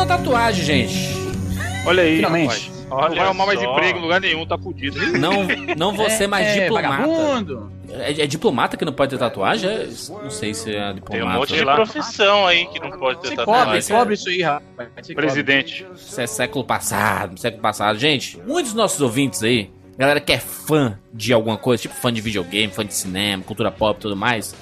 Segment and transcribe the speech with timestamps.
[0.00, 1.10] uma tatuagem, gente.
[1.86, 2.46] Olha aí, Finalmente.
[2.48, 2.80] rapaz.
[2.92, 4.98] Olha não vai arrumar mais emprego em lugar nenhum, tá fudido.
[5.18, 6.88] Não, não vou ser mais é, diplomata.
[7.06, 7.72] vagabundo.
[7.88, 9.70] É, é diplomata que não pode ter tatuagem?
[9.70, 9.86] É-
[10.22, 11.10] não sei se é diplomata.
[11.10, 11.74] Tem um monte de lá.
[11.76, 13.64] profissão aí que não pode ter Você tatuagem.
[13.64, 14.88] cobre, isso é- cobre isso aí, rapaz.
[14.88, 15.14] Cobre.
[15.14, 15.86] Presidente.
[15.94, 17.96] Isso é século passado, século passado.
[17.96, 22.12] Gente, muitos dos nossos ouvintes aí, galera que é fã de alguma coisa, tipo fã
[22.12, 24.52] de videogame, fã de cinema, cultura pop e tudo mais,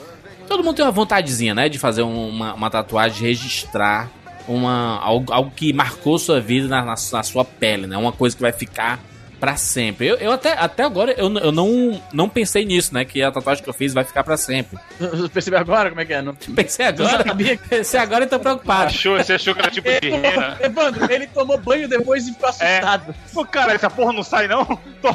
[0.46, 4.10] todo mundo tem uma vontadezinha, né, de fazer um- uma, uma tatuagem, registrar
[4.48, 8.34] uma, algo, algo que marcou sua vida na, na, na sua pele, né, uma coisa
[8.34, 8.98] que vai ficar
[9.38, 10.06] pra sempre.
[10.06, 13.62] Eu, eu até, até agora, eu, eu não, não pensei nisso, né, que a tatuagem
[13.62, 14.78] que eu fiz vai ficar pra sempre.
[14.98, 16.22] Você percebeu agora como é que é?
[16.22, 16.34] Não...
[16.58, 17.24] Pensei agora,
[17.68, 18.86] pensei agora e tô preocupado.
[18.86, 20.58] Achou, você achou que era tipo de rena?
[20.60, 23.14] Evandro, ele tomou banho depois e ficou assustado.
[23.32, 24.64] Pô, cara, essa porra não sai não?
[24.64, 25.14] Tô-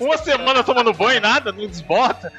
[0.04, 2.32] Uma semana tomando banho e nada, não desbota.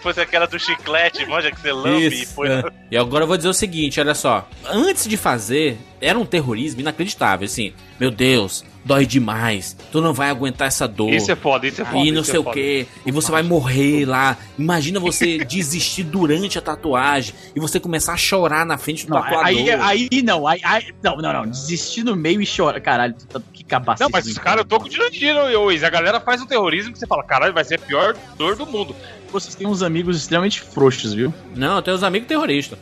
[0.00, 2.34] Fosse aquela do chiclete, manja que você lambe e Isso.
[2.34, 2.62] põe é.
[2.62, 2.72] na...
[2.90, 4.48] E agora eu vou dizer o seguinte, olha só.
[4.64, 7.72] Antes de fazer, era um terrorismo inacreditável, assim.
[7.98, 9.76] Meu Deus, dói demais.
[9.90, 11.12] Tu não vai aguentar essa dor.
[11.12, 11.98] Isso é foda, isso é foda.
[11.98, 14.36] e não sei é o que, e você vai morrer lá.
[14.56, 19.20] Imagina você desistir durante a tatuagem e você começar a chorar na frente do Não,
[19.20, 19.44] tatuador.
[19.46, 22.80] aí, aí não, aí, aí- não, não, não, desistir no meio e chorar.
[22.80, 23.14] Caralho,
[23.52, 24.02] que cabaço.
[24.02, 25.82] Não, mas, cara, eu tô com tiro, Luiz.
[25.82, 28.66] A galera faz um terrorismo que você fala, caralho, vai ser a pior dor do
[28.66, 28.94] mundo.
[29.32, 31.34] Vocês têm uns amigos extremamente frouxos, viu?
[31.54, 32.78] Não, eu tenho uns amigos terroristas.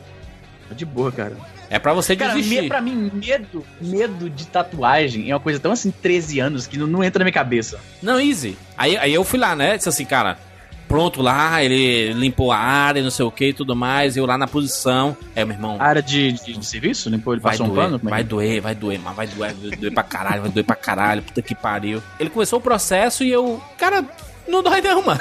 [0.68, 1.36] Tá de boa, cara.
[1.70, 2.62] É pra você Cara, desistir.
[2.62, 6.78] me, pra mim, medo, medo de tatuagem é uma coisa tão assim, 13 anos, que
[6.78, 7.78] não, não entra na minha cabeça.
[8.02, 8.56] Não, easy.
[8.76, 9.76] Aí, aí eu fui lá, né?
[9.76, 10.38] Disse assim, cara,
[10.86, 14.16] pronto lá, ele limpou a área, não sei o que e tudo mais.
[14.16, 15.16] Eu lá na posição.
[15.34, 15.76] É, meu irmão.
[15.80, 17.08] Área de, de, de serviço?
[17.10, 17.98] Limpou, ele Vai passou um doer, pano?
[17.98, 20.50] Como é vai que- doer, vai doer, mas vai doer, vai doer pra caralho, vai
[20.50, 22.02] doer pra caralho, puta que pariu.
[22.20, 24.04] Ele começou o processo e eu, cara,
[24.46, 25.20] não dói não, mano.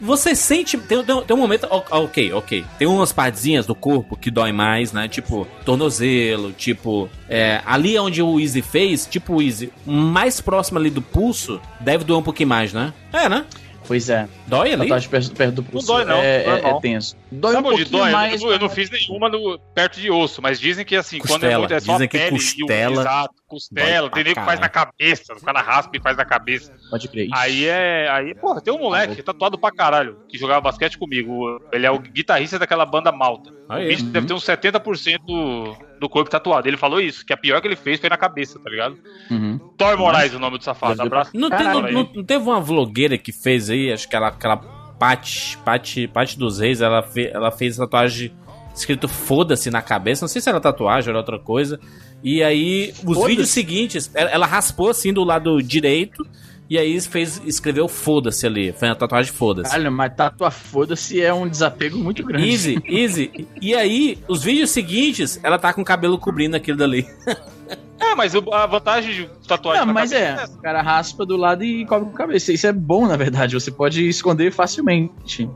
[0.00, 0.76] Você sente.
[0.76, 1.66] Tem, tem, tem um momento.
[1.70, 2.64] Ok, ok.
[2.78, 5.08] Tem umas partezinhas do corpo que dói mais, né?
[5.08, 7.08] Tipo, tornozelo, tipo.
[7.28, 12.04] É, ali onde o Easy fez, tipo o Easy, mais próximo ali do pulso, deve
[12.04, 12.92] doer um pouquinho mais, né?
[13.12, 13.44] É, né?
[13.86, 14.82] Pois é, Dói ali?
[14.82, 17.16] tatuagem perto, perto do pulso dói, não, é, é, é tenso.
[17.32, 18.12] Dói Sabe um onde pouquinho dói?
[18.12, 18.40] mais.
[18.40, 21.44] eu, não- eu não fiz nenhuma no- perto de osso, mas dizem que assim, quando
[21.44, 21.58] é Costela.
[21.60, 24.60] muito é só Dizem que pele costela e o, exato, costela, tem nego que faz
[24.60, 26.72] na cabeça, o cara raspa e faz na cabeça.
[26.90, 27.28] Pode crer.
[27.32, 28.08] Aí é.
[28.10, 31.60] Aí, porra, tem um moleque tatuado pra caralho que jogava basquete comigo.
[31.72, 33.52] Ele é o guitarrista daquela banda malta.
[33.68, 33.86] Aí.
[33.86, 36.68] O bicho deve ter uns 70% do, do corpo tatuado.
[36.68, 38.98] Ele falou isso, que a pior que ele fez foi na cabeça, tá ligado?
[39.30, 39.58] Uhum.
[39.78, 41.00] Thor Moraes, o nome do safado.
[41.00, 41.30] Abraço.
[41.34, 44.56] Não, tem- não- não- não teve uma vlogueira que fez aí, acho que ela, aquela
[44.98, 48.32] Paty, Paty, Paty dos Reis, ela, fe, ela fez tatuagem
[48.74, 51.78] escrito foda-se na cabeça, não sei se era tatuagem ou era outra coisa.
[52.22, 56.26] E aí, os vídeos seguintes, ela, ela raspou assim do lado direito
[56.68, 59.70] e aí fez, escreveu foda-se ali, foi uma tatuagem foda-se.
[59.70, 62.48] Caralho, mas tatuar foda-se é um desapego muito grande.
[62.48, 63.46] Easy, easy.
[63.60, 67.06] E aí, os vídeos seguintes, ela tá com o cabelo cobrindo aquilo dali.
[68.00, 71.64] É, mas o- a vantagem de tatuagem Não, mas é, o cara raspa do lado
[71.64, 72.52] e cobre com a cabeça.
[72.52, 73.54] Isso é bom, na verdade.
[73.54, 75.48] Você pode esconder facilmente.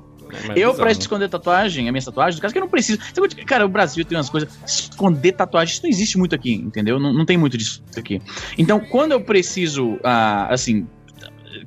[0.56, 3.00] eu, pra esconder tatuagem, a minha tatuagem, no caso que eu não preciso.
[3.44, 4.48] Cara, o Brasil tem umas coisas.
[4.64, 6.98] Esconder tatuagem, isso não existe muito aqui, entendeu?
[6.98, 8.22] Não, não tem muito disso aqui.
[8.56, 10.86] Então, quando eu preciso, ah, assim.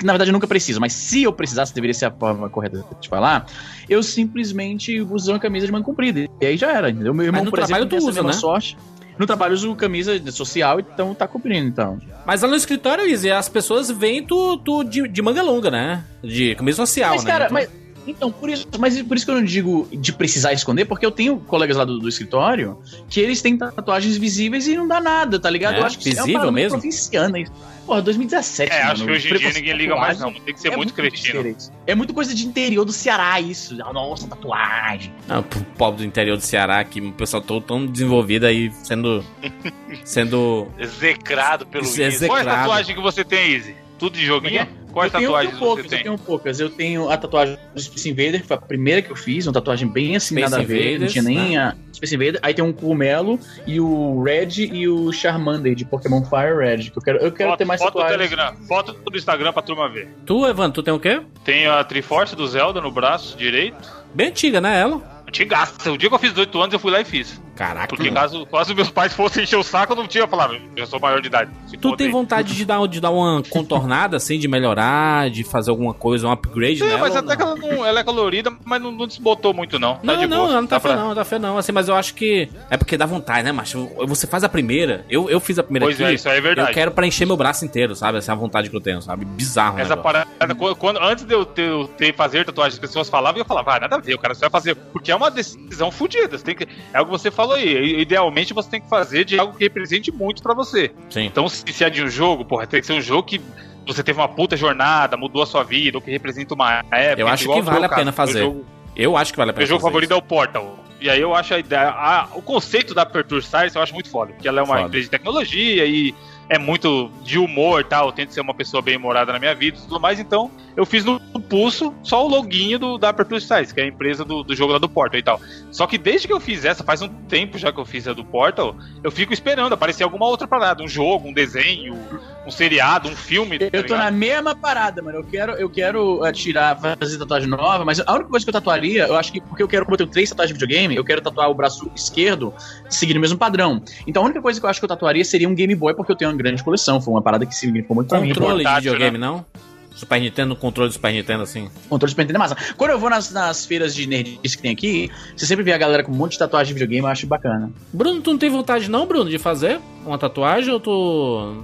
[0.03, 3.09] Na verdade, eu nunca preciso, mas se eu precisasse, deveria ser a forma correta de
[3.09, 3.45] falar.
[3.89, 6.27] Eu simplesmente uso uma camisa de manga comprida.
[6.41, 7.13] E aí já era, entendeu?
[7.13, 8.33] Meu irmão, no por exemplo, trabalho tu tem essa usa, né?
[8.33, 8.77] sorte.
[9.17, 11.99] No trabalho eu uso camisa social, então tá cobrindo, então.
[12.25, 16.03] Mas lá no escritório, Easy, as pessoas veem tu, tu de, de manga longa, né?
[16.23, 17.31] De camisa social, Mas, né?
[17.31, 17.80] cara, Então- mas.
[18.07, 21.11] Então, por isso, mas por isso que eu não digo de precisar esconder, porque eu
[21.11, 22.77] tenho colegas lá do, do escritório
[23.09, 25.75] que eles têm tatuagens visíveis e não dá nada, tá ligado?
[25.75, 25.79] É?
[25.79, 26.79] eu acho que isso é Visível uma muito mesmo?
[26.79, 27.51] provinciana isso.
[27.85, 28.71] Porra, 2017.
[28.71, 30.31] É, mano, acho que hoje em dia ninguém liga mais, não.
[30.33, 31.41] Tem que ser é muito cretino.
[31.43, 31.71] besteira isso.
[31.85, 33.77] É muito coisa de interior do Ceará, isso.
[33.83, 35.11] Ah, Nossa, tatuagem.
[35.27, 39.23] Ah, pro pobre do interior do Ceará, que o pessoal todo tão desenvolvido aí, sendo.
[40.05, 40.67] sendo.
[40.77, 42.27] Execrado pelo Izzy.
[42.27, 43.75] Qual é a tatuagem que você tem, Izzy?
[43.97, 44.67] Tudo de joguinho?
[44.91, 46.03] Quais eu tenho, tatuagens eu tenho poucas, você eu tem?
[46.03, 46.59] tenho poucas.
[46.59, 49.53] Eu tenho a tatuagem do Space Invader, que foi a primeira que eu fiz, uma
[49.53, 50.75] tatuagem bem assim, Space nada a ver.
[50.75, 51.57] Não Invaders, tinha nem né?
[51.57, 52.39] a Space Invader.
[52.43, 56.89] Aí tem um cogumelo e o Red e o Charmander de Pokémon Fire Red.
[56.91, 58.29] Que eu quero, eu quero Foto, ter mais foto do tatuagens.
[58.29, 60.09] Telegram, foto do Instagram pra turma ver.
[60.25, 61.21] Tu, Evan, tu tem o quê?
[61.43, 63.89] Tem a Triforce do Zelda no braço direito.
[64.13, 65.23] Bem antiga, né, ela?
[65.27, 65.91] Antigaça.
[65.91, 67.41] O dia que eu fiz 18 anos, eu fui lá e fiz.
[67.61, 67.87] Caraca.
[67.95, 70.57] Porque caso, caso meus pais fossem encher o saco, eu não tinha falado.
[70.75, 71.51] Eu sou maior de idade.
[71.67, 72.11] Se Tu tem aí.
[72.11, 76.31] vontade de dar, de dar uma contornada, assim, de melhorar, de fazer alguma coisa, um
[76.31, 76.99] upgrade É, nela?
[77.01, 79.95] mas até que ela, não, ela é colorida, mas não, não desbotou muito, não.
[79.97, 80.49] Tá Não, de não, boa.
[80.51, 81.57] ela não tá fé pra- não, não tá fé não.
[81.57, 83.87] Assim, mas eu acho que é porque dá vontade, né, macho?
[84.07, 86.03] Você faz a primeira, eu, eu fiz a primeira Pois aqui.
[86.03, 86.69] é, isso aí é verdade.
[86.69, 88.17] Eu quero pra encher meu braço inteiro, sabe?
[88.17, 89.23] Essa é a vontade que eu tenho, sabe?
[89.23, 89.83] Bizarro, né?
[89.83, 90.27] Essa parada,
[90.57, 93.75] quando, quando- antes de eu ter, ter fazer tatuagem, as pessoas falavam e eu falava,
[93.75, 94.73] ah, nada a ver, o cara só vai fazer.
[94.75, 96.37] Porque é uma decisão fodida.
[96.37, 98.01] Você tem que, é o que você falou falou aí.
[98.01, 100.91] Idealmente você tem que fazer de algo que represente muito para você.
[101.09, 101.25] Sim.
[101.25, 103.41] Então, se, se é de um jogo, porra, tem que ser um jogo que
[103.85, 107.21] você teve uma puta jornada, mudou a sua vida, ou que representa uma época.
[107.21, 108.41] Eu acho que vale a pena fazer.
[108.41, 108.65] Jogo,
[108.95, 109.61] eu acho que vale a pena.
[109.61, 110.19] Meu jogo favorito isso.
[110.19, 110.79] é o Portal.
[110.99, 111.89] E aí eu acho a ideia.
[111.89, 114.33] A, o conceito da Aperture Science eu acho muito foda.
[114.33, 114.87] Porque ela é uma foda.
[114.87, 116.13] empresa de tecnologia e
[116.51, 118.07] é muito de humor tal.
[118.07, 120.19] Eu tento ser uma pessoa bem humorada na minha vida e tudo mais.
[120.19, 123.87] Então, eu fiz no, pulso só o loginho do, da Aperture Size, que é a
[123.87, 125.39] empresa do, do jogo lá do Portal e tal.
[125.71, 128.13] Só que desde que eu fiz essa, faz um tempo já que eu fiz a
[128.13, 130.83] do Portal, eu fico esperando aparecer alguma outra parada.
[130.83, 131.97] Um jogo, um desenho,
[132.45, 133.57] um seriado, um filme.
[133.57, 135.19] Tá eu tô na mesma parada, mano.
[135.19, 138.53] Eu quero, eu quero uh, tirar, fazer tatuagem nova, mas a única coisa que eu
[138.53, 141.03] tatuaria, eu acho que porque eu quero, como eu tenho três tatuagens de videogame, eu
[141.05, 142.53] quero tatuar o braço esquerdo
[142.89, 143.81] seguindo o mesmo padrão.
[144.05, 146.11] Então a única coisa que eu acho que eu tatuaria seria um Game Boy, porque
[146.11, 147.01] eu tenho uma grande coleção.
[147.01, 148.29] Foi uma parada que significou muito pra mim.
[148.29, 149.25] Controle de videogame, né?
[149.25, 149.45] não?
[149.93, 151.69] Super Nintendo, controle do Super Nintendo, assim.
[151.89, 152.57] Controle do Super Nintendo é massa.
[152.75, 155.77] Quando eu vou nas, nas feiras de nerdice que tem aqui, você sempre vê a
[155.77, 157.71] galera com um monte de tatuagem de videogame, eu acho bacana.
[157.93, 161.63] Bruno, tu não tem vontade não, Bruno, de fazer uma tatuagem ou tu...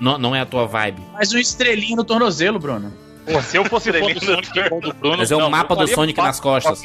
[0.00, 1.02] Não, não é a tua vibe?
[1.14, 2.92] Mas um estrelinho no tornozelo, Bruno.
[3.24, 5.16] Pô, se eu fosse fã do Sonic igual do Bruno.
[5.18, 6.82] Mas é o não, mapa do Sonic nas costas.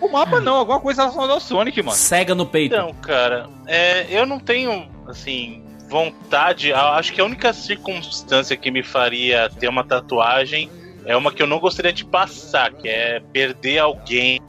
[0.00, 1.96] O mapa não, alguma coisa relacionada ao Sonic, mano.
[1.96, 2.74] Cega no peito.
[2.74, 6.72] Então, cara, é, eu não tenho, assim, vontade.
[6.72, 10.70] Acho que a única circunstância que me faria ter uma tatuagem
[11.04, 14.40] é uma que eu não gostaria de passar, que é perder alguém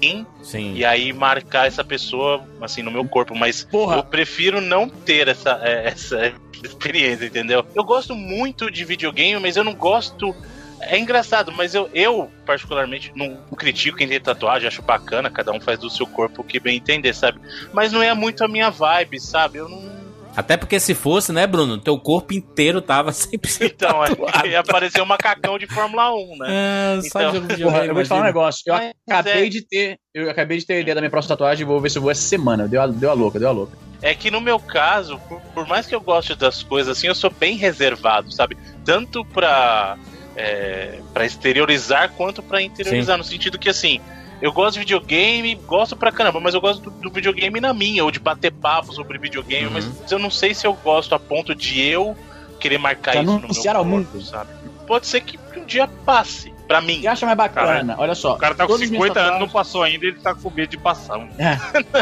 [0.41, 0.73] Sim.
[0.75, 3.35] e aí marcar essa pessoa assim no meu corpo.
[3.35, 3.97] Mas Porra.
[3.97, 6.31] eu prefiro não ter essa, é, essa
[6.63, 7.65] experiência, entendeu?
[7.75, 10.33] Eu gosto muito de videogame, mas eu não gosto
[10.85, 15.59] é engraçado, mas eu, eu particularmente, não critico quem tem tatuagem, acho bacana, cada um
[15.59, 17.39] faz do seu corpo o que bem entender, sabe?
[17.71, 19.59] Mas não é muito a minha vibe, sabe?
[19.59, 19.92] Eu não.
[20.35, 21.77] Até porque se fosse, né, Bruno?
[21.77, 26.47] Teu corpo inteiro tava 100% Então, é, ia aparecer um macacão de Fórmula 1, né?
[26.49, 28.63] É, só então, jogo de Porra, eu vou te falar um negócio.
[28.65, 29.49] Eu mas acabei é...
[29.49, 29.97] de ter.
[30.13, 32.01] Eu acabei de ter a ideia da minha próxima tatuagem e vou ver se eu
[32.01, 32.67] vou essa semana.
[32.67, 33.77] Deu a, deu a louca, deu a louca.
[34.01, 37.15] É que no meu caso, por, por mais que eu goste das coisas assim, eu
[37.15, 38.57] sou bem reservado, sabe?
[38.83, 39.97] Tanto pra
[40.35, 43.19] é, para exteriorizar quanto para interiorizar, Sim.
[43.19, 44.01] no sentido que assim,
[44.43, 48.03] eu gosto de videogame, gosto pra caramba, mas eu gosto do, do videogame na minha,
[48.03, 49.71] ou de bater papo sobre videogame, uhum.
[49.71, 52.13] mas eu não sei se eu gosto a ponto de eu
[52.59, 54.21] querer marcar isso no meu corpo, mundo.
[54.21, 54.49] sabe?
[54.85, 56.52] Pode ser que um dia passe.
[56.67, 57.01] Pra mim.
[57.01, 57.95] que acha mais bacana?
[57.97, 58.33] Olha só.
[58.33, 61.19] O cara tá com 50 anos, não passou ainda, ele tá com medo de passar.
[61.37, 61.55] É.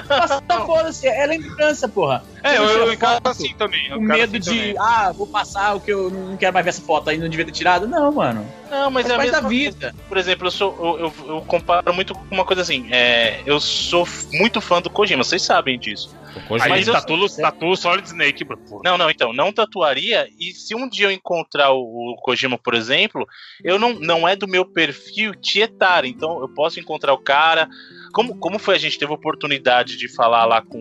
[0.07, 2.23] Passa, foda-se, é lembrança, porra.
[2.43, 3.89] É, eu, eu encaro assim também.
[3.89, 4.75] Com medo assim de, também.
[4.79, 7.45] ah, vou passar o que eu não quero mais ver essa foto aí, não devia
[7.45, 7.87] ter tirado.
[7.87, 8.45] Não, mano.
[8.69, 9.93] Não, mas é a mesma da vida.
[10.07, 10.75] Por exemplo, eu sou.
[10.79, 12.87] Eu, eu, eu, comparo muito com uma coisa assim.
[12.91, 16.15] É, eu sou muito fã do Kojima, vocês sabem disso.
[16.47, 16.69] Kojima.
[16.69, 18.59] Mas eu, tatu, tatu Solid Snake, bro.
[18.83, 20.27] Não, não, então, não tatuaria.
[20.39, 23.27] E se um dia eu encontrar o, o Kojima, por exemplo,
[23.63, 26.05] eu não, não é do meu perfil tietar.
[26.05, 27.67] Então eu posso encontrar o cara.
[28.13, 30.79] Como, como foi a gente teve a oportunidade de falar lá com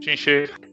[0.00, 0.16] Tim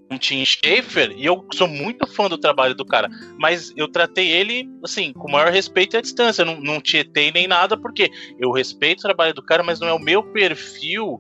[0.08, 4.30] com Tim Schafer, e eu sou muito fã do trabalho do cara, mas eu tratei
[4.30, 7.76] ele, assim, com o maior respeito e à distância, eu não, não tietei nem nada,
[7.76, 11.20] porque eu respeito o trabalho do cara, mas não é o meu perfil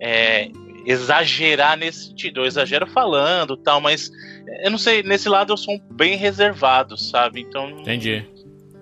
[0.00, 0.50] é,
[0.84, 2.40] exagerar nesse sentido.
[2.40, 4.10] Eu exagero falando tal, mas
[4.62, 7.40] eu não sei, nesse lado eu sou bem reservado, sabe?
[7.40, 7.70] Então.
[7.70, 8.24] Entendi.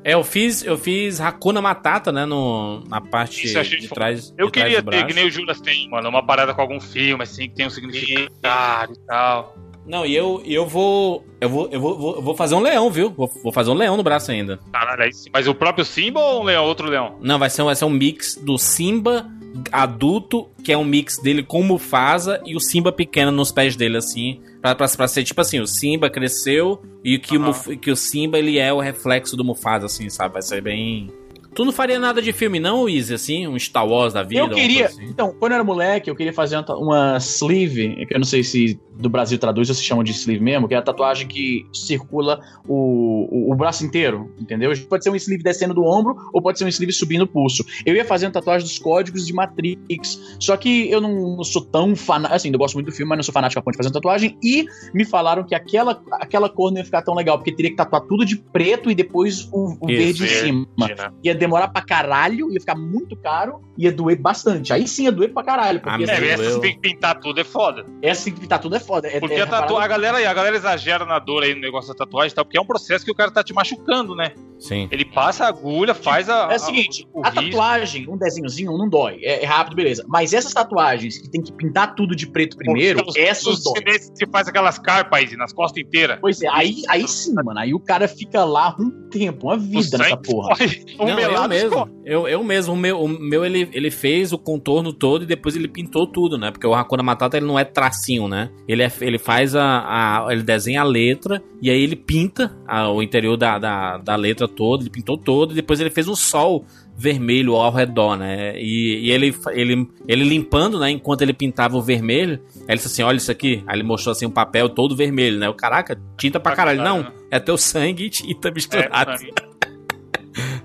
[0.04, 4.34] É, eu fiz, eu fiz Hakuna Matata, né, no, na parte de trás.
[4.36, 6.80] Eu de queria trás ter, que nem o Juras tem, mano, uma parada com algum
[6.80, 9.54] filme, assim, que tem um significado e tal.
[9.86, 11.24] Não, e eu, eu vou.
[11.40, 13.10] Eu vou, eu vou, eu vou fazer um leão, viu?
[13.10, 14.58] Vou, vou fazer um leão no braço ainda.
[14.72, 17.18] Caralho, mas o próprio Simba ou um leão, outro leão?
[17.20, 19.28] Não, vai ser, vai ser um mix do Simba
[19.70, 23.76] adulto, que é um mix dele com o Mufasa, e o Simba pequeno nos pés
[23.76, 24.40] dele, assim.
[24.60, 27.50] Pra, pra, pra ser tipo assim, o Simba cresceu e que, uhum.
[27.50, 30.34] o, que o Simba ele é o reflexo do Mufasa, assim, sabe?
[30.34, 31.10] Vai ser bem.
[31.54, 33.46] Tu não faria nada de filme, não, Easy, assim?
[33.46, 34.42] Um Star Wars da vida?
[34.42, 34.86] Eu queria.
[34.86, 35.04] Assim?
[35.04, 38.42] Então, quando eu era moleque, eu queria fazer uma, uma sleeve, que eu não sei
[38.42, 41.66] se do Brasil traduz ou se chama de sleeve mesmo, que é a tatuagem que
[41.72, 44.72] circula o, o, o, braço inteiro, entendeu?
[44.88, 47.64] Pode ser um sleeve descendo do ombro ou pode ser um sleeve subindo o pulso.
[47.84, 51.96] Eu ia fazer uma tatuagem dos códigos de Matrix, só que eu não sou tão
[51.96, 53.88] fanático, assim, eu gosto muito do filme, mas não sou fanático a ponto de fazer
[53.88, 57.52] uma tatuagem, e me falaram que aquela, aquela cor não ia ficar tão legal, porque
[57.52, 60.66] teria que tatuar tudo de preto e depois o, o verde em cima.
[60.78, 61.12] Né?
[61.24, 64.72] Ia demorar pra caralho, ia ficar muito caro, ia doer bastante.
[64.72, 65.80] Aí sim ia doer pra caralho.
[65.80, 67.84] Porque, ah, assim, essa tem que pintar tudo é foda.
[68.00, 69.08] Essa tem que pintar tudo é foda.
[69.08, 69.76] É, porque é, a, tatu...
[69.76, 72.44] a galera a galera exagera na dor aí no negócio da tatuagem, tá?
[72.44, 74.32] Porque é um processo que o cara tá te machucando, né?
[74.62, 74.88] Sim.
[74.92, 76.48] Ele passa a agulha, faz a.
[76.52, 79.18] É o seguinte, a, a tatuagem, um desenhozinho, não dói.
[79.22, 80.04] É, é, rápido, beleza.
[80.06, 83.82] Mas essas tatuagens que tem que pintar tudo de preto primeiro, Pô, essas dói.
[83.92, 86.18] Você faz aquelas carpas aí nas costas inteiras.
[86.20, 87.58] Pois é, aí, aí sim, mano.
[87.58, 90.54] Aí o cara fica lá um tempo, uma vida nessa porra.
[90.98, 91.88] Um não, eu mesmo.
[92.04, 92.74] Eu, eu mesmo.
[92.74, 96.38] O meu, o meu ele, ele fez o contorno todo e depois ele pintou tudo,
[96.38, 96.52] né?
[96.52, 98.50] Porque o Hakuna Matata ele não é tracinho, né?
[98.68, 100.32] Ele, é, ele faz a, a.
[100.32, 104.48] Ele desenha a letra e aí ele pinta a, o interior da, da, da letra
[104.54, 106.64] todo, ele pintou todo, e depois ele fez um sol
[106.96, 108.54] vermelho ao redor, né?
[108.56, 110.90] E, e, ele, ele, ele limpando, né?
[110.90, 113.62] Enquanto ele pintava o vermelho, ele disse assim: Olha isso aqui.
[113.66, 115.48] Aí ele mostrou assim um papel todo vermelho, né?
[115.48, 116.82] O caraca, tinta pra caralho.
[116.82, 119.12] Não, é teu sangue e tinta misturado.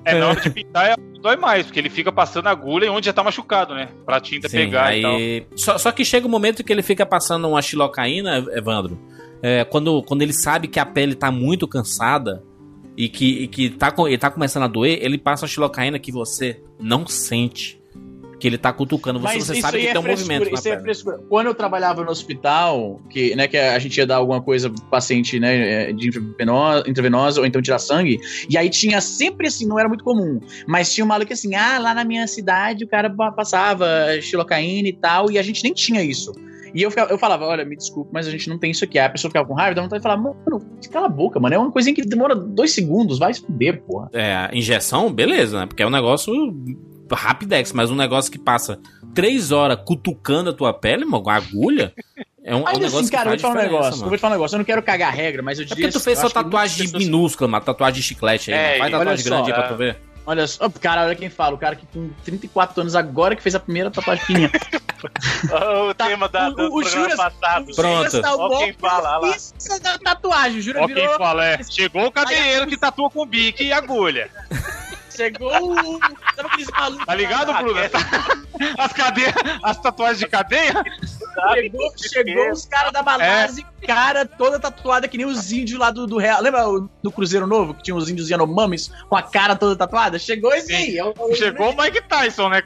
[0.06, 3.06] É, é, na hora de pintar é, dói mais, porque ele fica passando agulha onde
[3.08, 3.90] já tá machucado, né?
[4.06, 5.00] Pra tinta Sim, pegar aí...
[5.00, 5.58] e tal.
[5.58, 8.98] Só, só que chega um momento que ele fica passando uma xilocaína, Evandro.
[9.42, 12.44] É, quando, quando ele sabe que a pele tá muito cansada,
[12.98, 16.12] e que, e que tá, ele tá começando a doer, ele passa a xilocaína que
[16.12, 17.78] você não sente.
[18.40, 20.60] Que ele tá cutucando você, você sabe que é tem um frescura, movimento.
[20.60, 21.20] isso é frescura.
[21.28, 24.80] Quando eu trabalhava no hospital, que, né, que a gente ia dar alguma coisa pro
[24.86, 29.80] paciente, né, de intravenosa, intravenosa ou então tirar sangue, e aí tinha sempre assim, não
[29.80, 33.10] era muito comum, mas tinha um maluco assim, ah, lá na minha cidade o cara
[33.10, 33.88] passava
[34.22, 36.32] xilocaína e tal, e a gente nem tinha isso.
[36.74, 38.98] E eu, eu falava, olha, me desculpe, mas a gente não tem isso aqui.
[38.98, 40.38] Aí a pessoa ficava com raiva, dá vontade de falar, mano,
[40.92, 41.56] cala a boca, mano.
[41.56, 44.10] É uma coisinha que demora dois segundos, vai fuder, porra.
[44.14, 45.66] É, injeção, beleza, né?
[45.66, 46.34] Porque é um negócio
[47.16, 48.80] rapidex, mas um negócio que passa
[49.14, 51.94] três horas cutucando a tua pele, uma agulha.
[52.44, 53.92] É um, é um negócio assim, cara, eu vou te falar um negócio.
[53.92, 54.04] Mano.
[54.04, 54.56] Eu vou te falar um negócio.
[54.56, 55.86] Eu não quero cagar a regra, mas eu diria.
[55.86, 57.04] É porque tu fez sua tatuagem pessoas...
[57.04, 58.76] minúscula, uma tatuagem de chiclete aí.
[58.76, 59.98] É, Faz tatuagem grande só, aí pra tu ver.
[60.26, 63.56] Olha só, cara, olha quem fala, o cara que com 34 anos agora que fez
[63.56, 64.24] a primeira tatuagem.
[65.90, 67.76] o tá, tema da, do o, o Juras, passado.
[67.76, 68.22] Pronto.
[68.22, 69.36] Tá Ó quem fala, lá.
[69.36, 71.64] Isso da tatuagem, Jura Ó quem fala, é.
[71.64, 74.30] Chegou o cadeiro que tatua com bique e agulha.
[75.18, 76.00] Chegou o.
[76.36, 77.06] Sabe aqueles malucos?
[77.08, 77.80] Tá ligado, Bruno?
[78.78, 79.34] As cadeias,
[79.64, 80.84] as tatuagens de cadeia?
[81.54, 83.86] Chegou, chegou os caras da balada é.
[83.86, 86.42] cara toda tatuada que nem os índios lá do, do Real.
[86.42, 86.64] Lembra
[87.04, 90.18] do Cruzeiro Novo, que tinha os índios Yanomamis com a cara toda tatuada?
[90.18, 90.98] Chegou esse aí.
[90.98, 92.64] É o, o, Chegou o Mike Tyson, né?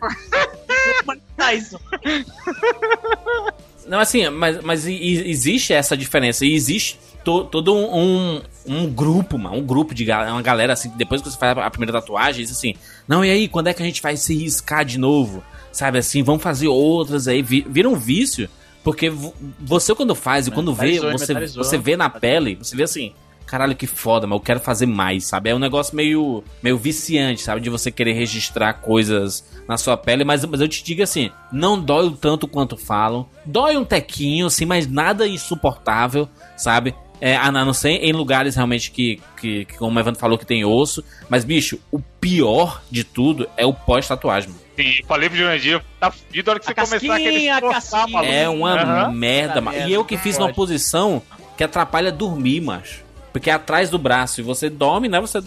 [3.88, 6.46] Não, assim, mas, mas existe essa diferença.
[6.46, 10.92] E existe to, todo um, um, um, grupo, mano, um grupo de uma galera assim,
[10.96, 12.76] depois que você faz a primeira tatuagem, diz assim:
[13.08, 15.44] Não, e aí, quando é que a gente vai se riscar de novo?
[15.72, 17.42] Sabe assim, vamos fazer outras aí.
[17.42, 18.50] Vira um vício.
[18.84, 19.12] Porque
[19.60, 23.14] você, quando faz e quando vê, você, você vê na pele, você vê assim,
[23.52, 25.50] caralho, que foda, mas eu quero fazer mais, sabe?
[25.50, 27.60] É um negócio meio, meio viciante, sabe?
[27.60, 31.78] De você querer registrar coisas na sua pele, mas, mas eu te digo assim, não
[31.78, 33.28] dói o tanto quanto falam.
[33.46, 36.96] Dói um tequinho, assim, mas nada insuportável, sabe?
[37.20, 40.46] É, a não ser em lugares realmente que, que, que, como o Evandro falou, que
[40.46, 41.04] tem osso.
[41.30, 44.62] Mas, bicho, o pior de tudo é o pós-tatuagem, mano.
[44.78, 49.08] Sim, falei pro Jurandir, tá fudido a hora que você começar aquele esforçar, É uma
[49.08, 49.12] uhum.
[49.12, 49.88] merda, mano.
[49.88, 51.22] E eu que fiz numa posição
[51.58, 53.11] que atrapalha dormir, macho.
[53.32, 54.42] Porque é atrás do braço.
[54.42, 55.20] E você dorme, né?
[55.20, 55.42] Você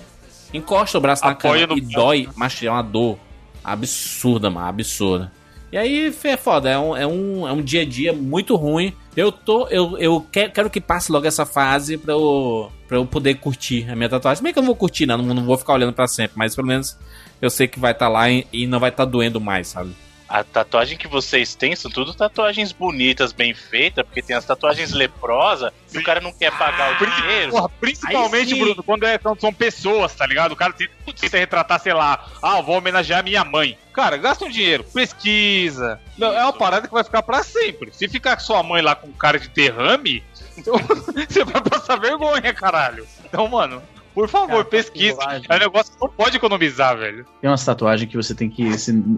[0.52, 2.28] encosta o braço na cama e dói.
[2.34, 3.18] Mas é uma dor
[3.62, 4.66] absurda, mano.
[4.66, 5.32] Absurda.
[5.72, 6.70] E aí é foda.
[6.70, 8.94] É um, é um, é um dia a dia muito ruim.
[9.16, 9.66] Eu tô.
[9.68, 13.90] Eu, eu quero, quero que passe logo essa fase pra eu, pra eu poder curtir
[13.90, 14.42] a minha tatuagem.
[14.42, 15.18] Meio que eu não vou curtir, não.
[15.18, 16.36] Não vou ficar olhando pra sempre.
[16.36, 16.96] Mas pelo menos
[17.42, 19.68] eu sei que vai estar tá lá e, e não vai estar tá doendo mais,
[19.68, 19.90] sabe?
[20.28, 24.92] A tatuagem que vocês têm são tudo tatuagens bonitas, bem feitas, porque tem as tatuagens
[24.92, 27.50] leprosas e o cara não quer pagar o dinheiro.
[27.52, 30.52] Porra, principalmente, Bruno, quando é, são, pessoas, tá ligado?
[30.52, 33.78] O cara tenta, tenta retratar, sei lá, ah, vou homenagear minha mãe.
[33.92, 36.00] Cara, gasta um dinheiro, pesquisa.
[36.18, 37.92] Não, é uma parada que vai ficar para sempre.
[37.92, 40.24] Se ficar sua mãe lá com cara de derrame,
[40.56, 40.74] então,
[41.28, 43.06] você vai passar vergonha, caralho.
[43.24, 43.82] Então, mano,
[44.14, 45.16] por favor, Cara, pesquise.
[45.48, 47.26] É um negócio que não pode economizar, velho.
[47.40, 48.70] Tem uma tatuagem que você tem que.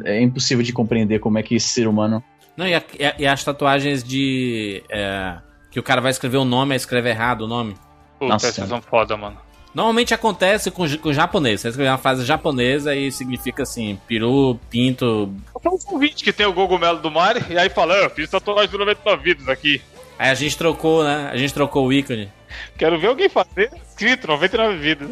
[0.04, 2.24] É impossível de compreender como é que esse ser humano.
[2.56, 2.82] Não, e, a,
[3.18, 4.82] e as tatuagens de.
[4.88, 5.36] É,
[5.70, 7.74] que o cara vai escrever o um nome e escreve errado o nome.
[8.18, 9.36] Puta, Nossa, essas são foda, mano.
[9.74, 11.60] Normalmente acontece com, com japonês.
[11.60, 15.30] Você escreve uma frase japonesa e significa assim, peru, pinto.
[15.60, 18.70] Tem um convite que tem o cogumelo do mar e aí fala, eu fiz tatuagem
[18.70, 19.82] do 99 vidas aqui.
[20.18, 21.28] Aí a gente trocou, né?
[21.30, 22.32] A gente trocou o ícone.
[22.76, 25.10] Quero ver alguém fazer escrito 99 vidas.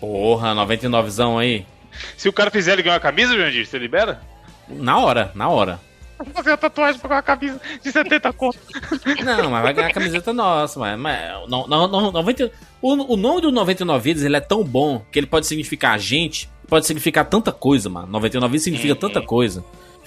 [0.00, 1.66] Porra, 99zão aí.
[2.16, 4.20] Se o cara fizer ele ganhar uma camisa, Jandir, você libera?
[4.68, 5.80] Na hora, na hora.
[6.18, 8.58] Vou fazer a tatuagem pra uma camisa de 70 conto.
[9.24, 10.98] Não, mas vai ganhar a camiseta nossa, mas.
[10.98, 15.04] mas não, não, não, 90, o, o nome do 99 vidas ele é tão bom
[15.10, 18.06] que ele pode significar a gente, pode significar tanta coisa, mano.
[18.06, 19.64] 99 vidas significa tanta coisa.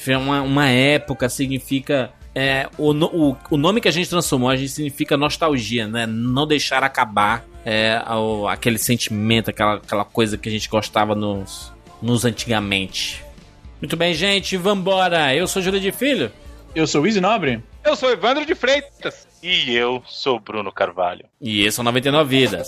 [0.08, 4.70] Uma, uma época significa é, o, o, o nome que a gente transformou, a gente
[4.70, 6.06] significa nostalgia, né?
[6.06, 11.72] Não deixar acabar é, ao, aquele sentimento, aquela, aquela coisa que a gente gostava nos,
[12.02, 13.24] nos antigamente.
[13.82, 15.34] Muito bem, gente, vambora.
[15.34, 16.30] Eu sou Júlio de Filho.
[16.76, 17.64] Eu sou o Easy Nobre.
[17.86, 19.26] Eu sou Evandro de Freitas.
[19.42, 21.26] E eu sou Bruno Carvalho.
[21.40, 22.68] E esse é o 99 Vidas.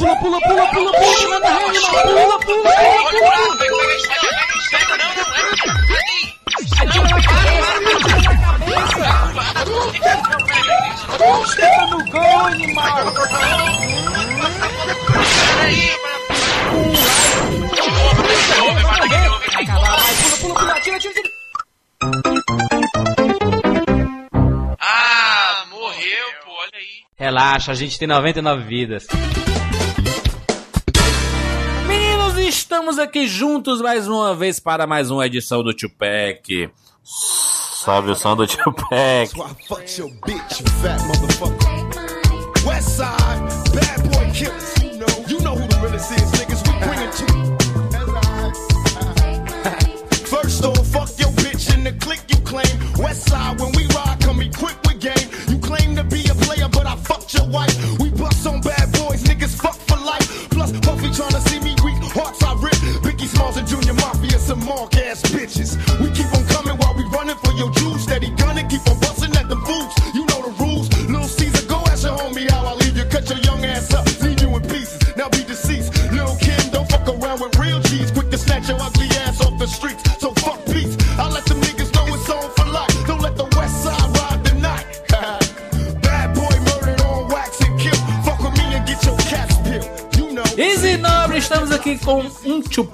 [0.00, 2.70] Pula, pula, pula, pula, pula, manda rede, pula, pula, pula,
[3.10, 3.90] pula.
[11.44, 13.12] Esteta no gol, animal!
[15.58, 15.90] Peraí,
[24.80, 27.04] ah, morreu, pô, olha aí.
[27.18, 29.06] Relaxa, a gente tem 99 vidas.
[32.70, 36.70] Estamos aqui juntos mais uma vez para mais uma edição do Tupac.
[37.02, 39.28] Sobe o som do Tupac.
[42.64, 44.74] Westside, bad boy killers.
[45.28, 46.49] You know who the realest is, niggas.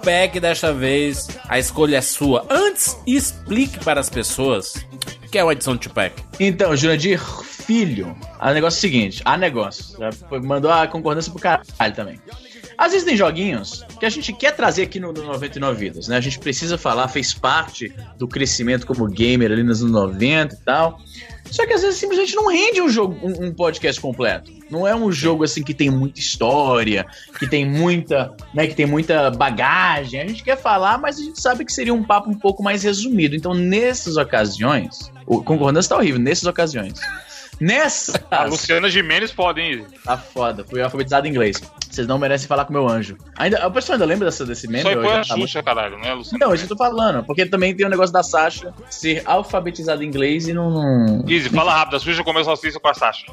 [0.07, 1.27] Tupac desta vez.
[1.49, 2.47] A escolha é sua.
[2.49, 4.77] Antes, explique para as pessoas
[5.25, 6.23] o que é uma edição de Tupac.
[6.39, 9.99] Então, Jurandir Filho, o negócio é o seguinte: há negócio.
[10.45, 12.21] Mandou a concordância pro caralho também.
[12.79, 16.17] Às vezes tem joguinhos que a gente quer trazer aqui no, no 99 Vidas, né?
[16.17, 20.59] A gente precisa falar, fez parte do crescimento como gamer ali nos anos 90 e
[20.59, 21.01] tal.
[21.51, 24.53] Só que às vezes simplesmente não rende um jogo, um, um, podcast completo.
[24.71, 27.07] Não é um jogo assim que tem muita história,
[27.39, 30.21] que tem muita, né, que tem muita bagagem.
[30.21, 32.83] A gente quer falar, mas a gente sabe que seria um papo um pouco mais
[32.83, 33.37] resumido.
[33.37, 37.01] Então, nessas ocasiões, o concordância tá horrível, nessas ocasiões.
[37.61, 38.21] Nessa.
[38.31, 39.87] A Luciana Gimenez podem ir.
[40.05, 41.61] Tá foda, fui alfabetizado em inglês.
[41.91, 43.17] Vocês não merecem falar com meu anjo.
[43.37, 44.83] Ainda, a pessoa ainda lembra dessa, desse meme?
[44.83, 46.45] Só foi a Xuxa, caralho, né, Luciana?
[46.45, 47.25] Não, isso eu tô falando.
[47.25, 50.71] Porque também tem o um negócio da Sasha ser alfabetizada em inglês e não.
[50.71, 51.25] não...
[51.27, 51.97] Easy, fala rápido.
[51.97, 53.27] A Xuxa comeu salsicha com a Sasha.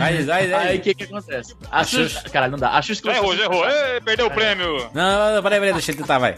[0.00, 0.54] aí, aí, aí.
[0.54, 1.54] Aí o que que acontece?
[1.70, 2.22] A, a Xuxa...
[2.30, 2.70] Caralho, não dá.
[2.70, 3.08] A Xuxa.
[3.10, 3.64] Errou, já errou.
[3.66, 4.90] Ei, perdeu o prêmio.
[4.92, 6.36] Não, não, peraí, peraí, deixa ele tentar, vai.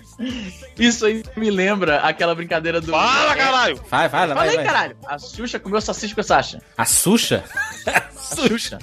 [0.78, 2.92] Isso aí me lembra aquela brincadeira do.
[2.92, 3.80] Fala, caralho!
[3.90, 4.48] Vai, fala, vai.
[4.48, 4.96] Fala aí, caralho.
[5.06, 6.59] A Xuxa comeu salsicha com a Sasha.
[6.76, 7.44] A Xuxa?
[7.86, 8.00] a
[8.34, 8.78] Xuxa.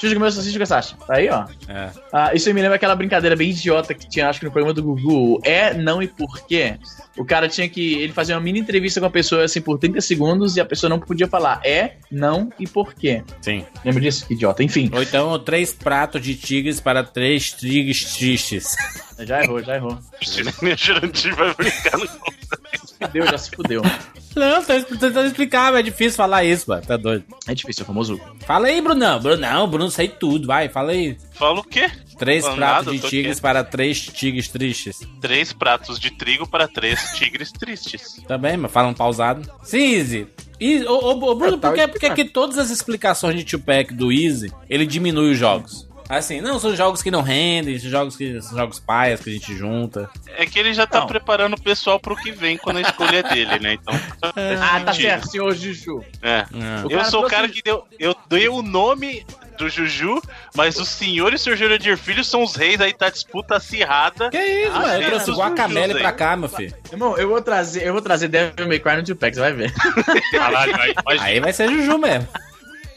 [0.00, 0.96] Xuxa comeu salsicha com a Sasha.
[1.06, 1.44] Tá aí, ó.
[1.68, 1.90] É.
[2.10, 4.72] Ah, isso aí me lembra aquela brincadeira bem idiota que tinha, acho que no programa
[4.72, 5.38] do Gugu.
[5.44, 6.78] É, não e por quê?
[7.18, 7.94] O cara tinha que.
[7.94, 10.88] Ele fazia uma mini entrevista com a pessoa assim por 30 segundos e a pessoa
[10.88, 13.22] não podia falar é, não e por quê.
[13.42, 13.66] Sim.
[13.84, 14.26] Lembra disso?
[14.26, 14.62] Que idiota.
[14.62, 14.90] Enfim.
[14.94, 18.74] Ou então, três pratos de tigres para três tigres tristes.
[19.26, 19.98] Já errou, já errou.
[20.62, 23.82] Minha Jurandir vai brincar no Se fudeu, já se fudeu.
[24.34, 26.82] Não, tô tentando explicar, mas é difícil falar isso, mano.
[26.86, 27.24] Tá doido.
[27.46, 28.20] É difícil, é famoso.
[28.46, 29.20] Fala aí, Brunão.
[29.20, 31.16] Brunão, Bruno sei tudo, vai, fala aí.
[31.32, 31.90] Fala o quê?
[32.18, 33.42] Três pratos nada, de tigres quieto.
[33.42, 35.00] para três tigres tristes.
[35.20, 38.22] Três pratos de trigo para três tigres tristes.
[38.28, 39.50] Também, mas falam pausado.
[39.62, 40.26] Sim, Easy.
[40.60, 43.94] E, ô, ô, ô Bruno, por que, por que, que todas as explicações de Tupac
[43.94, 45.88] do Easy, ele diminui os jogos?
[46.10, 49.32] Assim, não, são jogos que não rendem, são jogos que são jogos paias que a
[49.32, 50.10] gente junta.
[50.36, 51.06] É que ele já tá não.
[51.06, 53.74] preparando o pessoal pro que vem quando a escolha é dele, né?
[53.74, 53.94] Então.
[54.60, 56.04] ah, tá certo, senhor Juju.
[56.20, 56.38] É.
[56.38, 56.46] é.
[56.90, 57.86] Eu sou o cara que deu.
[57.96, 59.24] Eu dei o nome
[59.60, 60.20] do Juju,
[60.54, 64.30] mas o senhor e o senhor Jurandir Filho são os reis, aí tá disputa acirrada.
[64.30, 65.02] Que isso, ah, mano?
[65.02, 66.74] Eu trouxe o Guacamele pra cá, meu filho.
[66.90, 69.72] Irmão, eu vou trazer, eu vou trazer Devil May Cry no Tupac, você vai ver.
[70.32, 72.26] Caralho, aí, aí vai ser Juju mesmo.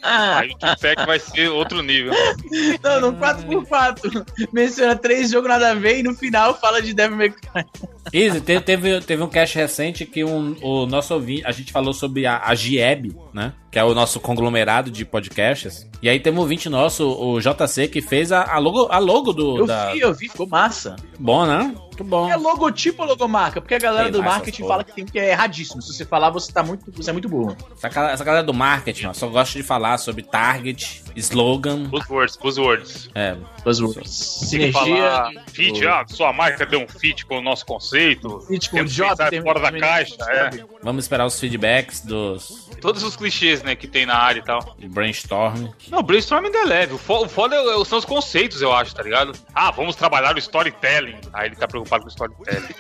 [0.04, 0.40] Ah.
[0.40, 2.14] Aí o Tupac vai ser outro nível.
[2.84, 7.18] Não, no 4x4 menciona três jogos nada a ver e no final fala de Devil
[7.18, 7.66] May Cry.
[8.12, 11.94] Easy, teve, teve, teve um cast recente que um, o nosso ouvinte, a gente falou
[11.94, 13.54] sobre a, a Gieb, né?
[13.72, 15.90] Que é o nosso conglomerado de podcasts.
[16.02, 19.32] E aí teve um ouvinte nosso, o JC, que fez a, a logo, a logo
[19.32, 19.58] do.
[19.60, 19.94] Eu da...
[19.94, 20.96] vi, eu vi, ficou massa.
[21.18, 21.74] Bom, né?
[21.94, 22.30] Muito bom.
[22.30, 23.62] É logotipo ou logomarca?
[23.62, 25.82] Porque a galera tem do marketing fala que tem que é erradíssimo.
[25.82, 26.92] Se você falar, você tá muito.
[26.92, 27.56] Você é muito burro.
[27.82, 31.84] Essa, essa galera do marketing, ó, só gosta de falar sobre target, slogan.
[31.86, 33.10] Buzzwords, buzzwords.
[33.14, 33.38] É.
[33.64, 34.10] Buzzwords.
[34.10, 35.30] Sinergia.
[35.52, 38.42] Fit, ah, sua marca deu um fit com o nosso conceito.
[38.48, 39.14] Fit com o job.
[39.44, 40.50] Fora da caixa, é.
[40.82, 42.70] Vamos esperar os feedbacks dos.
[42.82, 44.76] Todos os clichês, né, que tem na área e tal.
[44.90, 45.68] Brainstorm.
[45.90, 46.94] Não, brainstorm ainda é leve.
[46.96, 49.34] O foda é são os conceitos, eu acho, tá ligado?
[49.54, 51.20] Ah, vamos trabalhar o storytelling.
[51.32, 52.76] Aí ele tá preocupado o storytelling.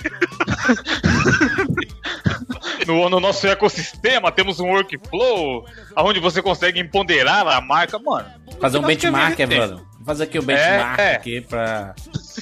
[2.88, 5.66] no, no, nosso ecossistema temos um workflow
[5.98, 8.28] onde você consegue empoderar a marca, mano.
[8.60, 9.78] Fazer um benchmark, Evandro.
[9.78, 11.16] Vou fazer aqui o benchmark é, é.
[11.16, 11.96] aqui pra,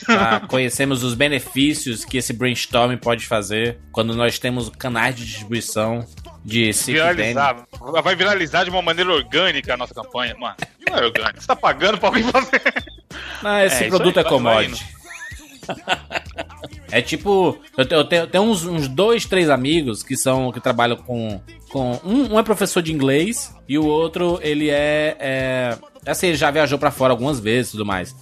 [0.06, 6.06] pra conhecermos os benefícios que esse brainstorm pode fazer quando nós temos canais de distribuição
[6.44, 7.68] de viralizar.
[8.04, 10.56] Vai viralizar de uma maneira orgânica a nossa campanha, mano.
[10.88, 11.40] Não é orgânico.
[11.40, 12.62] Você tá pagando pra alguém fazer.
[13.44, 15.01] Não, esse é, produto é commodity.
[16.92, 20.98] É tipo, eu tenho, eu tenho, uns, uns, dois, três amigos que são que trabalham
[20.98, 26.28] com, com um, um, é professor de inglês e o outro ele é, é assim,
[26.28, 28.14] ele já viajou para fora algumas vezes, e tudo mais.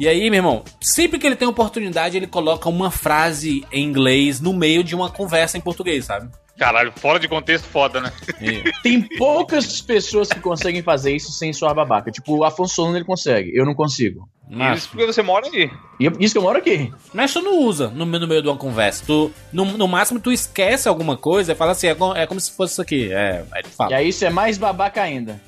[0.00, 4.40] E aí, meu irmão, sempre que ele tem oportunidade, ele coloca uma frase em inglês
[4.40, 6.30] no meio de uma conversa em português, sabe?
[6.58, 8.12] Caralho, fora de contexto, foda, né?
[8.82, 12.10] Tem poucas pessoas que conseguem fazer isso sem suar babaca.
[12.10, 14.28] Tipo, o Afonso Solano ele consegue, eu não consigo.
[14.50, 14.80] Mas...
[14.80, 15.70] Isso porque você mora aqui.
[16.18, 16.92] Isso que eu moro aqui.
[17.12, 19.04] Mas tu não usa no, no meio de uma conversa.
[19.06, 22.50] Tu, no, no máximo, tu esquece alguma coisa e fala assim, é, é como se
[22.50, 23.12] fosse isso aqui.
[23.12, 23.92] É, aí tu fala.
[23.92, 25.40] E aí isso é mais babaca ainda.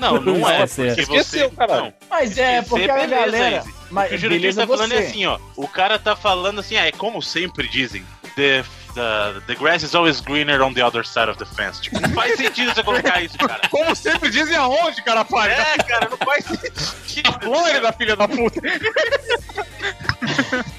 [0.00, 0.66] Não, não é.
[0.66, 1.00] Porque você...
[1.00, 1.92] Esqueceu, caralho.
[2.10, 3.62] Mas é, porque a galera...
[3.90, 5.38] Mas, o que tá falando é assim, ó.
[5.54, 8.04] O cara tá falando assim, ah, é como sempre dizem.
[8.34, 8.64] The
[8.96, 11.80] the, the grass is always greener on the other side of the fence.
[11.80, 13.60] Tipo, não faz sentido você colocar isso, cara.
[13.70, 15.52] Como sempre dizem aonde, cara, pai?
[15.52, 17.28] É, cara, não faz sentido.
[17.28, 18.60] A Flórida, filha da puta.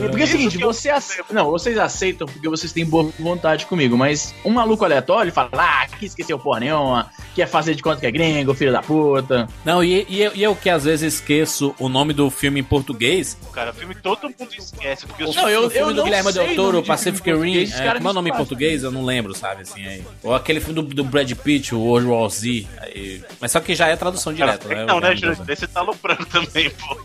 [0.00, 1.22] Porque é o seguinte, você ace...
[1.30, 5.86] não, vocês aceitam porque vocês têm boa vontade comigo, mas um maluco aleatório fala, ah,
[5.86, 9.48] que esqueceu porra nenhuma, quer fazer de conta que é gringo, filho da puta.
[9.64, 12.64] Não, e, e, eu, e eu que às vezes esqueço o nome do filme em
[12.64, 13.38] português.
[13.52, 16.32] Cara, o filme todo mundo esquece, porque o, não, eu, o filme eu do Guilherme
[16.32, 18.82] Del Toro, Pacific Rim, é, como é o nome em português?
[18.82, 20.04] Eu não lembro, sabe, assim, aí.
[20.22, 23.22] Ou aquele filme do, do Brad Pitt, o World War Z, aí.
[23.40, 24.84] mas só que já é tradução direta, né?
[24.84, 25.36] Não, né, Júlio?
[25.36, 26.96] Você tá aloprando também, pô.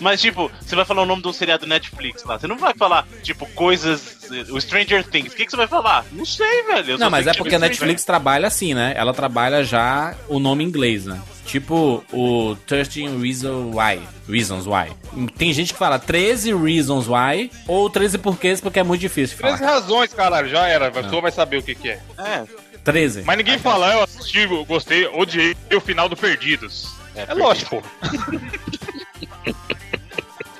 [0.00, 2.38] Mas, tipo, você vai falar o nome de um seriado Netflix lá.
[2.38, 4.18] Você não vai falar, tipo, coisas.
[4.50, 5.32] O Stranger Things.
[5.32, 6.04] O que, que você vai falar?
[6.12, 6.98] Não sei, velho.
[6.98, 8.92] não, mas é porque a Netflix trabalha assim, né?
[8.96, 11.20] Ela trabalha já o nome inglês, né?
[11.46, 14.02] Tipo o 13 Reasons Why.
[14.28, 14.92] Reasons Why.
[15.38, 19.56] Tem gente que fala 13 Reasons Why ou 13 porquês porque é muito difícil falar.
[19.56, 20.88] 13 razões, caralho, já era.
[20.88, 22.00] A pessoa vai saber o que, que é.
[22.18, 22.44] É.
[22.84, 23.22] 13.
[23.22, 26.94] Mas ninguém fala, eu assisti, gostei, odiei o final do Perdidos.
[27.14, 27.82] É, é lógico.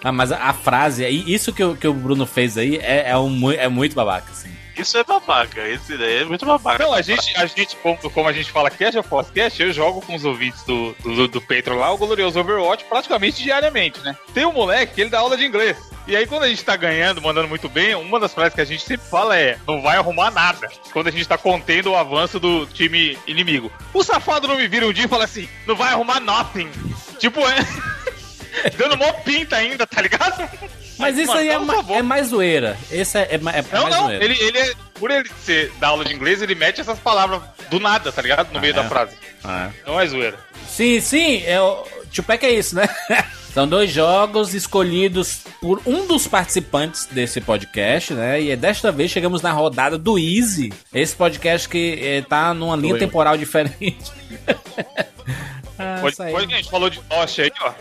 [0.09, 3.19] ah, mas a, a, frase, isso que, o, que o Bruno fez aí é, é,
[3.19, 4.49] um, é muito babaca, assim.
[4.79, 6.85] Isso é babaca, esse daí é muito babaca.
[6.85, 10.01] Não, a gente, a gente como, como a gente fala cash ou podcast, eu jogo
[10.01, 14.17] com os ouvintes do, do, do Patreon lá, o glorioso Overwatch, praticamente diariamente, né?
[14.33, 15.77] Tem um moleque que ele dá aula de inglês.
[16.07, 18.65] E aí, quando a gente tá ganhando, mandando muito bem, uma das frases que a
[18.65, 20.67] gente sempre fala é: não vai arrumar nada.
[20.93, 23.71] Quando a gente tá contendo o avanço do time inimigo.
[23.93, 26.71] O safado não me vira um dia e fala assim: não vai arrumar nothing.
[27.19, 27.59] Tipo, é.
[28.77, 30.49] Dando mó pinta ainda, tá ligado?
[30.99, 32.77] Mas isso Mano, aí é, ma é, mais zoeira.
[32.91, 34.25] Esse é, é, é não, mais não, zoeira.
[34.25, 37.41] Ele, ele é, por ele ser da aula de inglês, ele mete essas palavras
[37.71, 38.51] do nada, tá ligado?
[38.51, 38.89] No ah, meio da é?
[38.89, 39.17] frase.
[39.45, 39.89] Ah, é.
[39.89, 40.39] Não é zoeira.
[40.69, 41.43] Sim, sim.
[41.47, 42.89] É, o Tupac é isso, né?
[43.55, 48.41] São dois jogos escolhidos por um dos participantes desse podcast, né?
[48.41, 50.73] E desta vez chegamos na rodada do Easy.
[50.93, 54.13] Esse podcast que é, tá numa linha temporal diferente.
[55.79, 57.73] Ah, pode, pode, a gente falou de Lost aí, ó.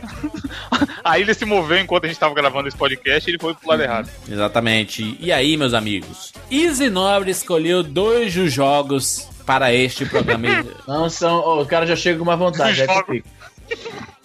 [1.03, 3.69] aí ele se moveu enquanto a gente tava gravando esse podcast e ele foi pro
[3.69, 4.10] lado errado.
[4.29, 5.17] Exatamente.
[5.19, 6.33] E aí, meus amigos?
[6.51, 10.47] Easy Nobre escolheu dois jogos para este programa.
[10.88, 11.41] Não são.
[11.43, 12.81] Oh, o cara já chega com uma vontade.
[12.81, 12.88] É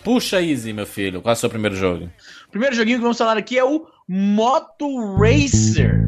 [0.05, 1.23] Puxa, Easy, meu filho.
[1.23, 2.11] Qual é o seu primeiro jogo?
[2.49, 6.03] O primeiro joguinho que vamos falar aqui é o Moto Racer.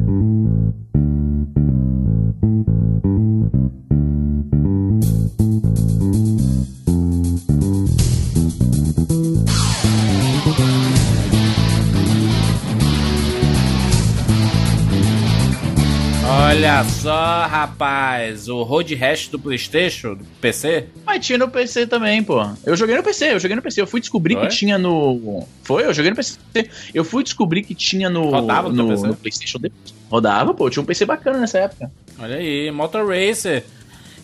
[16.65, 20.87] Olha só, rapaz, o Road Rash do PlayStation, do PC?
[21.05, 22.43] Mas tinha no PC também, pô.
[22.65, 23.81] Eu joguei no PC, eu joguei no PC.
[23.81, 24.47] Eu fui descobrir Foi?
[24.47, 25.47] que tinha no.
[25.61, 25.85] Foi?
[25.85, 26.39] Eu joguei no PC.
[26.91, 28.31] Eu fui descobrir que tinha no.
[28.31, 29.05] Rodava no, PC?
[29.05, 29.93] no PlayStation depois.
[30.09, 30.67] Rodava, pô.
[30.67, 31.91] Tinha um PC bacana nessa época.
[32.17, 33.63] Olha aí, Motor Racer.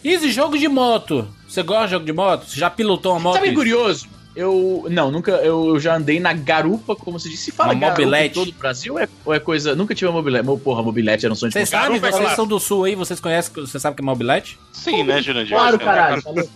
[0.03, 1.27] Easy, jogo de moto.
[1.47, 2.49] Você gosta de jogo de moto?
[2.49, 3.35] Você já pilotou uma moto?
[3.35, 4.07] Sabe curioso?
[4.35, 4.85] Eu.
[4.89, 5.31] Não, nunca.
[5.31, 7.43] Eu já andei na garupa, como se disse.
[7.45, 8.29] Se fala Uma garupa mobilete?
[8.39, 9.75] em todo o Brasil ou é, ou é coisa.
[9.75, 10.45] Nunca tive uma mobilete.
[10.45, 12.35] Mo- Porra, mobilete era um sonho de Vocês sabem, é vocês claro.
[12.35, 14.57] são do sul aí, vocês conhecem, você sabe que é mobilete?
[14.71, 15.55] Sim, né, Jurandir?
[15.55, 16.21] Claro, Você- caralho.
[16.21, 16.49] falou.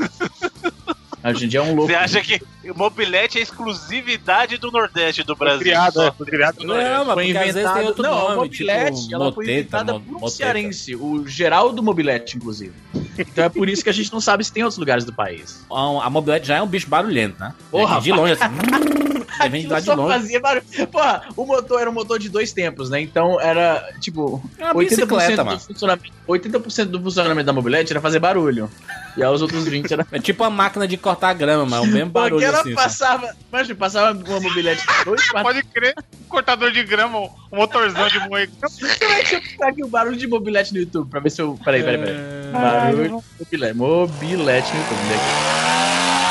[1.25, 1.87] Hoje em dia é um louco.
[1.87, 5.59] Você acha que o mobilete é exclusividade do Nordeste do Brasil?
[5.61, 6.07] Criado, só?
[6.07, 6.91] é, foi criado no Nordeste.
[6.93, 7.87] Não, mas Foi porque às vezes tem inventado.
[7.87, 10.29] outro Não, a nome, mobilete, tipo ela foi inventada por um moteta.
[10.29, 12.73] cearense, o Geraldo Mobilete, inclusive.
[13.17, 15.65] Então é por isso que a gente não sabe se tem outros lugares do país.
[15.71, 17.53] A a mobilete já é um bicho barulhento, né?
[17.71, 18.45] Porra, de longe, assim.
[19.49, 20.13] Vem lá de só longe.
[20.13, 20.65] fazia barulho.
[20.91, 23.01] Porra, o motor era um motor de dois tempos, né?
[23.01, 28.01] Então era, tipo, É uma 80% bicicleta, do funcionamento, 80% do funcionamento da mobilete era
[28.01, 28.69] fazer barulho.
[29.17, 31.81] E aí os outros 20 era É tipo uma máquina de cortar grama, mas é
[31.83, 32.73] o mesmo barulho Porque ela assim.
[32.73, 35.43] passava, imagina, passava uma mobilete dois quatro.
[35.55, 35.95] Pode crer,
[36.27, 38.49] cortador de grama, um motorzão de moer.
[38.59, 41.57] Deixa eu pegar aqui o barulho de mobilete no YouTube pra ver se eu.
[41.63, 42.15] Peraí, peraí, peraí.
[42.51, 43.73] Barulho de mobilete.
[43.77, 44.99] Mobilete no YouTube.
[45.09, 46.25] né?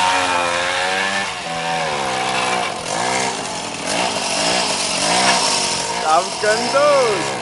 [6.03, 7.34] Tá ficando doido.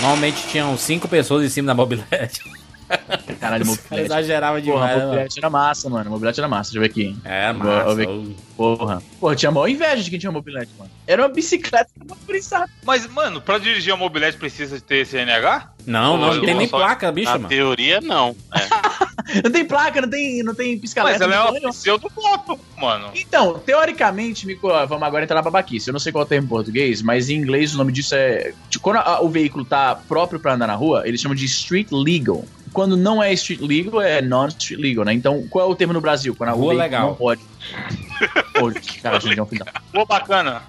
[0.00, 2.40] Normalmente tinham cinco pessoas em cima da mobilete.
[3.40, 3.88] Caralho, mobilete.
[3.88, 5.06] caras exageravam Porra, demais, né, mano?
[5.10, 6.10] mobilete era massa, mano.
[6.10, 6.70] Mobilete era massa.
[6.72, 7.16] Deixa eu ver aqui.
[7.24, 7.84] É, massa.
[7.84, 8.24] vou ver ô.
[8.56, 9.02] Porra.
[9.20, 10.90] Porra, tinha maior inveja de quem tinha mobilete, mano.
[11.06, 12.70] Era uma bicicleta motorizada.
[12.84, 15.70] Mas, mano, pra dirigir a mobilete precisa ter CNH?
[15.86, 17.48] Não, não, não tem nem só- placa, bicho, Na mano.
[17.48, 18.34] teoria, não.
[18.54, 19.06] É.
[19.42, 21.24] Não tem placa, não tem, não tem Mas pisca-alerta.
[21.24, 23.10] ela é uma pseudo-moto, mano.
[23.12, 25.88] Então, teoricamente, Mico, vamos agora entrar na babaquice.
[25.88, 28.14] Eu não sei qual é o termo em português, mas em inglês o nome disso
[28.14, 28.52] é.
[28.80, 32.44] Quando a- o veículo tá próprio pra andar na rua, eles chamam de street legal.
[32.76, 35.14] Quando não é street legal, é non-street legal, né?
[35.14, 36.34] Então, qual é o termo no Brasil?
[36.36, 37.08] Quando a Rua legal.
[37.08, 37.40] não pode.
[38.52, 38.70] Pô,
[39.02, 39.66] cara, gente, é um final.
[40.06, 40.60] Bacana.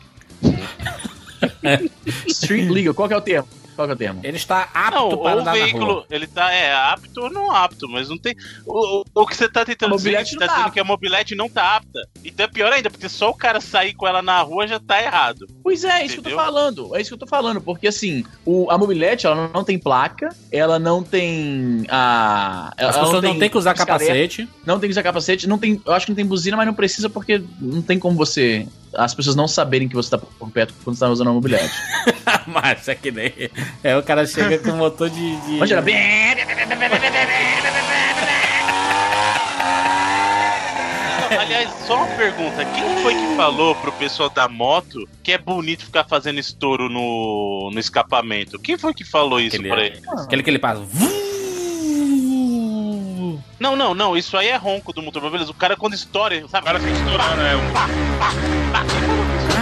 [2.26, 3.46] Street legal, qual que é o termo?
[3.78, 4.20] Qual que é o termo?
[4.24, 6.06] Ele está apto Não, para ou o andar na veículo, rua.
[6.10, 8.36] ele tá é apto ou não apto, mas não tem.
[8.66, 10.84] O, o- o que você tá tentando dizer, você não tá tá dizendo que a
[10.84, 12.02] mobilete não tá apta.
[12.26, 15.02] Então é pior ainda, porque só o cara sair com ela na rua já tá
[15.02, 15.48] errado.
[15.64, 16.96] Pois é, é isso que eu tô falando.
[16.96, 17.62] É isso que eu tô falando.
[17.62, 21.86] Porque assim, o, a mobilete, ela não tem placa, ela não tem.
[21.90, 24.50] A, ela As pessoas não tem têm que usar capacete.
[24.66, 25.80] Não tem que usar capacete, não tem.
[25.86, 28.68] Eu acho que não tem buzina, mas não precisa porque não tem como você.
[28.98, 31.72] As pessoas não saberem que você tá por perto quando você tá usando a mobilete.
[32.48, 33.32] Mas é que nem.
[33.84, 35.36] É, o cara chega com um motor de.
[35.42, 35.60] de...
[35.82, 35.96] Bem.
[41.40, 45.86] Aliás, só uma pergunta: quem foi que falou pro pessoal da moto que é bonito
[45.86, 48.58] ficar fazendo estouro no, no escapamento?
[48.60, 50.02] Quem foi que falou isso Aquele- pra ele?
[50.24, 50.82] Aquele que ele passa.
[53.60, 55.52] Não, não, não, isso aí é ronco do motor, mas beleza.
[55.52, 56.66] O cara quando estoura, O sabe?
[56.66, 57.62] cara fica estourando, é um.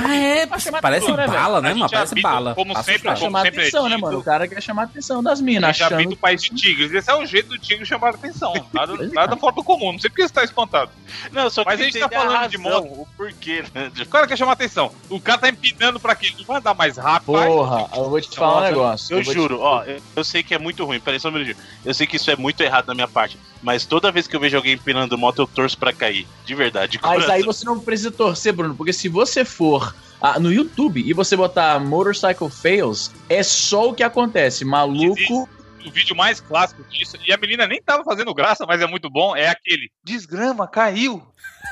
[0.07, 0.45] Ah, é.
[0.45, 1.89] Parece atenção, né, bala, né, A mano?
[1.89, 2.53] Parece habita, bala.
[2.55, 4.19] como Passa sempre, como chamar sempre é atenção, né, dito, mano?
[4.19, 6.13] O cara quer chamar a atenção das minas, A gente habita achando.
[6.13, 6.91] o país de tigres.
[6.93, 8.53] Esse é o jeito do tigre chamar a atenção.
[8.73, 9.07] Nada, é.
[9.07, 9.93] nada fora do comum.
[9.93, 10.91] Não sei porque você tá espantado.
[11.31, 13.01] Não, só que Mas a gente tá falando de razão, moto.
[13.01, 13.91] O porquê, né?
[13.99, 14.91] O cara quer chamar a atenção.
[15.09, 16.31] O cara tá empinando pra quê?
[16.35, 17.25] Ele vai andar mais rápido.
[17.25, 19.17] Porra, eu vou te falar um negócio.
[19.17, 21.57] Eu te- juro, ó, eu, eu sei que é muito ruim, peraí só um minutinho.
[21.83, 24.39] Eu sei que isso é muito errado da minha parte, mas toda vez que eu
[24.39, 26.27] vejo alguém empinando moto, eu torço pra cair.
[26.45, 30.39] De verdade, de Mas aí você não precisa torcer, Bruno, porque se você for ah,
[30.39, 34.63] no YouTube e você botar Motorcycle Fails, é só o que acontece.
[34.63, 35.49] Maluco.
[35.83, 39.07] O vídeo mais clássico disso, e a menina nem tava fazendo graça, mas é muito
[39.07, 39.91] bom, é aquele.
[40.03, 41.21] Desgrama, caiu.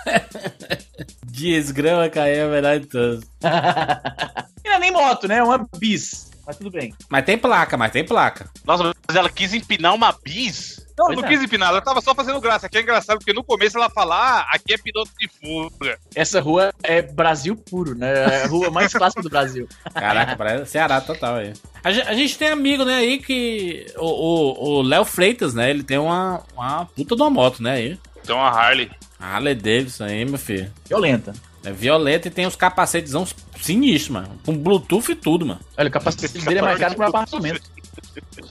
[1.25, 2.87] Desgrama cair é verdade.
[2.93, 5.37] E não é nem moto, né?
[5.37, 6.32] É uma bis.
[6.45, 6.93] Mas tudo bem.
[7.09, 8.49] Mas tem placa, mas tem placa.
[8.65, 10.83] Nossa, mas ela quis empinar uma bis?
[10.97, 11.27] Não, Pois não é.
[11.29, 12.67] quis empinar, ela tava só fazendo graça.
[12.67, 15.97] Aqui é engraçado, porque no começo ela fala, ah, aqui é piloto de fuga.
[16.13, 18.13] Essa rua é Brasil puro, né?
[18.13, 19.67] É a rua mais clássica do Brasil.
[19.93, 21.53] Caraca, parece Ceará total aí.
[21.83, 23.85] A gente, a gente tem amigo, né, aí que.
[23.97, 25.69] O- Léo Freitas, né?
[25.69, 27.71] Ele tem uma, uma puta de uma moto, né?
[27.73, 27.99] Aí.
[28.21, 28.91] Então a Harley.
[29.19, 30.71] A Harley Davidson aí, meu filho.
[30.87, 31.33] Violenta.
[31.65, 33.25] É violeta e tem os capacetezão
[33.61, 34.37] sinistros, mano.
[34.45, 35.59] Com Bluetooth e tudo, mano.
[35.77, 37.61] Olha, o capacete dele é mais caro que um apartamento.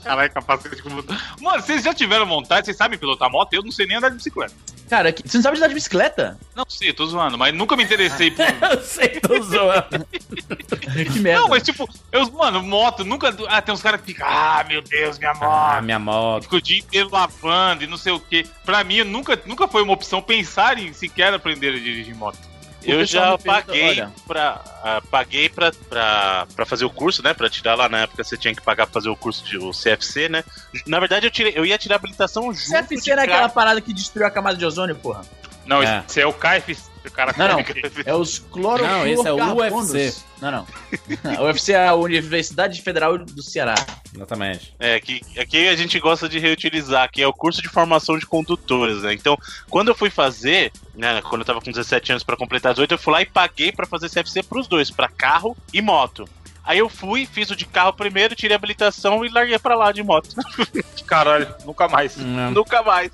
[0.03, 0.83] Caralho, capacete de
[1.41, 2.65] Mano, vocês já tiveram vontade?
[2.65, 3.53] Vocês sabem pilotar moto?
[3.53, 4.53] Eu não sei nem andar de bicicleta.
[4.89, 6.37] Cara, que- você não sabe andar de bicicleta?
[6.55, 8.45] Não sei, tô zoando, mas nunca me interessei por.
[8.45, 10.05] Eu sei, tô zoando.
[11.13, 11.41] que merda.
[11.41, 13.33] Não, mas tipo, eu, mano, moto, nunca.
[13.47, 15.35] Ah, tem uns caras que ficam, ah, meu Deus, minha Ah,
[15.75, 15.83] moto.
[15.83, 16.43] minha moto.
[16.43, 18.43] Fica o dia inteiro lavando e não sei o que.
[18.65, 22.37] Pra mim, nunca, nunca foi uma opção pensar em sequer aprender a dirigir moto.
[22.85, 24.11] Eu já paguei olha.
[24.27, 24.61] pra.
[24.83, 27.33] ah, paguei pra, pra, pra fazer o curso, né?
[27.33, 29.71] Pra tirar lá na época você tinha que pagar pra fazer o curso de o
[29.71, 30.43] CFC, né?
[30.85, 32.69] Na verdade, eu, tirei, eu ia tirar habilitação junto.
[32.87, 35.21] CFC é aquela parada que destruiu a camada de ozônio, porra.
[35.65, 36.03] Não, É.
[36.07, 36.92] esse é o KFC.
[37.11, 37.65] Cara não, não.
[38.05, 38.93] É os clorofluorcarbonos.
[38.93, 40.23] Não, esse é o UFC.
[40.41, 40.67] Não, não.
[41.41, 43.75] O UFC é a Universidade Federal do Ceará.
[44.13, 44.75] Exatamente.
[44.79, 48.25] É, aqui, aqui a gente gosta de reutilizar, que é o curso de formação de
[48.25, 49.13] condutores, né?
[49.13, 49.37] Então,
[49.69, 52.97] quando eu fui fazer, né, quando eu tava com 17 anos para completar 18, eu
[52.97, 56.27] fui lá e paguei para fazer CFC pros dois, para carro e moto.
[56.63, 59.91] Aí eu fui, fiz o de carro primeiro, tirei a habilitação e larguei pra lá
[59.91, 60.29] de moto.
[61.05, 62.15] Caralho, nunca mais.
[62.15, 62.51] Não.
[62.51, 63.11] Nunca mais.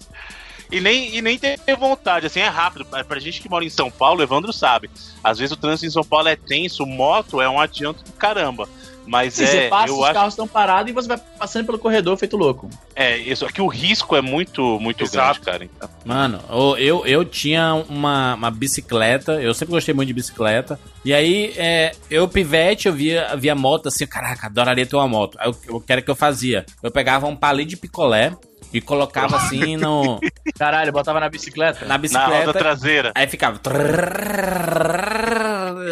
[0.72, 2.86] E nem, e nem ter vontade, assim, é rápido.
[2.86, 4.90] Pra gente que mora em São Paulo, o Evandro sabe.
[5.24, 8.70] Às vezes o trânsito em São Paulo é tenso, moto é um adianto do caramba.
[9.10, 9.48] Mas Sim, é.
[9.48, 10.14] Você passa, eu os acho...
[10.14, 12.70] carros estão parados e você vai passando pelo corredor feito louco.
[12.96, 15.42] É, isso aqui o risco é muito, muito Exato.
[15.42, 15.64] grande, cara.
[15.64, 15.90] Então.
[16.06, 16.40] Mano,
[16.78, 20.80] eu, eu, tinha uma, uma bicicleta, eu sempre gostei muito de bicicleta.
[21.04, 25.36] E aí, é, eu, pivete, eu via, via moto assim, caraca, adoraria ter uma moto.
[25.40, 26.64] Aí eu, eu quero que eu fazia.
[26.84, 28.38] Eu pegava um palito de picolé
[28.74, 30.20] e colocava assim no.
[30.58, 31.86] Caralho, botava na bicicleta.
[31.86, 32.30] Na bicicleta.
[32.30, 33.12] Na roda traseira.
[33.16, 33.60] Aí ficava.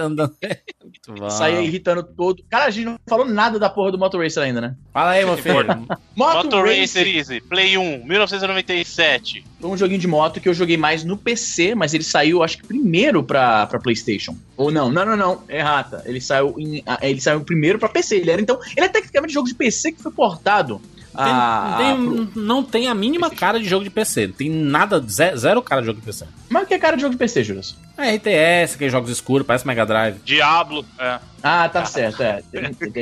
[0.01, 0.35] Andando.
[0.83, 1.29] Muito bom.
[1.29, 2.43] Saía irritando todo.
[2.49, 4.75] Cara, a gente não falou nada da porra do Motor Racer ainda, né?
[4.93, 5.87] Fala aí, meu filho.
[6.15, 9.43] Motor Racer Easy, Play 1, 1997.
[9.59, 12.57] Foi um joguinho de moto que eu joguei mais no PC, mas ele saiu, acho
[12.57, 14.35] que primeiro pra, pra PlayStation.
[14.55, 16.03] Ou não, não, não, não, errata.
[16.05, 18.17] Ele saiu, em, ele saiu primeiro pra PC.
[18.17, 18.59] Ele era então.
[18.75, 20.81] Ele é tecnicamente jogo de PC que foi portado.
[21.17, 24.27] Tem- a- tem- pro- Não tem a mínima cara de jogo de PC.
[24.27, 26.25] Não tem nada, ze- zero cara de jogo de PC.
[26.49, 27.75] Mas o que é cara de jogo de PC, Juras?
[27.97, 30.17] É RTS, aqueles jogos escuros, parece Mega Drive.
[30.23, 31.19] Diablo, é.
[31.43, 32.41] Ah, tá certo, é.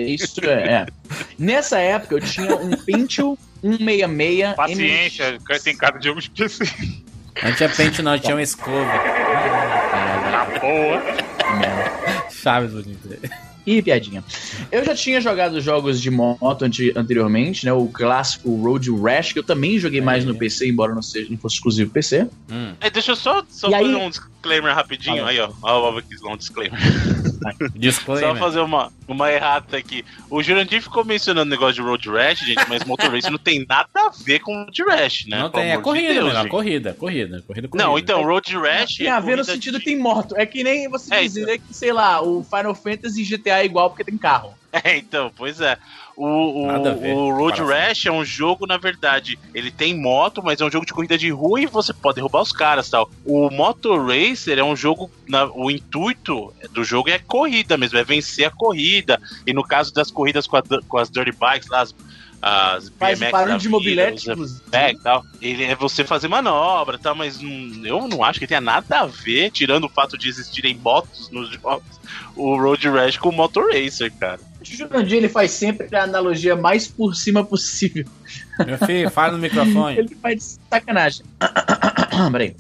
[0.08, 0.86] Isso é, é.
[1.38, 6.64] Nessa época eu tinha um Pentium 166 Paciência, tem cara de jogo de PC.
[7.44, 8.94] Não tinha pente, não, tinha uma escova.
[10.32, 11.02] Na boa.
[12.32, 13.30] Chaves do Nintendo.
[13.66, 14.24] Ih, piadinha.
[14.72, 17.74] Eu já tinha jogado jogos de moto ante- anteriormente, né?
[17.74, 21.38] O clássico Road Rash, que eu também joguei mais no PC, embora não, seja, não
[21.38, 22.28] fosse exclusivo PC.
[22.52, 22.74] Hum.
[22.80, 25.26] É, deixa eu só, só fazer aí- um disclaimer rapidinho.
[25.26, 25.50] Aí, ó.
[25.64, 26.80] Ó, o Bob quis um disclaimer.
[27.46, 28.38] Só Disclaimer.
[28.38, 30.04] fazer uma, uma errata aqui.
[30.32, 33.64] O Jurandir ficou mencionando o negócio de Road Rash, gente, mas Motor Race não tem
[33.70, 35.38] nada a ver com Road Rash, né?
[35.40, 36.48] Não tem, é amor de corrida, Deus.
[36.48, 37.70] Corrida, corrida, corrida, corrida.
[37.76, 38.96] Não, então, Road Rash.
[38.98, 40.36] Tem é a ver no corrida sentido de- que tem moto.
[40.38, 43.90] É que nem você É, dizer que, sei lá, o Final Fantasy GTA é igual
[43.90, 44.54] porque tem carro.
[44.84, 45.78] É, então, pois é.
[46.18, 47.62] O, o, o Road.
[47.62, 51.18] Rash é um jogo, na verdade, ele tem moto, mas é um jogo de corrida
[51.18, 53.10] de rua e você pode derrubar os caras tal.
[53.24, 55.10] O Motor Racer é um jogo.
[55.30, 59.18] na- o intuito do jogo é corrida mesmo, é vencer a corrida.
[59.48, 61.96] E no caso das corridas com, a com as Dirty Bikes, lá, as,
[62.42, 64.30] as Faz BMX da de mobilete,
[64.72, 65.26] é, e tal.
[65.42, 69.06] Ele é você fazer manobra, tal, mas hum, eu não acho que tenha nada a
[69.06, 72.00] ver, tirando o fato de existirem motos nos jogos,
[72.36, 74.40] o Road Rash com o Motor Racer, cara.
[74.62, 78.06] O Jurandir, ele faz sempre a analogia mais por cima possível.
[78.66, 79.98] Meu filho, fala no microfone.
[80.00, 81.26] Ele faz sacanagem.
[82.32, 82.56] Peraí,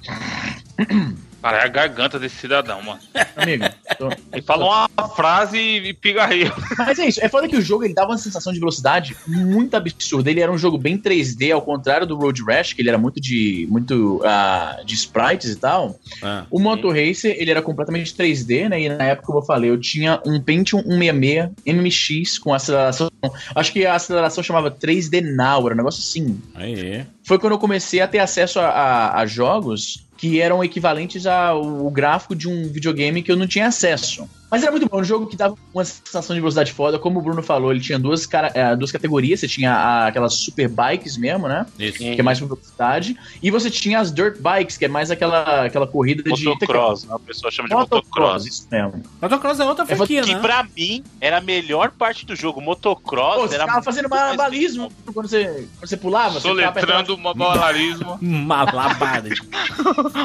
[1.46, 3.00] Cara, é a garganta desse cidadão, mano.
[3.38, 3.66] amigo.
[4.00, 6.52] tô- Ele fala uma frase e pigarreia.
[6.76, 9.76] Mas é isso, é foda que o jogo ele dava uma sensação de velocidade muito
[9.76, 10.32] absurda.
[10.32, 13.22] Ele era um jogo bem 3D, ao contrário do Road Rash, que ele era muito
[13.22, 16.00] de muito ah, de sprites e tal.
[16.24, 18.82] Ah, O Motor Racer, ele era completamente 3D, né?
[18.82, 23.12] E na época, como eu falei, eu tinha um Pentium 166 MMX com aceleração.
[23.54, 26.42] Acho que a aceleração chamava 3D Now, era um negócio assim.
[26.56, 27.06] aí.
[27.24, 31.90] Foi quando eu comecei a ter acesso a, a- a jogos que eram equivalentes ao
[31.90, 34.28] gráfico de um videogame que eu não tinha acesso.
[34.56, 36.98] Mas era muito bom, um jogo que dava uma sensação de velocidade foda.
[36.98, 39.42] Como o Bruno falou, ele tinha duas, cara, eh, duas categorias.
[39.42, 41.66] Você tinha a- aquelas super bikes mesmo, né?
[41.78, 41.98] Isso.
[41.98, 43.18] Que é mais por velocidade.
[43.44, 46.46] E você tinha as dirt bikes, que é mais aquela, aquela corrida de...
[46.46, 47.14] Motocross, né?
[47.16, 48.46] a pessoa chama de Motocross, motocross.
[48.46, 49.04] isso mesmo.
[49.22, 50.40] Motocross é outra É, franquia, Que né?
[50.40, 52.62] pra mim era a melhor parte do jogo.
[52.62, 56.36] Motocross Pô, você era ficava fazendo malabarismo quando você, quando você pulava.
[56.40, 58.18] você Soletrando uma balarismo.
[58.22, 59.48] Malabarismo.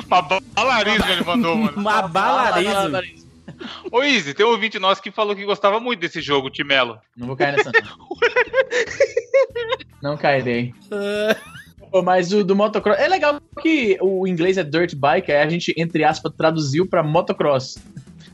[0.07, 0.23] Uma
[0.55, 1.83] balarismo ele mandou, mano.
[1.83, 3.30] Malabarismo.
[3.91, 6.99] Ô, Izzy, tem um ouvinte nosso que falou que gostava muito desse jogo, Timelo.
[7.17, 8.09] Não vou cair nessa, não.
[10.03, 10.73] não cairei.
[11.91, 12.99] Pô, Mas o do motocross.
[12.99, 17.03] É legal que o inglês é dirt bike, aí a gente, entre aspas, traduziu pra
[17.03, 17.77] motocross.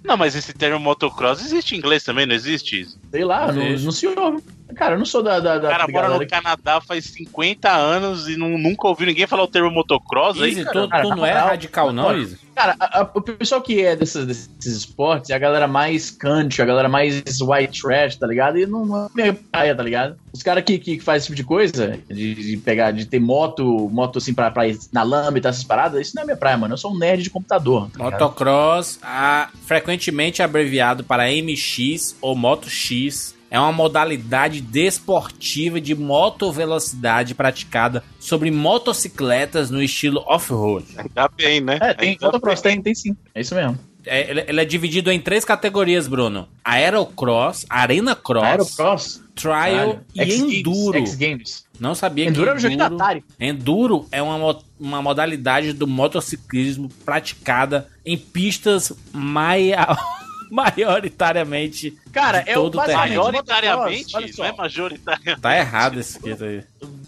[0.05, 2.81] Não, mas esse termo motocross existe em inglês também, não existe?
[2.81, 2.99] Isso?
[3.11, 4.43] Sei lá, não, não se ouve.
[4.75, 5.39] Cara, eu não sou da.
[5.41, 9.27] da, O da cara mora no Canadá faz 50 anos e não- nunca ouviu ninguém
[9.27, 10.81] falar o termo motocross aí, Easy, cara.
[10.83, 12.39] tu, cara, tu não é moral, radical, não, olha, Easy?
[12.55, 16.63] Cara, a- a- o pessoal que é desses, desses esportes é a galera mais country,
[16.63, 18.59] a galera mais white trash, tá ligado?
[18.59, 20.17] E não, não é minha praia, tá ligado?
[20.33, 23.89] Os caras que, que fazem esse tipo de coisa, de, de pegar, de ter moto,
[23.93, 26.37] moto assim pra, pra ir na lama e tal, essas paradas, isso não é minha
[26.37, 26.75] praia, mano.
[26.75, 27.89] Eu sou um nerd de computador.
[27.97, 28.03] Tá?
[28.05, 37.35] Motocross, ah, frequentemente abreviado para MX ou Moto X, é uma modalidade desportiva de motovelocidade
[37.35, 40.87] praticada sobre motocicletas no estilo off-road.
[40.97, 41.79] Ainda bem, né?
[41.81, 43.17] É, tem motocross, tem, tem sim.
[43.35, 43.79] É isso mesmo.
[44.05, 50.01] É, ele, ele é dividido em três categorias, Bruno: Aerocross, Arena Cross, Aerocross, Trial Caralho.
[50.15, 50.99] e X Enduro.
[50.99, 51.67] X Games.
[51.81, 53.25] Não sabia Enduro que era um jogo da Atari.
[53.41, 59.89] Enduro é uma, uma modalidade do motociclismo praticada em pistas maia-
[60.51, 62.99] maioritariamente Cara, é o todo o terreno.
[62.99, 63.17] basicamente-
[63.47, 64.43] Majoritariamente, Olha só.
[64.43, 65.41] não é majoritário.
[65.41, 66.63] Tá errado esse escrito aí.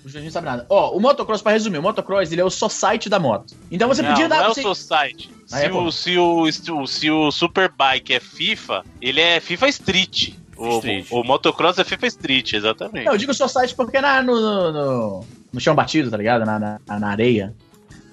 [0.04, 0.66] O Jorginho sabe nada.
[0.68, 3.54] Ó, o motocross, pra resumir, o motocross, ele é o society da moto.
[3.70, 4.62] Então você não, podia dar não é pra o você...
[4.62, 5.30] Society.
[5.52, 9.40] Ah, Se, é, o, se, o, se, o, se o Superbike é FIFA, ele é
[9.40, 10.30] FIFA Street.
[10.56, 10.80] O,
[11.20, 13.04] o motocross é FIFA Street, exatamente.
[13.04, 16.44] Não, eu digo society porque é na, no, no, no, no chão batido, tá ligado?
[16.44, 17.54] Na, na, na areia.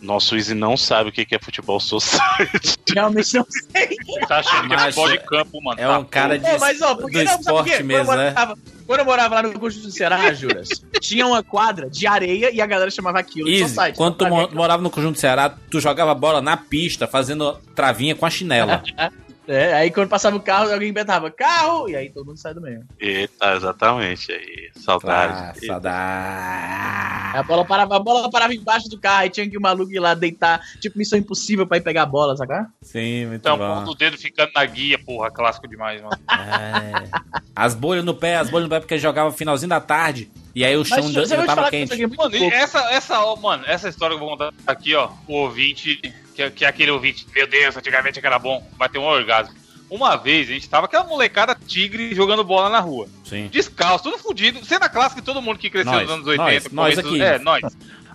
[0.06, 2.76] Nossa, o Easy não sabe o que é futebol society.
[2.93, 3.97] Realmente não sei.
[4.28, 5.82] Tá achando que é futebol de é- campo, mano.
[5.82, 8.30] É Tá um cara de, É, mas ó, porque do não, esporte mesmo, eu né?
[8.30, 10.70] morava, Quando eu morava lá no Conjunto do Ceará, Juras,
[11.01, 13.97] tinha uma quadra de areia e a galera chamava aquilo de Easy, society.
[13.97, 18.26] quando tu mim, morava no Conjunto Ceará, tu jogava bola na pista, fazendo travinha com
[18.26, 18.84] a chinela.
[19.48, 22.62] É, aí quando passava o carro, alguém inventava carro, e aí todo mundo sai do
[22.62, 22.84] meio.
[23.00, 24.32] Eita, exatamente.
[24.32, 25.66] Aí, Ah, saudade.
[25.66, 27.34] saudade.
[27.36, 29.91] Aí a bola parava, a bola parava embaixo do carro, aí tinha que o maluco
[29.91, 32.54] ir lá deitar, tipo missão impossível pra ir pegar a bola, sabe?
[32.82, 33.76] Sim, muito Então, bom.
[33.76, 36.18] ponto do dedo ficando na guia, porra, clássico demais, mano.
[36.56, 37.10] É.
[37.56, 40.30] As bolhas no pé, as bolhas no pé, porque jogava finalzinho da tarde.
[40.54, 41.93] E aí o chão Mas ainda vai tava que quente.
[41.93, 44.96] aqui é Mano, e essa, essa, ó, mano, essa história que eu vou contar aqui,
[44.96, 46.00] ó, o ouvinte,
[46.36, 49.54] que, é- que aquele ouvinte, meu Deus, antigamente que era bom, vai ter um orgasmo.
[49.90, 53.08] Uma vez a gente tava aquela molecada tigre jogando bola na rua.
[53.24, 53.48] Sim.
[53.52, 54.64] Descalço, tudo fudido.
[54.66, 56.70] Cena clássica que todo mundo que cresceu Nós, nos anos nós, 80.
[56.74, 57.22] nós começo- aqui.
[57.22, 57.62] É, nós.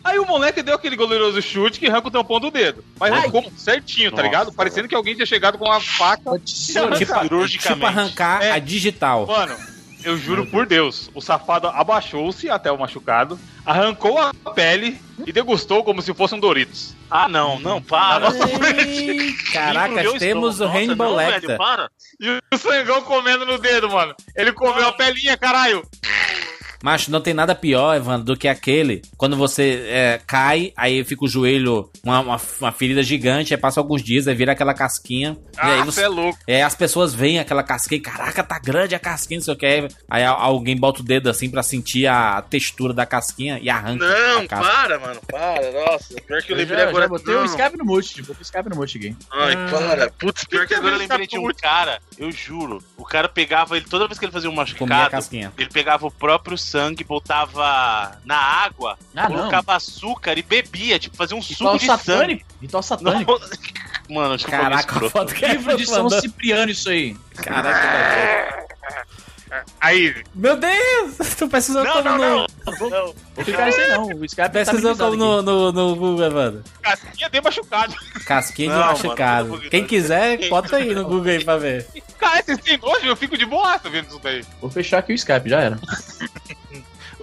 [0.03, 2.83] Aí o moleque deu aquele goleiroso chute que arranca o tampão do dedo.
[2.99, 3.19] Mas Ai.
[3.21, 4.53] arrancou certinho, tá Nossa, ligado?
[4.53, 6.39] Parecendo que alguém tinha chegado com uma faca.
[6.39, 7.59] Tipo, Cirurgicamente.
[7.59, 8.51] tipo arrancar É.
[8.53, 9.27] a digital.
[9.27, 9.55] Mano,
[10.05, 15.85] eu juro por Deus, o safado abaixou-se até o machucado, arrancou a pele e degustou
[15.85, 16.95] como se fosse um Doritos.
[17.11, 18.29] Ah, não, não, para.
[18.77, 21.41] Ei, Caraca, temos o Nossa, Rainbow não, Lecter.
[21.43, 21.91] velho, para.
[22.21, 24.15] E o sangão comendo no dedo, mano.
[24.37, 25.83] Ele comeu a pelinha, caralho.
[26.83, 29.03] Macho, não tem nada pior, Evandro, do que aquele.
[29.17, 33.81] Quando você é, cai, aí fica o joelho, uma, uma, uma ferida gigante, aí passa
[33.81, 35.37] alguns dias, aí vira aquela casquinha.
[35.57, 36.03] e aí Ah, você.
[36.03, 36.39] é louco.
[36.47, 39.89] É, as pessoas veem aquela casquinha, caraca, tá grande a casquinha, não sei o que.
[40.09, 44.07] Aí a- alguém bota o dedo assim pra sentir a textura da casquinha e arranca
[44.07, 45.71] Não, para, mano, para.
[45.73, 47.05] Nossa, pior que eu Eu lembrei já, agora.
[47.05, 47.43] já botei não.
[47.43, 49.17] o Skype no mute, botei o Skype no mute aqui.
[49.31, 49.69] Ai, Ah.
[49.71, 50.11] para.
[50.11, 52.83] Putz, pior que que agora eu lembrei de um cara, eu juro.
[52.97, 55.53] O cara pegava ele, toda vez que ele fazia um machucado, casquinha.
[55.59, 59.37] ele pegava o próprio sangue, botava na água, Ah, não.
[59.39, 62.05] colocava açúcar e bebia, tipo, fazia um suco de sangue.
[62.05, 62.45] satânico.
[62.61, 63.39] Ritual satânico.
[63.39, 63.51] Não.
[64.17, 66.11] Mano, acho que Caraca, falei foto que Livro de São.
[66.11, 67.17] Cipriano, isso aí.
[67.37, 68.67] Caraca,
[69.81, 71.17] Aí, meu Deus!
[71.37, 72.47] Tu pesquisou Não, como não, no.
[72.67, 72.89] não.
[72.91, 73.15] não.
[73.35, 74.05] Vou clicar nisso aí não.
[74.07, 76.63] O Skype tá Pesquisou como no, no, no Google, Evandro.
[76.81, 77.95] casquinha de machucado.
[78.25, 79.49] Casquinha de Não, mano, machucado.
[79.49, 81.85] não vou- Quem quiser, bota aí no Google aí pra ver.
[82.17, 84.45] Cara, esses tem nojo, eu fico de boaça vendo isso daí.
[84.61, 85.79] Vou fechar aqui o Skype, já era.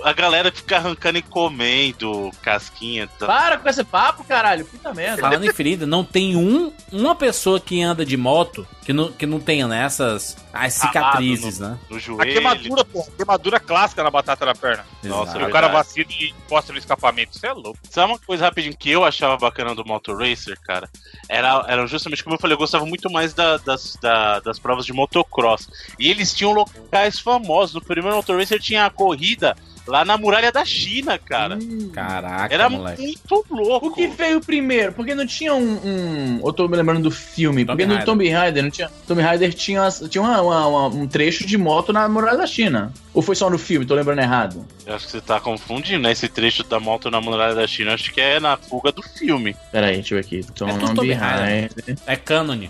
[0.03, 3.07] A galera fica arrancando e comendo casquinha.
[3.19, 3.25] Tá?
[3.25, 4.65] Para com esse papo, caralho.
[4.65, 5.21] Puta merda.
[5.21, 9.25] Falando em ferida, não tem um, uma pessoa que anda de moto que não, que
[9.25, 11.77] não tenha nessas as cicatrizes, né?
[11.89, 12.31] No A joelho.
[12.31, 13.03] queimadura, pô.
[13.17, 14.85] Queimadura clássica na batata da perna.
[15.03, 15.37] Nossa.
[15.37, 17.35] E o cara vacila e encosta no escapamento.
[17.35, 17.77] Isso é louco.
[17.89, 20.89] Sabe uma coisa rapidinho que eu achava bacana do Motor Racer, cara?
[21.29, 24.85] Era, era justamente como eu falei, eu gostava muito mais da- das, da- das provas
[24.85, 25.69] de motocross.
[25.99, 27.75] E eles tinham locais famosos.
[27.75, 29.55] No primeiro Motor Racer tinha a corrida
[29.87, 31.55] lá na muralha da China, cara.
[31.55, 31.89] Hum.
[31.93, 33.01] Caraca, Era moleque.
[33.01, 33.87] muito louco.
[33.87, 34.91] O que veio primeiro?
[34.93, 35.79] Porque não tinha um.
[35.83, 37.63] um eu tô me lembrando do filme.
[37.65, 38.05] Tomb porque no Raider.
[38.05, 38.89] Tomb Raider não tinha.
[39.07, 42.91] Tomb Raider tinha, tinha uma- uma- uma- um trecho de moto na muralha da China.
[43.13, 43.85] Ou foi só no filme?
[43.85, 44.65] Tô lembrando errado.
[44.85, 46.11] Eu acho que você tá confundindo, né?
[46.11, 47.93] Esse trecho da moto na muralha da China.
[47.93, 49.55] Acho que é na fuga do filme.
[49.71, 50.43] Pera aí, deixa eu ver aqui.
[50.53, 51.71] Tomb, tudo Tomb Raider.
[52.05, 52.69] É cânone.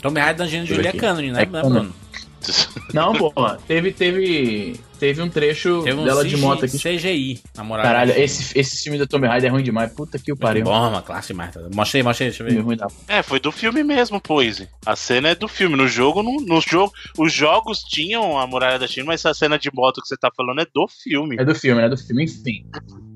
[0.00, 1.46] Tomb Raider da Angelina Jolie é cânone, né, É.
[1.46, 1.94] Bruno?
[2.92, 3.32] Não, pô.
[3.66, 6.78] Teve, teve, teve um trecho Teve um dela CGI, de moto aqui.
[6.78, 7.84] CGI, na moral.
[7.84, 9.92] Caralho, esse, esse filme da Tomb Raider é ruim demais.
[9.92, 10.64] Puta que o pariu.
[10.64, 11.52] Bom, uma classe demais.
[11.52, 11.60] tá?
[11.74, 12.60] Mostrei, mostrei, deixa eu ver.
[12.60, 14.66] ruim da É, foi do filme mesmo, pois.
[14.84, 15.76] A cena é do filme.
[15.76, 19.58] No jogo, no, no jogo, os jogos tinham a muralha da China, mas essa cena
[19.58, 21.36] de moto que você tá falando é do filme.
[21.38, 21.88] É do filme, né?
[21.88, 22.64] Do filme, enfim.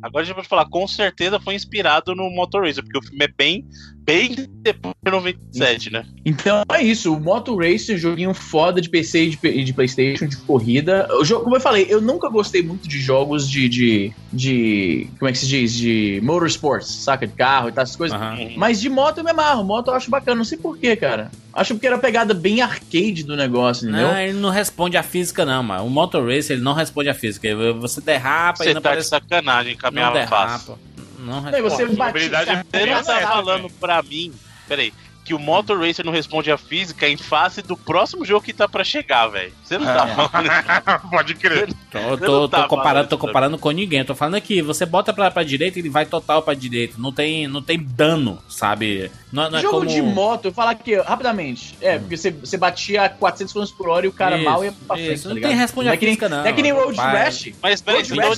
[0.03, 3.25] Agora a gente pode falar, com certeza foi inspirado no Motor Racer, porque o filme
[3.25, 3.67] é bem,
[4.01, 6.07] bem depois de 97, né?
[6.25, 10.37] Então é isso, o Moto Racer, joguinho foda de PC e de, de Playstation, de
[10.39, 11.09] corrida.
[11.21, 13.69] O jogo, como eu falei, eu nunca gostei muito de jogos de.
[13.69, 15.73] de, de como é que se diz?
[15.73, 17.27] De motorsports, saca?
[17.27, 18.19] De carro e tal, essas coisas.
[18.19, 18.55] Uhum.
[18.57, 19.65] Mas de moto eu me amarro.
[19.65, 20.37] Moto eu acho bacana.
[20.37, 21.31] Não sei porquê, cara.
[21.53, 24.09] Acho que era a pegada bem arcade do negócio, entendeu?
[24.09, 25.85] Não, ele não responde a física, não, mano.
[25.85, 27.49] O Motor Race, ele não responde a física.
[27.81, 29.07] Você derrapa Você e não tá parece...
[29.07, 30.79] de sacanagem, caminhava fácil.
[31.19, 31.63] Não responde.
[31.63, 34.33] Você, bate, você não tá falando pra mim.
[34.69, 34.93] Peraí
[35.29, 38.67] que o Motor Racer não responde à física em face do próximo jogo que tá
[38.67, 39.53] pra chegar, velho.
[39.63, 40.15] Você não tá é.
[40.15, 41.05] falando.
[41.11, 41.69] Pode crer.
[41.91, 44.03] Tô, tô, tá tô comparando, tô comparando com ninguém.
[44.07, 46.95] Tô falando aqui, você bota pra, pra direita, ele vai total pra direita.
[46.97, 49.11] Não tem, não tem dano, sabe?
[49.31, 49.91] Não, não é jogo como...
[49.91, 51.77] de moto, eu falar aqui, rapidamente.
[51.83, 52.01] É, hum.
[52.01, 54.73] porque você, você batia a 400 km por hora e o cara isso, mal ia
[54.73, 55.13] pra frente.
[55.13, 56.47] Isso, tá não tem responde à física, não.
[56.47, 57.53] É que nem Road Rash.
[57.63, 58.33] Mas peraí, de novo,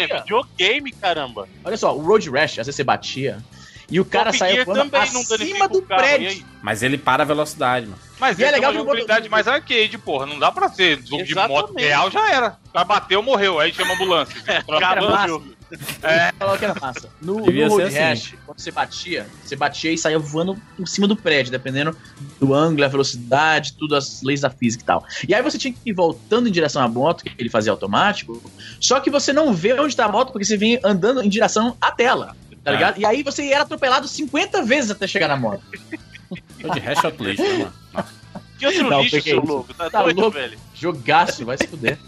[0.00, 1.46] é videogame, caramba.
[1.62, 3.36] Olha só, o Road Rash, às vezes você batia.
[3.92, 4.64] E o cara saiu
[4.94, 6.46] acima do prédio.
[6.62, 7.98] Mas ele para a velocidade, mano.
[8.18, 10.24] Mas e é legal uma jogabilidade mais arcade, porra.
[10.24, 12.56] Não dá pra ser jogo de moto real, já era.
[12.72, 13.60] O bateu, morreu.
[13.60, 14.34] Aí chama ambulância.
[14.80, 15.42] cara, massa.
[16.02, 16.32] É.
[16.38, 17.10] Falou que era massa.
[17.20, 17.98] No, no Road assim.
[17.98, 21.94] Rash, quando você batia, você batia e saía voando por cima do prédio, dependendo
[22.40, 25.04] do ângulo, a velocidade, tudo, as leis da física e tal.
[25.28, 28.42] E aí você tinha que ir voltando em direção à moto, que ele fazia automático,
[28.80, 31.76] só que você não vê onde tá a moto, porque você vem andando em direção
[31.80, 32.74] à tela tá é.
[32.74, 32.98] ligado?
[32.98, 35.62] E aí você era atropelado 50 vezes até chegar na moto.
[36.60, 38.08] Tô de hash lixo, né, mano.
[38.58, 39.74] Que outro não, lixo, seu louco?
[39.74, 40.36] Tá, tá doido, louco?
[40.38, 40.56] velho?
[40.72, 41.98] Jogaço, vai se fuder.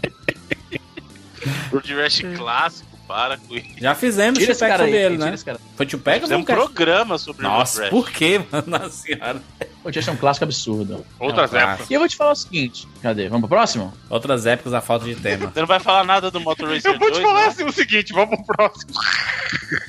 [1.69, 3.67] Road Rash clássico, para com isso.
[3.77, 5.35] Já fizemos o Tupac sobre ele, né?
[5.75, 8.03] Foi Tupac ou um programa sobre Nossa, Road Rash.
[8.03, 8.63] por que, mano?
[8.67, 9.41] Nossa senhora.
[9.83, 11.05] O Rash é um clássico absurdo.
[11.19, 11.89] Outras é um épocas.
[11.89, 13.29] E eu vou te falar o seguinte, cadê?
[13.29, 13.93] Vamos pro próximo?
[14.09, 15.51] Outras épocas, a falta de tema.
[15.51, 17.47] Você não vai falar nada do Motor Racer 2, Eu vou te falar né?
[17.47, 18.91] assim, o seguinte, vamos pro próximo.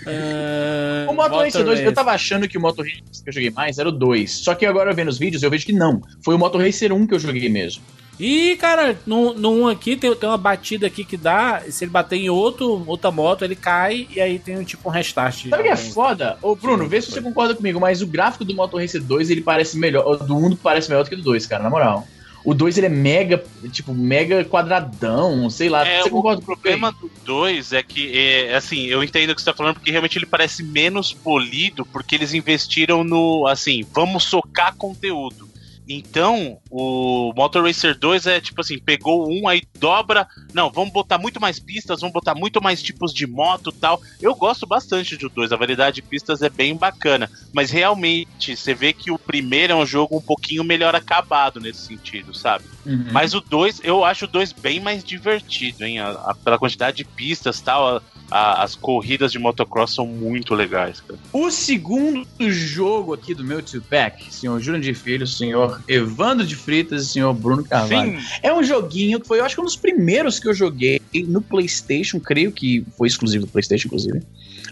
[0.03, 3.51] Uh, o Motor, Racer 2, eu tava achando que o Motor Racer que eu joguei
[3.51, 4.31] mais era o 2.
[4.31, 6.01] Só que agora vendo os vídeos, eu vejo que não.
[6.25, 7.83] Foi o Motor Racer 1 que eu joguei mesmo.
[8.19, 11.63] E, cara, no, no 1 aqui tem, tem uma batida aqui que dá.
[11.69, 14.93] Se ele bater em outro, outra moto, ele cai e aí tem um tipo um
[14.93, 15.49] restart.
[15.49, 16.39] Sabe o que é foda?
[16.41, 19.31] Ô, Bruno, Sim, vê se você concorda comigo, mas o gráfico do Motor Racer 2
[19.31, 20.07] ele parece melhor.
[20.07, 22.07] O do 1 parece melhor do que o do 2, cara, na moral.
[22.43, 23.43] O 2 ele é mega,
[23.73, 25.87] tipo, mega quadradão, sei lá.
[25.87, 29.35] É, você concorda com o problema do 2 é que, é, assim, eu entendo o
[29.35, 33.85] que você tá falando, porque realmente ele parece menos polido, porque eles investiram no, assim,
[33.93, 35.56] vamos socar conteúdo.
[35.89, 40.27] Então, o Motor Racer 2 é tipo assim, pegou um, aí dobra.
[40.53, 44.01] Não, vamos botar muito mais pistas, vamos botar muito mais tipos de moto tal.
[44.21, 47.31] Eu gosto bastante do 2, a variedade de pistas é bem bacana.
[47.53, 51.87] Mas realmente, você vê que o primeiro é um jogo um pouquinho melhor acabado nesse
[51.87, 52.65] sentido, sabe?
[52.85, 53.07] Uhum.
[53.13, 56.01] Mas o 2, eu acho o 2 bem mais divertido, hein?
[56.01, 57.97] A, a, pela quantidade de pistas tal.
[57.97, 61.19] A, a, as corridas de motocross são muito legais, cara.
[61.33, 67.05] O segundo jogo aqui do meu two-pack, senhor Júlio de Filho, senhor Evandro de Fritas
[67.05, 68.21] e senhor Bruno Carvalho.
[68.21, 68.27] Sim.
[68.43, 71.41] É um joguinho que foi, eu acho que um dos primeiros que eu joguei no
[71.41, 74.23] PlayStation, creio que foi exclusivo do PlayStation, inclusive.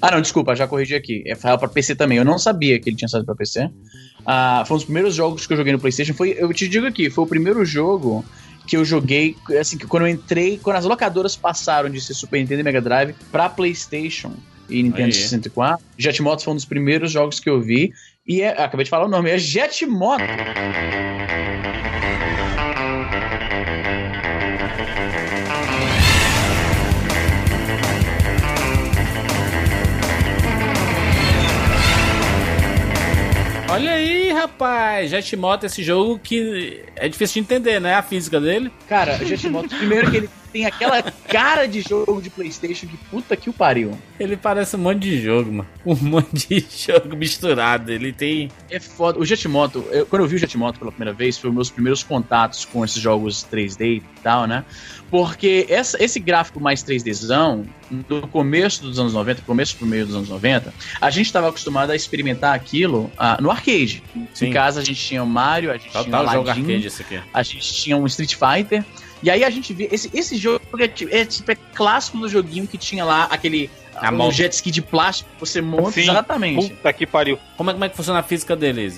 [0.01, 1.23] Ah, não, desculpa, já corrigi aqui.
[1.27, 2.19] É para PC também.
[2.19, 3.71] Eu não sabia que ele tinha saído para PC.
[4.27, 6.15] Ah, foi um dos primeiros jogos que eu joguei no PlayStation.
[6.15, 8.25] Foi, eu te digo aqui, foi o primeiro jogo
[8.67, 12.41] que eu joguei, assim, que quando eu entrei, quando as locadoras passaram de ser Super
[12.41, 14.33] Nintendo e Mega Drive pra PlayStation
[14.69, 15.13] e Nintendo Aí.
[15.13, 17.93] 64, Jet Moto foi um dos primeiros jogos que eu vi.
[18.27, 20.23] E é, acabei de falar o nome, é Jet Moto.
[33.69, 35.11] Olha aí, rapaz.
[35.11, 37.95] Jetmoto, esse jogo que é difícil de entender, né?
[37.95, 38.71] A física dele.
[38.89, 43.51] Cara, Jetmoto, primeiro que ele tem aquela cara de jogo de PlayStation que puta que
[43.51, 43.99] o pariu.
[44.21, 45.69] Ele parece um monte de jogo, mano.
[45.85, 47.91] Um monte de jogo misturado.
[47.91, 48.49] Ele tem.
[48.71, 49.19] É foda.
[49.19, 52.05] O Jetmoto, eu, quando eu vi o Jetmoto pela primeira vez, foi os meus primeiros
[52.05, 54.65] contatos com esses jogos 3D e tal, né?
[55.11, 57.67] Porque essa, esse gráfico mais 3Dzão,
[58.09, 61.91] do começo dos anos 90, começo pro meio dos anos 90, a gente estava acostumado
[61.91, 64.05] a experimentar aquilo ah, no arcade.
[64.33, 64.47] Sim.
[64.47, 66.87] Em casa a gente tinha o Mario, a gente Total tinha o Aladdin, jogo arcade
[66.87, 67.21] esse aqui.
[67.33, 68.85] a gente tinha um Street Fighter.
[69.25, 69.89] E aí a gente vê.
[69.91, 73.71] Esse, esse jogo é, é, tipo, é clássico do joguinho que tinha lá aquele.
[73.97, 75.93] A um jet ski de plástico que você monta.
[75.93, 76.03] Sim.
[76.03, 76.69] Exatamente.
[76.69, 77.39] Puta que pariu.
[77.57, 78.93] Como é, como é que funciona a física dele,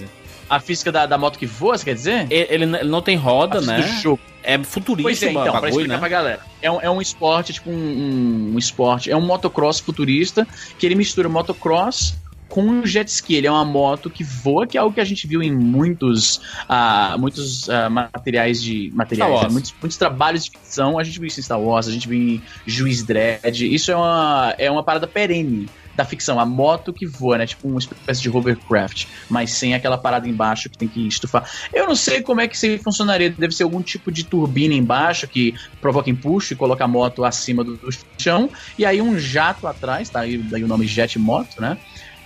[0.51, 2.27] A física da, da moto que voa, você quer dizer?
[2.29, 3.83] Ele, ele não tem roda, né?
[3.83, 4.21] Do jogo.
[4.43, 5.99] É futurista, pois é, então, bagulho, pra explicar né?
[5.99, 6.41] pra galera.
[6.63, 10.47] É um, é um esporte, tipo um, um, um esporte, é um motocross futurista
[10.79, 12.15] que ele mistura motocross
[12.57, 13.35] com jet ski.
[13.35, 16.37] Ele é uma moto que voa, que é algo que a gente viu em muitos,
[16.71, 19.49] uh, muitos uh, materiais de materiais, né?
[19.51, 20.99] muitos, muitos trabalhos de ficção.
[20.99, 23.61] A gente viu isso em Star Wars, a gente viu em Juiz Dredd.
[23.61, 27.47] Isso é uma, é uma parada perene da ficção, a moto que voa, né?
[27.47, 31.49] Tipo uma espécie de hovercraft, mas sem aquela parada embaixo que tem que estufar.
[31.73, 33.31] Eu não sei como é que isso funcionaria.
[33.31, 37.63] Deve ser algum tipo de turbina embaixo que provoca impulso e coloca a moto acima
[37.63, 37.89] do, do
[38.19, 38.49] chão.
[38.79, 40.21] E aí um jato atrás, tá?
[40.21, 41.77] Aí, daí o nome Jet Moto, né?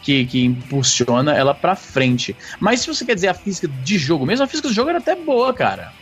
[0.02, 2.34] Que, que, impulsiona ela pra frente.
[2.58, 4.98] Mas se você quer dizer a física de jogo, mesmo a física do jogo era
[4.98, 5.92] até boa, cara.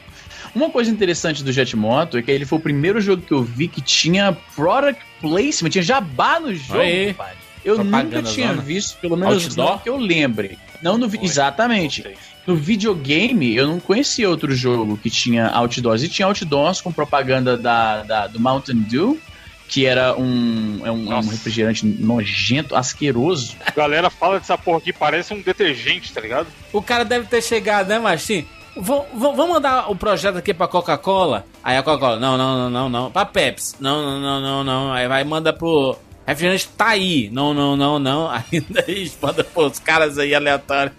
[0.55, 3.43] Uma coisa interessante do Jet Moto é que ele foi o primeiro jogo que eu
[3.43, 7.35] vi que tinha product placement, tinha jabá no jogo, pai.
[7.65, 8.63] Eu Propaganda nunca tinha zona.
[8.63, 9.71] visto, pelo menos Outdoor?
[9.73, 10.59] não que eu lembre.
[10.81, 11.19] Não no vi...
[11.23, 12.05] Exatamente.
[12.47, 16.03] No videogame, eu não conhecia outro jogo que tinha outdoors.
[16.03, 19.21] E tinha outdoors com propaganda da, da do Mountain Dew,
[19.69, 23.55] que era um, é um, é um, refrigerante nojento, asqueroso.
[23.65, 26.49] A galera fala dessa porra aqui, parece um detergente, tá ligado?
[26.73, 28.47] O cara deve ter chegado, né, Martim?
[28.75, 31.45] Vamos mandar o projeto aqui pra Coca-Cola?
[31.63, 33.11] Aí a Coca-Cola, não, não, não, não, não.
[33.11, 34.93] Pra Pepsi, não, não, não, não, não.
[34.93, 35.97] Aí vai manda pro
[36.27, 38.31] refrigerante tá aí, não, não, não, não.
[38.53, 38.85] Ainda
[39.21, 40.95] manda pros caras aí aleatórios.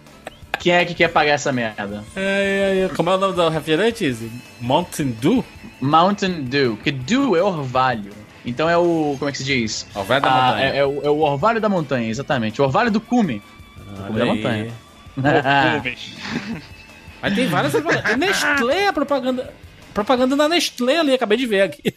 [0.60, 2.04] Quem é que quer pagar essa merda?
[2.16, 4.32] É, é, como é o nome do refrigerante?
[4.60, 5.46] Mountain Dew?
[5.80, 8.19] Mountain Dew, que Dew é orvalho.
[8.50, 9.16] Então é o.
[9.18, 9.88] Como é que se diz?
[9.96, 10.66] Orvalho da ah, montanha.
[10.66, 12.62] É, é, o, é, o, orvalho da montanha, exatamente.
[12.62, 13.42] O orvalho do cume.
[13.78, 14.74] Do cume da montanha.
[17.22, 18.18] Mas tem várias propagandas.
[18.18, 19.54] Nestlé, a propaganda.
[19.94, 21.94] Propaganda da Nestlé ali, acabei de ver aqui.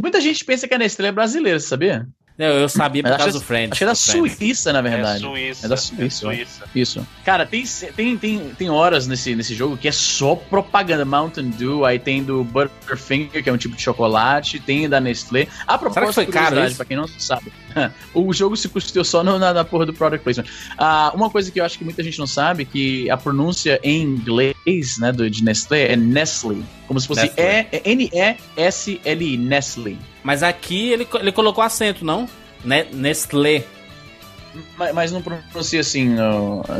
[0.00, 2.06] Muita gente pensa que a Nestlé é brasileira, sabia?
[2.38, 3.72] Não, eu sabia por causa do Friends.
[3.72, 5.24] Acho que é da Suíça, na verdade.
[5.24, 5.66] É Suíça.
[5.66, 6.04] É da Suíça.
[6.04, 6.64] É Suíça.
[6.72, 7.06] Isso.
[7.24, 7.64] Cara, tem,
[7.96, 11.04] tem, tem, tem horas nesse, nesse jogo que é só propaganda.
[11.04, 15.48] Mountain Dew, aí tem do Butterfinger, que é um tipo de chocolate, tem da Nestlé.
[15.66, 16.76] A propósito, foi caro isso?
[16.76, 17.52] pra quem não sabe.
[18.14, 20.46] o jogo se custou só no, na, na porra do product placement.
[20.76, 24.02] Ah, uma coisa que eu acho que muita gente não sabe, que a pronúncia em
[24.02, 26.64] inglês, né, do, de Nestlé é Nestle.
[26.86, 27.32] Como se fosse
[27.84, 29.98] N-E-S-L-I, Nestle.
[30.28, 32.28] Mas aqui ele, ele colocou acento, não?
[32.92, 33.64] Nestlé.
[34.76, 36.16] Mas, mas não pronuncia assim.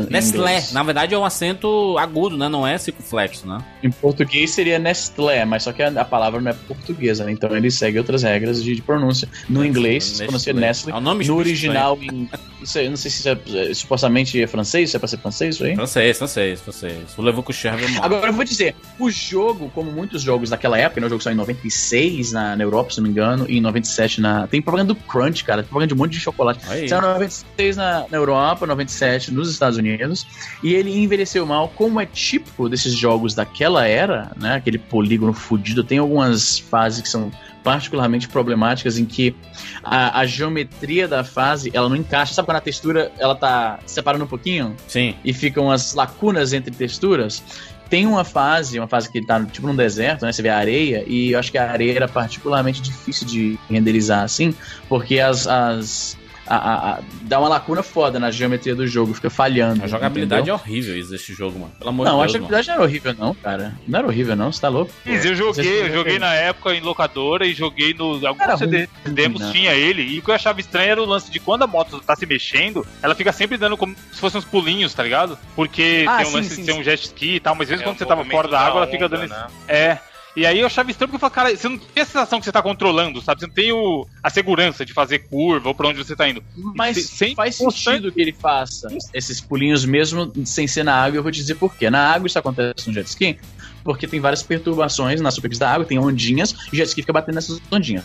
[0.09, 0.63] Nestlé.
[0.71, 2.49] Na verdade é um acento agudo, né?
[2.49, 3.59] Não é circunflexo, né?
[3.83, 7.31] Em português seria Nestlé, mas só que a, a palavra não é portuguesa, né?
[7.31, 9.27] Então ele segue outras regras de, de pronúncia.
[9.47, 10.93] No inglês, se pronuncia Nestlé.
[10.93, 13.37] É o nome no original, em, não, sei, não sei se é,
[13.69, 15.75] é, supostamente é francês, se é pra ser francês isso aí?
[15.75, 17.17] Francês, francês, francês.
[17.17, 21.07] O Levo Coucher Agora eu vou dizer, o jogo, como muitos jogos daquela época, né?
[21.07, 24.21] O jogo saiu em 96 na, na Europa, se não me engano, e em 97
[24.21, 24.47] na.
[24.47, 25.61] Tem propaganda do Crunch, cara.
[25.61, 26.65] Tem propaganda de um monte de chocolate.
[26.65, 30.25] Saiu em 96 na, na Europa, 97 nos Estados Unidos,
[30.63, 34.55] e ele envelheceu mal, como é típico desses jogos daquela era, né?
[34.55, 35.83] Aquele polígono fudido.
[35.83, 37.31] Tem algumas fases que são
[37.63, 39.35] particularmente problemáticas em que
[39.83, 42.33] a, a, geometria da fase ela não encaixa.
[42.33, 44.75] Sabe quando a textura ela tá separando um pouquinho?
[44.87, 45.15] Sim.
[45.23, 47.43] E ficam as lacunas entre texturas?
[47.89, 50.31] Tem uma fase, uma fase que tá tipo num deserto, né?
[50.31, 54.23] Você vê a areia, e eu acho que a areia era particularmente difícil de renderizar
[54.23, 54.53] assim,
[54.87, 56.15] porque as, as
[56.55, 59.83] a, a, dá uma lacuna foda na geometria do jogo, fica falhando.
[59.83, 60.55] A jogabilidade entendeu?
[60.55, 61.71] é horrível isso desse jogo, mano.
[61.77, 62.17] Pelo amor não, de Deus.
[62.17, 62.77] Não, a jogabilidade mano.
[62.77, 63.79] não era horrível, não, cara.
[63.87, 64.91] Não era horrível, não, você tá louco?
[65.05, 68.25] Mas eu joguei, eu joguei na época em locadora e joguei no.
[68.25, 70.01] Alguns CD, demos tinha ele.
[70.01, 72.25] E o que eu achava estranho era o lance de quando a moto tá se
[72.25, 75.37] mexendo, ela fica sempre dando como se fossem uns pulinhos, tá ligado?
[75.55, 77.67] Porque ah, tem um sim, lance sim, de ser um jet ski e tal, mas
[77.67, 79.29] às vezes é, quando você tava fora da água, ela fica dando.
[79.29, 79.47] Né?
[79.67, 79.97] É.
[80.35, 82.45] E aí eu achava estranho porque eu falei, cara, você não tem a sensação que
[82.45, 83.41] você tá controlando, sabe?
[83.41, 86.43] Você não tem o, a segurança de fazer curva ou pra onde você tá indo.
[86.75, 91.23] Mas sem faz sentido que ele faça esses pulinhos mesmo sem ser na água, eu
[91.23, 91.89] vou te dizer por quê.
[91.89, 93.39] Na água isso acontece no jet ski,
[93.83, 97.13] porque tem várias perturbações na superfície da água, tem ondinhas, e o jet ski fica
[97.13, 98.03] batendo nessas ondinhas.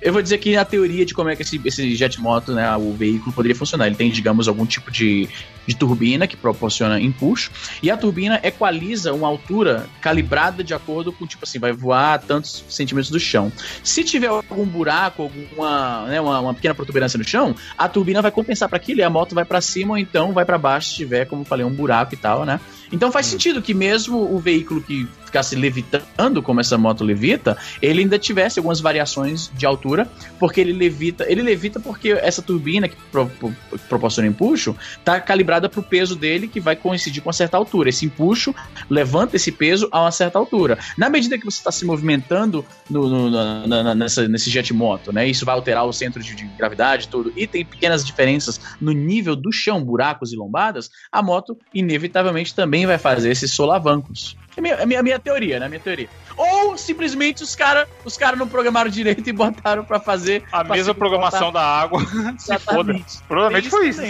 [0.00, 2.76] Eu vou dizer que a teoria de como é que esse, esse jet moto, né,
[2.76, 5.28] o veículo poderia funcionar, ele tem, digamos, algum tipo de,
[5.66, 7.50] de turbina que proporciona impulso,
[7.82, 12.64] e a turbina equaliza uma altura calibrada de acordo com, tipo assim, vai voar tantos
[12.68, 13.52] centímetros do chão.
[13.82, 18.30] Se tiver algum buraco, alguma, né, uma, uma pequena protuberância no chão, a turbina vai
[18.30, 20.96] compensar para aquilo e a moto vai para cima ou então vai para baixo se
[20.96, 22.60] tiver, como falei, um buraco e tal, né?
[22.92, 23.30] Então faz hum.
[23.30, 28.58] sentido que mesmo o veículo que ficasse levitando, como essa moto levita, ele ainda tivesse
[28.58, 30.06] algumas variações de altura,
[30.38, 31.24] porque ele levita.
[31.26, 33.54] Ele levita porque essa turbina que pro, pro,
[33.88, 37.88] proporciona impulso está calibrada para o peso dele, que vai coincidir com uma certa altura.
[37.88, 38.54] Esse impulso
[38.90, 40.78] levanta esse peso a uma certa altura.
[40.98, 45.26] Na medida que você está se movimentando no, no, na, nessa, nesse jet moto, né?
[45.26, 49.34] Isso vai alterar o centro de, de gravidade tudo, e tem pequenas diferenças no nível
[49.34, 54.36] do chão, buracos e lombadas, a moto inevitavelmente também vai fazer esses solavancos.
[54.56, 55.68] É minha, é minha, minha teoria, né?
[55.68, 56.08] Minha teoria.
[56.36, 60.44] Ou simplesmente os caras os cara não programaram direito e botaram para fazer.
[60.52, 61.60] A mesma programação botar...
[61.60, 62.00] da água.
[62.38, 62.94] se foda.
[63.28, 64.02] Provavelmente foi isso.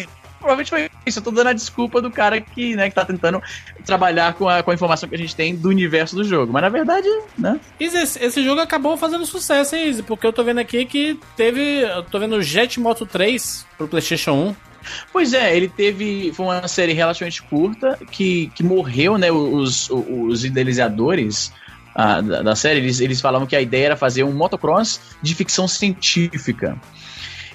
[0.43, 3.41] Provavelmente foi isso, eu tô dando a desculpa do cara que, né, que tá tentando
[3.87, 6.53] trabalhar com a, com a informação que a gente tem do universo do jogo.
[6.53, 7.61] Mas na verdade, né?
[7.79, 10.03] Esse, esse jogo acabou fazendo sucesso, hein, Izzy?
[10.03, 11.83] Porque eu tô vendo aqui que teve.
[11.83, 14.72] Eu tô vendo Jet Moto 3 pro PlayStation 1.
[15.13, 16.33] Pois é, ele teve.
[16.33, 19.31] Foi uma série relativamente curta que, que morreu, né?
[19.31, 21.53] Os, os idealizadores
[21.95, 25.35] ah, da, da, série, eles, eles falavam que a ideia era fazer um motocross de
[25.35, 26.79] ficção científica.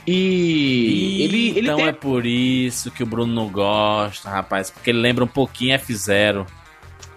[0.05, 1.87] E ele, ele então tem...
[1.87, 6.45] é por isso que o Bruno não gosta, rapaz, porque ele lembra um pouquinho F0.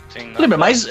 [0.08, 0.86] Sim, lembra mais,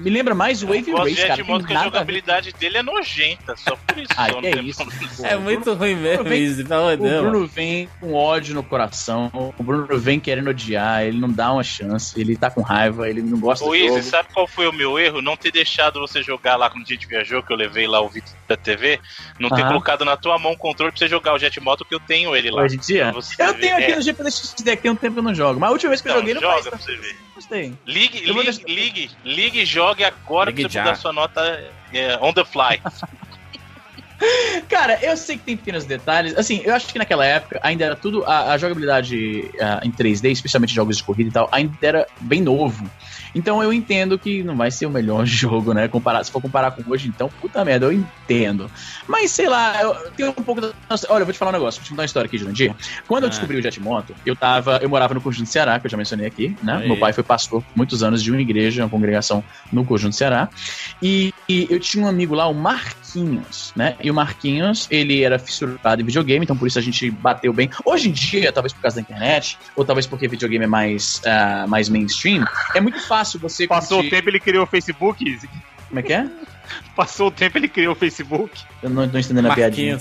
[0.00, 1.44] me lembra mais o Wave Race, cara.
[1.44, 4.12] Modo que a jogabilidade dele é nojenta, só por isso.
[4.16, 4.82] ah, só é isso.
[5.22, 9.62] é muito ruim mesmo, vem, isso, pelo O Bruno vem com ódio no coração, o
[9.62, 13.38] Bruno vem querendo odiar, ele não dá uma chance, ele tá com raiva, ele não
[13.38, 14.02] gosta Ô, do jogo.
[14.02, 15.20] sabe qual foi o meu erro?
[15.20, 18.08] Não ter deixado você jogar lá quando a gente viajou, que eu levei lá o
[18.08, 18.98] vídeo da TV,
[19.38, 22.00] não ter colocado na tua mão o controle pra você jogar o Jetmoto, que eu
[22.00, 22.62] tenho ele lá.
[22.62, 23.12] Hoje em dia?
[23.38, 23.96] Eu tenho aqui é.
[23.96, 26.08] no GP da tem um tempo que eu não jogo, mas a última vez que
[26.08, 26.68] eu joguei não joga faz...
[26.68, 27.16] pra você ver.
[27.34, 27.72] Gostei.
[27.86, 30.84] Ligue, ligue, ligue, ligue, jogue agora ligue pra você já.
[30.84, 32.80] mudar sua nota é, on the fly.
[34.68, 36.36] Cara, eu sei que tem pequenos detalhes.
[36.36, 38.24] Assim, eu acho que naquela época ainda era tudo.
[38.24, 42.42] A, a jogabilidade uh, em 3D, especialmente jogos de corrida e tal, ainda era bem
[42.42, 42.88] novo.
[43.34, 45.88] Então eu entendo que não vai ser o melhor jogo, né?
[45.88, 48.70] Comparar, se for comparar com hoje, então, puta merda, eu entendo.
[49.06, 50.72] Mas sei lá, eu tenho um pouco da.
[51.08, 52.74] Olha, eu vou te falar um negócio, vou te contar uma história aqui, Jurandir.
[53.06, 53.26] Quando ah.
[53.26, 54.78] eu descobri o Jetmoto, eu tava.
[54.82, 56.76] Eu morava no Conjunto Ceará, que eu já mencionei aqui, né?
[56.76, 56.88] Aí.
[56.88, 60.48] Meu pai foi pastor muitos anos de uma igreja, uma congregação no Conjunto Ceará.
[61.02, 62.54] E, e eu tinha um amigo lá, o
[63.10, 63.96] Marquinhos, né?
[64.02, 67.68] E o Marquinhos, ele era fissurado em videogame, então por isso a gente bateu bem.
[67.84, 71.68] Hoje em dia, talvez por causa da internet, ou talvez porque videogame é mais, uh,
[71.68, 72.44] mais mainstream,
[72.74, 74.08] é muito fácil você Passou curtir...
[74.08, 75.38] o tempo, ele criou o Facebook.
[75.88, 76.28] Como é que é?
[76.94, 78.62] Passou o tempo, ele criou o Facebook.
[78.82, 79.98] Eu não tô entendendo a piadinha.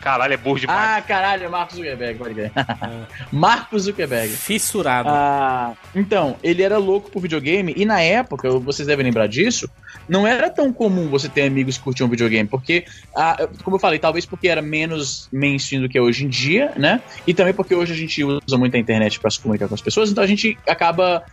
[0.00, 0.78] Caralho, é burro demais.
[0.78, 2.52] Ah, caralho, é Marcos Zuckerberg, pode crer.
[3.32, 4.28] Marcos Zuckerberg.
[4.28, 5.08] Fissurado.
[5.10, 9.68] Ah, então, ele era louco por videogame e na época, vocês devem lembrar disso,
[10.08, 12.84] não era tão comum você ter amigos que curtiam videogame, porque,
[13.14, 16.72] ah, como eu falei, talvez porque era menos mainstream do que é hoje em dia,
[16.76, 17.00] né?
[17.26, 19.80] E também porque hoje a gente usa muito a internet para se comunicar com as
[19.82, 21.24] pessoas, então a gente acaba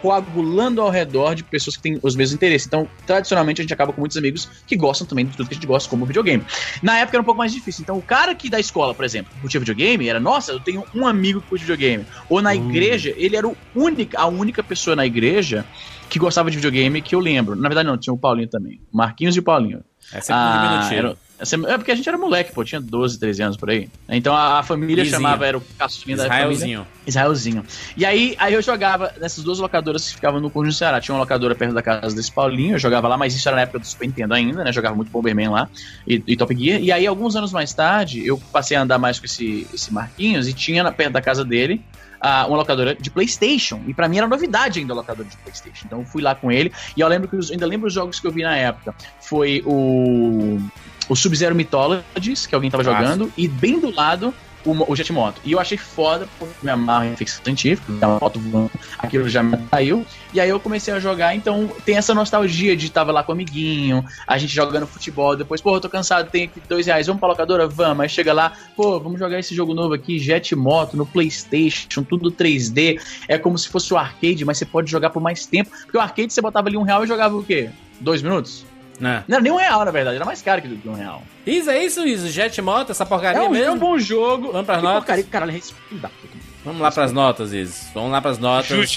[0.00, 2.66] coagulando ao redor de pessoas que têm os mesmos interesses.
[2.66, 5.56] Então, tradicionalmente, a gente acaba com muitos amigos que gostam também de tudo que a
[5.56, 6.44] gente gosta, como videogame.
[6.82, 7.82] Na época era um pouco mais difícil.
[7.82, 11.06] Então, o cara que da escola, por exemplo, curtia videogame, era, nossa, eu tenho um
[11.06, 12.06] amigo que curte videogame.
[12.28, 12.70] Ou na hum.
[12.70, 15.64] igreja, ele era o único, a única pessoa na igreja
[16.08, 17.56] que gostava de videogame que eu lembro.
[17.56, 18.80] Na verdade, não, tinha o Paulinho também.
[18.92, 19.82] Marquinhos e o Paulinho.
[20.12, 23.68] É ah, era, é porque a gente era moleque, pô, tinha 12, 13 anos por
[23.70, 23.88] aí.
[24.08, 25.16] Então a, a família Izinho.
[25.16, 26.86] chamava, era o caçulinha da Israelzinho.
[27.06, 27.64] Israelzinho.
[27.96, 31.00] E aí, aí eu jogava nessas duas locadoras que ficavam no Conjunto Ceará.
[31.00, 33.62] Tinha uma locadora perto da casa desse Paulinho, eu jogava lá, mas isso era na
[33.62, 34.72] época do Super Nintendo ainda, né?
[34.72, 35.68] Jogava muito Bomberman lá
[36.06, 36.80] e, e Top Gear.
[36.80, 40.48] E aí, alguns anos mais tarde, eu passei a andar mais com esse, esse Marquinhos
[40.48, 41.82] e tinha na, perto da casa dele
[42.22, 43.80] uh, uma locadora de PlayStation.
[43.86, 45.84] E para mim era novidade ainda a locadora de PlayStation.
[45.86, 48.20] Então eu fui lá com ele e eu lembro que os, ainda lembro os jogos
[48.20, 48.94] que eu vi na época.
[49.20, 50.58] Foi o
[51.12, 53.02] o Sub-Zero Mythologies, que alguém tava Nossa.
[53.02, 54.32] jogando, e bem do lado
[54.64, 55.42] o, o Jet Moto.
[55.44, 59.42] E eu achei foda, porque me amarro em ficção científica, a moto voando, aquilo já
[59.42, 60.06] me atraiu.
[60.32, 63.34] E aí eu comecei a jogar, então tem essa nostalgia de tava lá com o
[63.34, 67.20] amiguinho, a gente jogando futebol, depois, pô, eu tô cansado, tem aqui dois reais, vamos
[67.20, 67.68] pra locadora?
[67.68, 68.00] Vamos.
[68.00, 72.32] Aí chega lá, pô, vamos jogar esse jogo novo aqui, Jet Moto, no Playstation, tudo
[72.32, 72.98] 3D.
[73.28, 75.70] É como se fosse o arcade, mas você pode jogar por mais tempo.
[75.82, 77.68] Porque o arcade você botava ali um real e jogava o quê?
[78.00, 78.71] Dois minutos?
[79.02, 79.24] É.
[79.26, 81.22] Não era nem um real, na verdade, era mais caro que, que um real.
[81.44, 82.28] Isso, é isso, isso.
[82.28, 83.66] Jet Moto, essa porcaria é um, mesmo.
[83.66, 84.52] É um bom jogo.
[84.52, 84.98] Vamos pras que notas.
[85.00, 85.62] Porcaria, caralho,
[86.64, 87.90] Vamos lá pras notas, Is.
[87.92, 88.96] Vamos lá pras notas.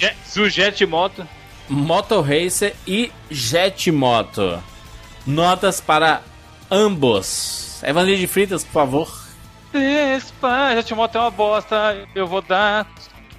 [0.51, 1.27] Jet Moto.
[1.67, 4.61] Moto Racer e Jet Moto.
[5.25, 6.21] Notas para
[6.69, 7.81] ambos.
[7.83, 9.25] Evangelho de Fritas, por favor.
[9.73, 12.07] Jet Moto é uma bosta.
[12.13, 12.87] Eu vou dar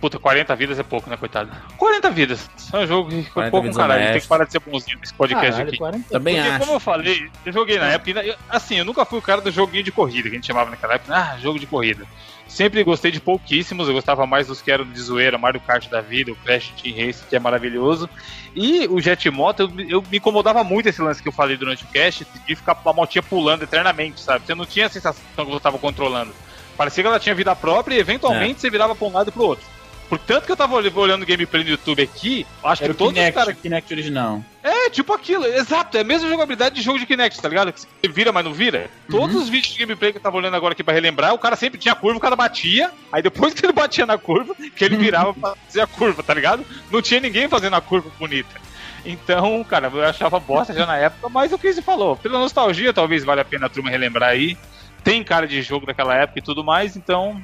[0.06, 1.50] Puta, 40 vidas é pouco, né, coitado?
[1.76, 2.48] 40 vidas.
[2.72, 4.12] É um jogo que foi pouco, caralho.
[4.12, 5.78] Tem que parar de ser bonzinho nesse podcast caralho, aqui.
[5.78, 6.08] 40...
[6.10, 6.60] Também Porque, acho.
[6.60, 8.22] como eu falei, eu joguei na época.
[8.22, 10.70] Eu, assim, eu nunca fui o cara do joguinho de corrida, que a gente chamava
[10.70, 11.12] naquela época.
[11.12, 12.06] Ah, jogo de corrida.
[12.46, 13.88] Sempre gostei de pouquíssimos.
[13.88, 17.04] Eu gostava mais dos que eram de zoeira, Mario Kart da vida, o Crash Team
[17.04, 18.08] Race, que é maravilhoso.
[18.54, 21.82] E o Jet Moto, eu, eu, me incomodava muito esse lance que eu falei durante
[21.82, 24.46] o cast, de ficar com a motinha pulando eternamente, sabe?
[24.46, 26.32] Você não tinha a sensação que você estava controlando.
[26.76, 28.60] Parecia que ela tinha vida própria e eventualmente é.
[28.60, 29.75] você virava pra um lado e pro outro.
[30.08, 33.44] Portanto que eu tava olhando gameplay no YouTube aqui, acho Era que todos Kinect, os
[33.44, 33.60] caras.
[33.60, 34.44] Kinect original.
[34.62, 37.72] É, tipo aquilo, exato, é a mesma jogabilidade de jogo de Kinect, tá ligado?
[37.72, 38.88] Que você vira, mas não vira.
[39.08, 39.18] Uhum.
[39.18, 41.56] Todos os vídeos de gameplay que eu tava olhando agora aqui pra relembrar, o cara
[41.56, 44.96] sempre tinha curva, o cara batia, aí depois que ele batia na curva, que ele
[44.96, 46.64] virava pra fazer a curva, tá ligado?
[46.90, 48.60] Não tinha ninguém fazendo a curva bonita.
[49.04, 52.92] Então, cara, eu achava bosta já na época, mas o que você falou, pela nostalgia,
[52.92, 54.56] talvez valha a pena a turma relembrar aí.
[55.04, 57.40] Tem cara de jogo daquela época e tudo mais, então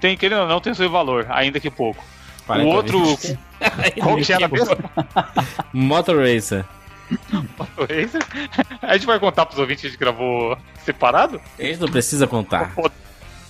[0.00, 2.04] tem, querendo ou não, tem seu valor, ainda que pouco.
[2.48, 3.00] o outro.
[4.02, 4.76] Qual que era mesmo?
[5.72, 6.64] Motor Racer.
[7.58, 8.22] Motor Racer?
[8.82, 11.40] A gente vai contar pros ouvintes que a gente gravou separado?
[11.58, 12.72] A gente não precisa contar.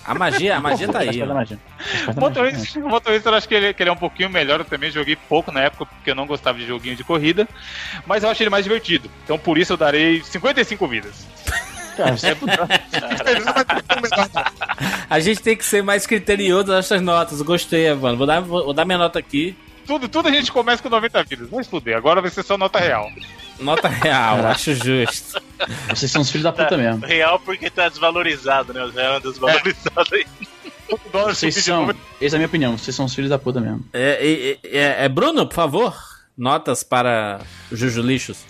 [0.07, 1.21] A magia, a magia tá aí.
[1.21, 4.61] O motorista, o motorista eu acho que ele, que ele é um pouquinho melhor.
[4.61, 7.45] Eu também joguei pouco na época porque eu não gostava de joguinho de corrida.
[8.05, 9.11] Mas eu achei ele mais divertido.
[9.25, 11.27] Então por isso eu darei 55 vidas.
[15.09, 17.41] a gente tem que ser mais criterioso nessas notas.
[17.41, 18.17] Gostei, mano.
[18.17, 19.55] Vou dar, vou, dar minha nota aqui.
[19.85, 21.49] Tudo, tudo a gente começa com 90 vidas.
[21.49, 21.95] Vai fuder.
[21.95, 23.09] Agora vai ser só nota real.
[23.59, 25.41] Nota real, acho justo.
[25.89, 27.05] Vocês são os filhos da puta tá, mesmo.
[27.05, 28.83] Real porque tá desvalorizado, né?
[28.83, 30.25] O real é desvalorizado aí.
[31.11, 33.83] Vocês são, essa é a minha opinião, vocês são os filhos da puta mesmo.
[33.91, 35.93] É, é, é, é Bruno, por favor,
[36.37, 38.45] notas para Juju Lixos.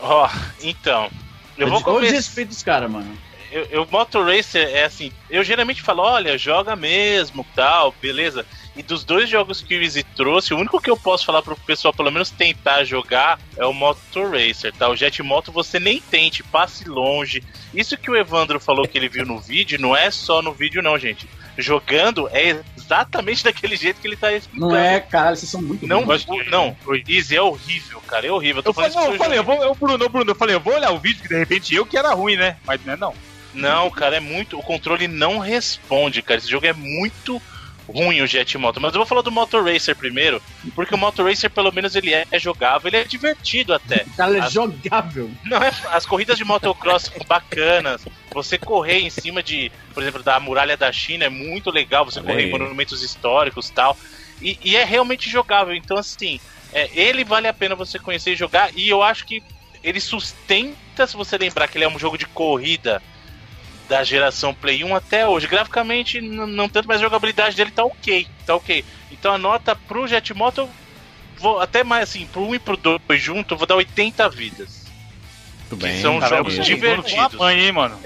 [0.00, 0.28] Ó, oh,
[0.62, 1.10] então.
[1.56, 1.98] Eu vou começar.
[1.98, 3.16] o desrespeito dos caras, mano.
[3.50, 8.44] Eu, eu Motor Racer é assim, eu geralmente falo, olha, joga mesmo, tal, beleza.
[8.76, 11.54] E dos dois jogos que o Easy trouxe, o único que eu posso falar pro
[11.54, 14.88] pessoal pelo menos tentar jogar é o Motor Racer, tá?
[14.88, 17.44] O Jet Moto você nem tente, passe longe.
[17.72, 20.82] Isso que o Evandro falou que ele viu no vídeo, não é só no vídeo
[20.82, 21.28] não, gente.
[21.56, 24.72] Jogando é exatamente daquele jeito que ele tá explicando.
[24.72, 26.26] Não é, cara, vocês são muito Não, bons.
[26.50, 28.62] não, o Easy é horrível, cara, é horrível.
[28.64, 30.74] Eu, eu falei, não, eu falei, eu vou, eu, Bruno, Bruno, eu falei, eu vou
[30.74, 32.56] olhar o vídeo que de repente eu que era ruim, né?
[32.66, 33.14] Mas não é não.
[33.54, 34.58] Não, cara, é muito.
[34.58, 36.38] O controle não responde, cara.
[36.38, 37.40] Esse jogo é muito
[37.88, 40.42] ruim o Jet Moto, mas eu vou falar do Motor Racer primeiro,
[40.74, 44.04] porque o Motor Racer pelo menos ele é jogável, ele é divertido até.
[44.16, 44.52] Cara, é as...
[44.52, 45.30] jogável.
[45.44, 48.04] Não é, as corridas de motocross são bacanas.
[48.32, 52.20] Você correr em cima de, por exemplo, da muralha da China é muito legal, você
[52.20, 53.96] correr em monumentos históricos, tal.
[54.40, 56.40] E, e é realmente jogável, então assim,
[56.72, 59.42] é, ele vale a pena você conhecer e jogar e eu acho que
[59.82, 63.02] ele sustenta se você lembrar que ele é um jogo de corrida
[63.88, 65.46] da geração Play 1 até hoje.
[65.46, 68.26] Graficamente, não tanto, mas a jogabilidade dele tá ok.
[68.46, 68.84] Tá ok.
[69.10, 70.70] Então a nota pro Jetmoto, eu
[71.38, 74.84] vou até mais assim, pro 1 e pro 2 junto, eu vou dar 80 vidas.
[75.74, 76.00] Muito bem.
[76.00, 77.34] são Caramba, jogos divertidos.
[77.34, 77.98] Mãe, hein, mano?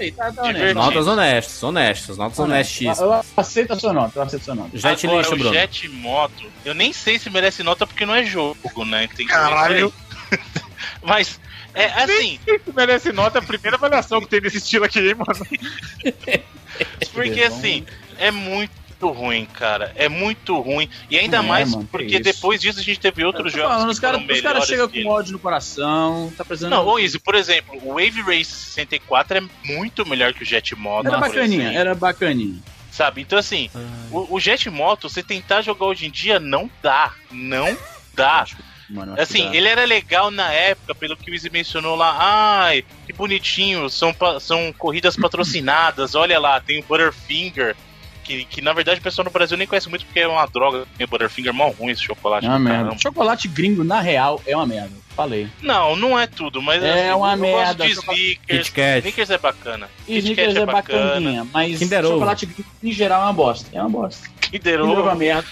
[0.73, 2.99] Notas honestas, honestas, notas honestas.
[2.99, 4.77] Eu aceito a sua nota, eu aceito a sua nota.
[4.77, 5.53] Jet Agora, lixo, Bruno.
[5.53, 9.07] Jet Moto, eu nem sei se merece nota porque não é jogo, né?
[9.15, 9.93] Tem que Caralho.
[11.03, 11.39] Mas
[11.73, 12.39] é assim.
[12.45, 16.43] Se merece nota, é a primeira avaliação que tem desse estilo aqui, hein, mano.
[17.13, 17.85] Porque assim,
[18.17, 19.91] é muito ruim, cara.
[19.95, 20.89] É muito ruim.
[21.09, 23.69] E ainda é, mais mano, porque depois disso a gente teve outros jogos.
[23.69, 26.31] Falando, os caras cara chegam com ódio no coração.
[26.37, 26.71] Tá precisando.
[26.71, 30.75] Não, o Easy, por exemplo, o Wave Race 64 é muito melhor que o Jet
[30.75, 31.07] Moto.
[31.07, 32.59] Era bacaninha, era bacaninha.
[32.91, 33.21] Sabe?
[33.21, 33.69] Então, assim,
[34.11, 37.13] o, o Jet Moto, você tentar jogar hoje em dia, não dá.
[37.31, 37.77] Não
[38.13, 38.45] dá.
[38.89, 42.15] Mano, assim, ele era legal na época, pelo que o Izzy mencionou lá.
[42.19, 46.15] Ai, que bonitinho, são, são corridas patrocinadas.
[46.15, 47.75] Olha lá, tem o Butterfinger.
[48.23, 50.85] Que, que na verdade o pessoal no Brasil nem conhece muito porque é uma droga.
[50.99, 52.45] O Butterfinger é mó ruim esse chocolate.
[52.45, 52.97] É uma merda.
[52.97, 54.95] Chocolate gringo, na real, é uma merda.
[55.15, 55.49] Falei.
[55.61, 57.85] Não, não é tudo, mas é assim, uma merda.
[57.85, 58.71] de Snickers.
[58.99, 59.89] Snickers é bacana.
[60.07, 63.69] Snickers é, é bacaninha, mas Kinder chocolate gringo em geral é uma bosta.
[63.73, 64.29] É uma bosta.
[64.41, 65.47] Kinder Ovo é uma merda.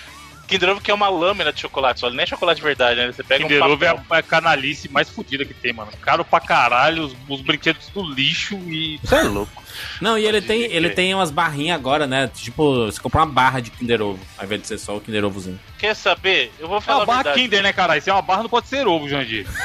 [0.48, 3.12] Kinder Ovo que é uma lâmina de chocolate, só não é chocolate de verdade, né?
[3.12, 5.92] Você pega Kinder um Ovo é a canalice mais fodida que tem, mano.
[6.02, 9.00] Caro pra caralho, os, os brinquedos do lixo e.
[9.04, 9.64] Você é louco.
[10.02, 12.32] Não, e ele tem, ele tem umas barrinhas agora, né?
[12.34, 15.26] Tipo, você comprar uma barra de Kinder Ovo, ao invés de ser só o Kinder
[15.26, 15.60] Ovozinho.
[15.78, 16.52] Quer saber?
[16.58, 17.00] Eu vou falar.
[17.00, 17.42] É uma barra verdade.
[17.42, 18.02] Kinder, né, caralho?
[18.02, 19.46] Se é uma barra, não pode ser ovo, Jandir.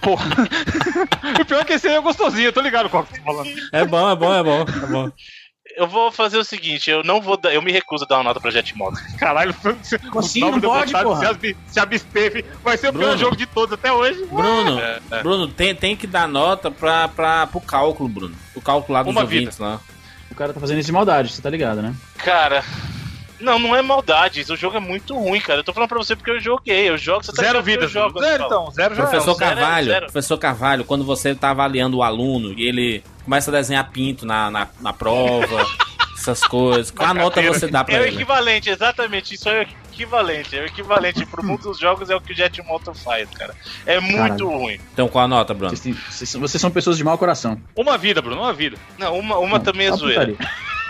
[0.00, 0.26] Porra.
[1.40, 3.18] o pior é que esse aí é gostosinho, eu tô ligado com o que você
[3.18, 3.50] tá falando.
[3.72, 5.12] É bom, é bom, é bom, é bom
[5.76, 8.24] eu vou fazer o seguinte, eu não vou dar, eu me recuso a dar uma
[8.24, 8.98] nota pra Jetmoto.
[9.18, 9.54] Caralho,
[10.16, 11.38] assim não pode, porra.
[11.66, 14.24] Se, absteve, vai ser o Bruno, pior jogo de todos até hoje.
[14.26, 15.22] Bruno, é, é.
[15.22, 18.34] Bruno, tem, tem que dar nota pra, pra, pro cálculo, Bruno.
[18.54, 19.68] O cálculo lá dos Uma ouvintes vida.
[19.70, 19.80] lá.
[20.30, 21.94] O cara tá fazendo isso de maldade, você tá ligado, né?
[22.16, 22.64] Cara,
[23.42, 24.40] não, não é maldade.
[24.50, 25.60] O jogo é muito ruim, cara.
[25.60, 26.88] Eu tô falando pra você porque eu joguei.
[26.88, 27.90] Eu jogo, você tá Zero vidas.
[27.90, 28.70] Jogo, zero, então.
[28.70, 29.38] Zero já Professor é.
[29.38, 30.06] Carvalho, zero, zero.
[30.06, 34.50] professor Carvalho, quando você tá avaliando o aluno e ele começa a desenhar pinto na,
[34.50, 35.66] na, na prova,
[36.16, 38.04] essas coisas, qual nota você dá pra ele?
[38.04, 39.34] É o equivalente, exatamente.
[39.34, 40.56] Isso é o equivalente.
[40.56, 43.54] É o equivalente pro mundo dos jogos é o que o Jet Moto faz, cara.
[43.84, 44.48] É muito Caralho.
[44.48, 44.80] ruim.
[44.92, 45.76] Então qual a nota, Bruno?
[45.76, 47.60] Vocês, vocês, são pessoas de mau coração.
[47.76, 48.76] Uma vida, Bruno, uma vida.
[48.98, 50.34] Não, uma, uma Não, também é zoeira.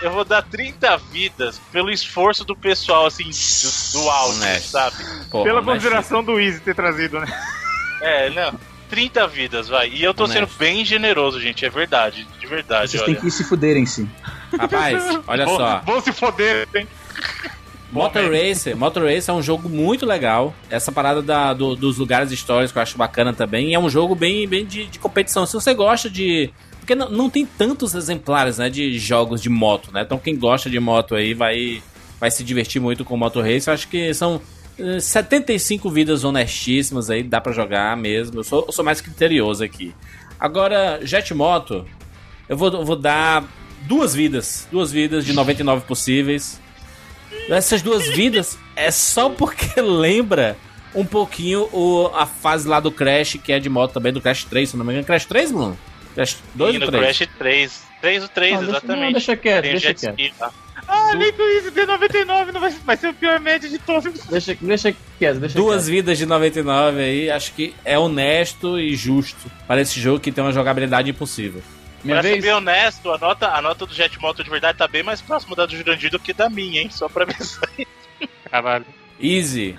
[0.02, 4.96] Eu vou dar 30 vidas pelo esforço do pessoal, assim, do, do áudio, sabe?
[5.30, 7.26] Porra, Pela consideração do Easy ter trazido, né?
[8.00, 8.58] É, não.
[8.92, 9.88] 30 vidas, vai.
[9.88, 11.64] E eu tô sendo bem generoso, gente.
[11.64, 12.28] É verdade.
[12.38, 12.90] De verdade.
[12.90, 13.14] Vocês olha.
[13.14, 14.06] têm que se fuderem, sim.
[14.58, 15.80] Rapaz, olha vou, só.
[15.86, 16.86] Vou se foder, hein?
[17.90, 20.54] Motor Racer, Motor Racer é um jogo muito legal.
[20.68, 23.70] Essa parada da, do, dos lugares históricos eu acho bacana também.
[23.70, 25.46] E é um jogo bem, bem de, de competição.
[25.46, 29.90] Se você gosta de Porque não, não tem tantos exemplares, né, de jogos de moto,
[29.90, 30.02] né?
[30.02, 31.82] Então quem gosta de moto aí vai,
[32.20, 33.68] vai se divertir muito com Moto Race.
[33.68, 34.38] Eu acho que são
[35.00, 38.40] 75 eh, vidas honestíssimas aí, dá para jogar mesmo.
[38.40, 39.94] Eu sou, eu sou mais criterioso aqui.
[40.38, 41.86] Agora, Jet Moto,
[42.48, 43.44] eu vou, eu vou dar
[43.82, 44.66] duas vidas.
[44.70, 46.60] Duas vidas de 99 possíveis.
[47.48, 50.56] Essas duas vidas é só porque lembra
[50.94, 54.44] um pouquinho o, a fase lá do Crash, que é de moto também, do Crash
[54.44, 55.06] 3, se não me engano.
[55.06, 55.78] Crash 3, Bruno?
[56.14, 57.04] Crash 2 ou 3?
[57.04, 57.82] Crash 3.
[58.00, 58.86] 3 ou 3, não, exatamente.
[58.86, 60.34] Deixa, não, deixa quieto, deixa quieto.
[60.36, 60.50] Tá?
[60.86, 64.12] Ah, nem com isso, D99 não vai, vai ser o pior média de todos.
[64.26, 65.94] Deixa, deixa quieto, deixa Duas quieto.
[65.94, 70.42] vidas de 99 aí, acho que é honesto e justo para esse jogo que tem
[70.42, 71.62] uma jogabilidade impossível.
[72.04, 72.34] Minha pra vez...
[72.36, 75.54] ser bem honesto, a nota, a nota do Jetmoto de verdade tá bem mais próximo
[75.54, 76.90] da do Jurandir do que da minha, hein?
[76.90, 77.68] Só pra avisar.
[78.50, 78.86] Caralho.
[79.20, 79.76] Easy.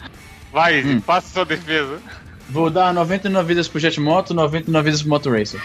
[0.51, 1.01] Vai, Easy, hum.
[1.01, 2.01] faça sua defesa.
[2.49, 5.59] Vou dar 99 vidas pro Jetmoto, 99 vidas pro Moto Racer.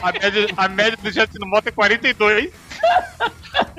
[0.00, 2.50] A média, a média do Jetmoto é 42.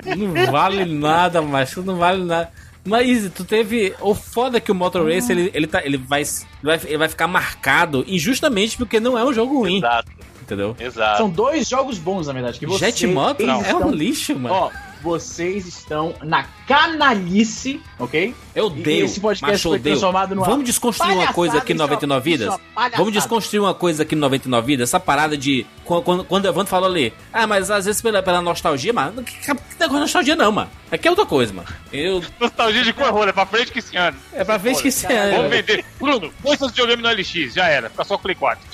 [0.05, 2.51] Não vale nada, macho, não vale nada.
[2.85, 3.95] Mas tu teve.
[4.01, 6.29] O foda é que o Motor Race ele, ele, tá, ele, vai, ele,
[6.61, 9.77] vai, ele vai ficar marcado injustamente porque não é um jogo ruim.
[9.77, 10.11] Exato.
[10.41, 10.75] Entendeu?
[10.77, 11.17] Exato.
[11.17, 12.59] São dois jogos bons, na verdade.
[12.59, 14.53] Que Jet Moto é um lixo, mano.
[14.53, 14.71] Ó,
[15.03, 18.33] vocês estão na canalice, ok?
[18.55, 22.57] Eu odeio, esse podcast foi transformado numa Vamos desconstruir uma coisa aqui no 99 Vidas?
[22.95, 24.89] Vamos desconstruir uma coisa aqui no 99 Vidas?
[24.89, 25.65] Essa parada de...
[25.83, 29.37] Quando, quando o Evandro falou ali, ah, mas às vezes pela, pela nostalgia, mano, que,
[29.37, 30.71] que negócio de nostalgia não, mano.
[30.89, 31.67] Aqui é outra coisa, mano.
[31.91, 32.23] Eu...
[32.39, 34.17] Nostalgia de cor é pra frente que esse ano.
[34.31, 35.35] É pra frente que esse ano.
[35.35, 35.83] Vamos vender.
[35.99, 37.89] Bruno, põe seus videogames no LX, já era.
[37.89, 38.65] Fica só com Play 4.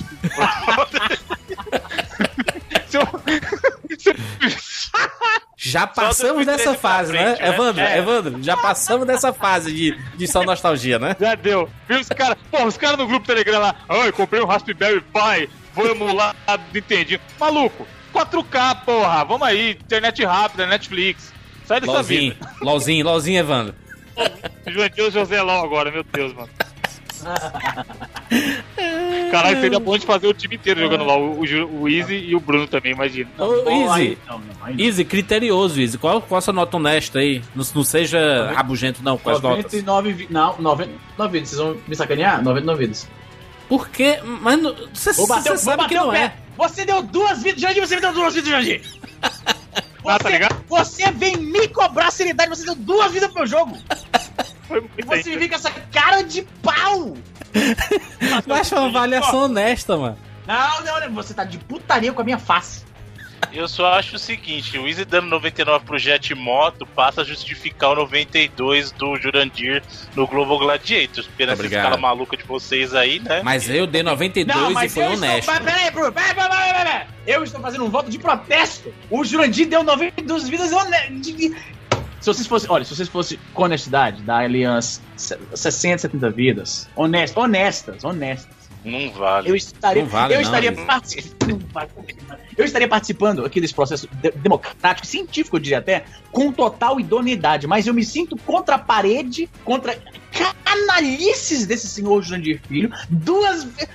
[5.62, 7.36] Já passamos dessa fase, né?
[7.36, 7.48] Frente, né?
[7.48, 7.98] Evandro, é.
[7.98, 11.14] Evandro, já passamos dessa fase de, de só nostalgia, né?
[11.20, 11.68] Já deu.
[11.86, 15.50] Viu os caras, pô, os caras no grupo Telegram lá, ai, comprei um Raspberry Pi,
[15.74, 16.34] vou emular
[16.72, 17.20] Nintendo.
[17.38, 21.30] Maluco, 4K, porra, vamos aí, internet rápida, Netflix.
[21.66, 22.50] Sai dessa Lolzinho, vida.
[22.62, 23.74] Lolzinho, Lolzinho, Evandro.
[24.66, 26.48] Juventude José Ló agora, meu Deus, mano.
[29.30, 31.16] Caralho, seria bom de fazer o time inteiro jogando lá.
[31.16, 33.30] O, o, o Easy e o Bruno também, imagina.
[33.38, 34.18] Ô, Easy,
[34.78, 35.98] Easy, criterioso, Easy.
[35.98, 37.42] Qual, qual a sua nota honesta aí?
[37.54, 40.30] Não, não seja rabugento, não, com as 99, notas.
[40.30, 41.48] Não, 99 vidas.
[41.48, 42.42] Vocês vão me sacanear?
[42.42, 43.08] 99 vidas.
[43.68, 44.18] Por quê?
[44.24, 44.60] Mas
[44.92, 46.34] você, você sabe que não é.
[46.56, 48.82] Você deu duas vidas, Jandir, você me deu duas vidas, Jandir.
[48.82, 48.98] Você,
[50.04, 50.28] ah, tá
[50.68, 53.78] você vem me cobrar seriedade, você deu duas vidas pro meu
[54.74, 54.90] jogo.
[54.96, 57.16] e você vem com essa cara de pau.
[58.46, 60.18] Mas foi uma avaliação honesta, mano.
[60.46, 62.84] Não, não, não, você tá de putaria com a minha face.
[63.52, 67.90] Eu só acho o seguinte, o Easy dando 99 pro Jet Moto passa a justificar
[67.90, 69.82] o 92 do Jurandir
[70.14, 71.26] no Global Gladiators.
[71.26, 73.40] Porque nessa escala maluca de vocês aí, né?
[73.42, 75.50] Mas eu dei 92 não, e foi honesto.
[75.50, 75.66] Estou...
[75.66, 77.06] Peraí, Bruno, peraí, peraí, peraí, peraí.
[77.26, 78.92] Eu estou fazendo um voto de protesto.
[79.10, 81.70] O Jurandir deu 92 vidas honestas.
[82.20, 86.88] Se vocês fossem, olha, se vocês fossem com honestidade, dar ali umas 60, 70 vidas,
[86.94, 88.60] honestas, honestas, honestas.
[88.84, 89.50] Não vale.
[89.50, 91.66] Eu estaria, não vale, eu não, estaria participando.
[92.56, 97.66] Eu estaria participando aqui desse processo de democrático, científico, eu diria até, com total idoneidade,
[97.66, 99.98] mas eu me sinto contra a parede, contra
[100.70, 103.88] canalices desse senhor Jandir Filho, duas vezes.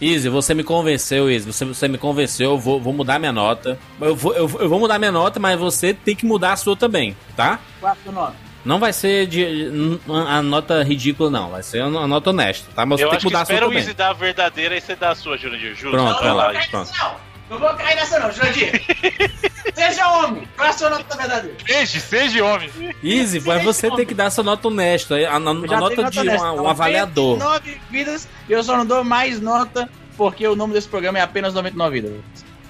[0.00, 1.50] Easy, você me convenceu, Easy.
[1.50, 3.78] Você, você me convenceu, eu vou, vou mudar minha nota.
[4.00, 6.76] Eu vou, eu, eu, vou mudar minha nota, mas você tem que mudar a sua
[6.76, 7.58] também, tá?
[7.80, 8.46] Qual a sua nota?
[8.64, 9.46] Não vai ser de,
[10.28, 11.50] a nota ridícula, não.
[11.50, 12.84] Vai ser a nota honesta, tá?
[12.84, 13.78] Mas eu você tem que mudar que a sua também.
[13.78, 15.74] espera o Easy dar a verdadeira e você dá a sua, Jurandir.
[15.76, 15.92] Juro.
[15.92, 16.52] Pronto, vai lá.
[16.68, 16.90] Pronto.
[16.98, 18.82] Não vou cair nessa não, Jurandir.
[19.74, 20.48] seja homem.
[20.56, 21.56] Qual é a sua nota verdadeira?
[21.66, 22.70] Seja, seja homem.
[23.02, 25.16] Easy, mas você tem que dar a sua nota honesta.
[25.16, 27.38] A, a, a nota, de um, um avaliador.
[27.38, 31.54] Nove vidas, eu só não dou mais nota porque o nome desse programa é apenas
[31.54, 32.20] 99 vidas.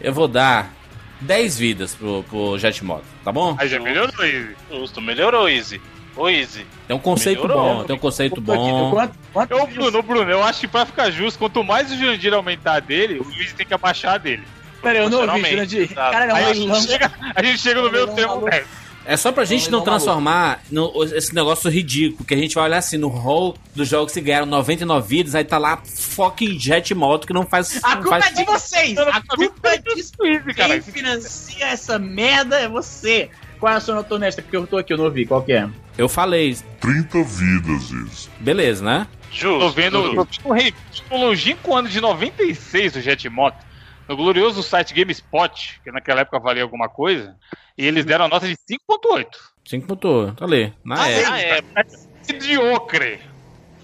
[0.01, 0.73] Eu vou dar
[1.21, 3.57] 10 vidas pro, pro Jetmoto, tá bom?
[3.59, 4.57] Aí já melhorou, Easy.
[4.71, 5.81] Justo, melhorou, Easy.
[6.17, 6.67] Ô, Easy.
[6.87, 7.77] Tem um conceito melhorou.
[7.77, 8.91] bom, tem um conceito bom.
[8.91, 12.33] Quanto, quanto eu, Bruno, Bruno, eu acho que pra ficar justo, quanto mais o Jurandir
[12.35, 14.43] aumentar dele, o Easy tem que abaixar dele.
[14.83, 15.95] Pera, eu não ouvi, Jurandir.
[15.95, 18.67] Cara, não, a, gente chega, a gente chega no meio tempo, velho.
[19.09, 22.65] É só pra gente não, não transformar no, esse negócio ridículo, porque a gente vai
[22.65, 26.93] olhar assim no hall dos jogos que ganharam 99 vidas, aí tá lá fucking Jet
[26.93, 27.79] Moto que não faz.
[27.85, 28.27] A culpa faz...
[28.27, 28.99] é de vocês!
[28.99, 30.13] A culpa é disso,
[30.57, 33.31] Quem financia essa merda é você!
[33.61, 34.43] Qual é a sua nota honesta?
[34.43, 35.69] Porque eu tô aqui, eu não ouvi, qual que é?
[35.97, 36.57] Eu falei.
[36.81, 38.31] 30 vidas, isso.
[38.41, 39.07] Beleza, né?
[39.31, 39.61] Justo.
[39.61, 40.27] Tô vendo.
[40.27, 40.57] Tipo,
[40.91, 43.66] tipo, longínquo ano de 96 o Jet Moto
[44.09, 47.37] no glorioso site GameSpot, que naquela época valia alguma coisa,
[47.77, 49.27] e eles deram a nota de 5.8.
[49.69, 50.73] 5.8, tá ali.
[50.85, 51.81] Na ah, época.
[51.81, 51.85] É,
[52.33, 53.21] Mediocre.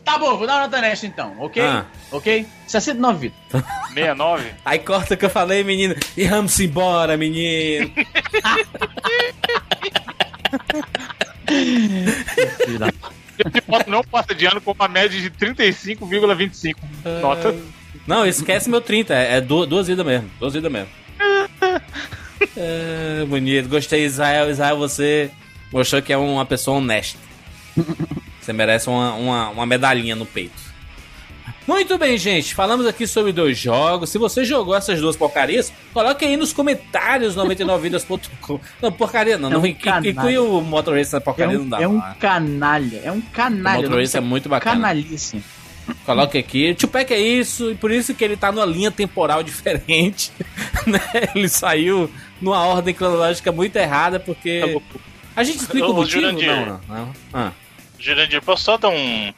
[0.04, 1.62] Tá bom, vou dar uma nota nesta então, ok?
[1.62, 1.86] Ah.
[2.10, 2.46] Ok?
[2.66, 3.64] 69 vidas.
[3.88, 4.50] 69?
[4.64, 5.94] Aí corta o que eu falei, menino.
[6.16, 7.92] E vamos embora, menino.
[13.86, 16.76] Não passa de ano com uma média de 35,25
[17.20, 17.54] nota.
[18.06, 20.30] Não, esquece meu 30, é, é duas vidas mesmo.
[20.38, 20.88] Duas vidas mesmo.
[22.56, 24.50] é, bonito, gostei, Israel.
[24.50, 25.30] Israel, você
[25.72, 27.18] mostrou que é uma pessoa honesta.
[28.40, 30.72] Você merece uma, uma, uma medalhinha no peito.
[31.66, 32.54] Muito bem, gente.
[32.54, 34.10] Falamos aqui sobre dois jogos.
[34.10, 38.60] Se você jogou essas duas porcarias, coloque aí nos comentários 99vidas.com.
[38.80, 39.52] Não, porcaria não.
[39.52, 41.80] É um não inclui o Motor Race na porcaria, é um, não dá.
[41.80, 43.00] É um canalha.
[43.04, 43.78] É um canalha.
[43.78, 44.74] O Motor Race é muito bacana.
[44.74, 45.42] Canalíssimo.
[46.04, 46.74] Coloque aqui.
[46.74, 50.32] Tupac é isso, e por isso que ele tá numa linha temporal diferente.
[50.86, 51.00] né?
[51.34, 52.10] Ele saiu
[52.40, 54.80] numa ordem cronológica muito errada, porque.
[55.34, 56.20] A gente explica o, o motivo?
[56.20, 56.80] Jurandir, não, não.
[56.88, 57.12] não.
[57.32, 57.52] Ah.
[57.98, 59.32] Jurandir, posso só dar um,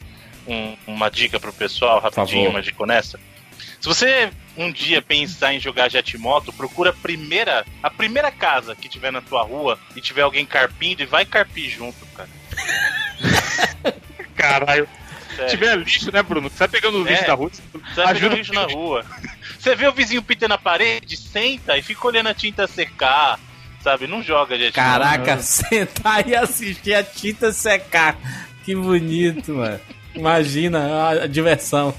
[0.47, 3.19] um, uma dica pro pessoal, rapidinho, uma dica honesta?
[3.79, 8.87] Se você um dia pensar em jogar Jetmoto, procura a primeira, a primeira casa que
[8.87, 12.29] tiver na tua rua e tiver alguém carpindo e vai carpir junto, cara.
[14.35, 14.87] Caralho.
[15.35, 16.49] Se tiver lixo, né, Bruno?
[16.49, 17.51] Você tá pegando o lixo é, da rua.
[17.51, 19.05] Você tá ajuda lixo na rua.
[19.59, 23.39] Você vê o vizinho pintando na parede, senta e fica olhando a tinta secar,
[23.81, 24.07] sabe?
[24.07, 24.73] Não joga Jetmoto.
[24.73, 28.15] Caraca, sentar e assistir a tinta secar.
[28.63, 29.79] Que bonito, mano.
[30.15, 31.93] Imagina a, diversão.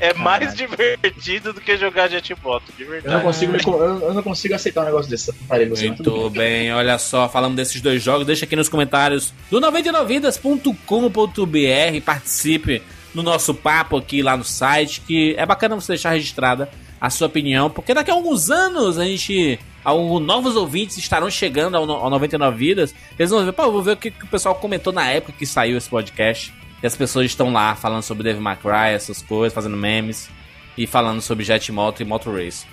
[0.00, 3.06] É mais divertido do que jogar jetbot, de verdade.
[3.06, 5.32] Eu não consigo, me, eu não consigo aceitar um negócio desse.
[5.48, 12.82] Muito bem, olha só, falando desses dois jogos, deixa aqui nos comentários do 99vidas.com.br, participe
[13.14, 16.68] no nosso papo aqui lá no site, que é bacana você deixar registrada
[17.00, 21.76] a sua opinião, porque daqui a alguns anos a gente alguns novos ouvintes estarão chegando
[21.76, 22.94] ao, ao 99 Vidas.
[23.18, 25.46] Eles vão ver, pô, vou ver o que, que, o pessoal comentou na época que
[25.46, 26.52] saiu esse podcast.
[26.82, 30.30] E as pessoas estão lá falando sobre Dave McRae, essas coisas, fazendo memes
[30.76, 32.64] e falando sobre Jet Moto e Motor Race.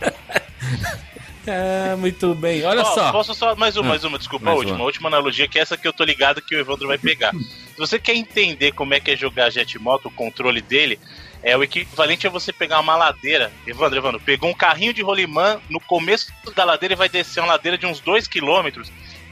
[1.46, 2.64] é, muito bem.
[2.64, 3.12] Olha oh, só.
[3.12, 4.84] Posso só mais uma, ah, mais uma, desculpa, mais a última, uma.
[4.84, 7.32] última analogia, que é essa que eu tô ligado que o Evandro vai pegar.
[7.32, 10.98] Se você quer entender como é que é jogar Jet Moto, o controle dele,
[11.40, 13.52] é o equivalente a você pegar uma ladeira.
[13.64, 17.52] Evandro, Evandro, pegou um carrinho de rolimã no começo da ladeira e vai descer uma
[17.52, 18.82] ladeira de uns 2 km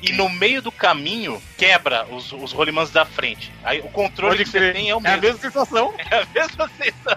[0.05, 3.53] e no meio do caminho quebra os, os rolimãs da frente.
[3.63, 4.73] Aí o controle Pode que crer.
[4.73, 5.15] você tem é o mesmo.
[5.15, 5.95] É a mesma sensação.
[6.11, 7.15] É a mesma sensação.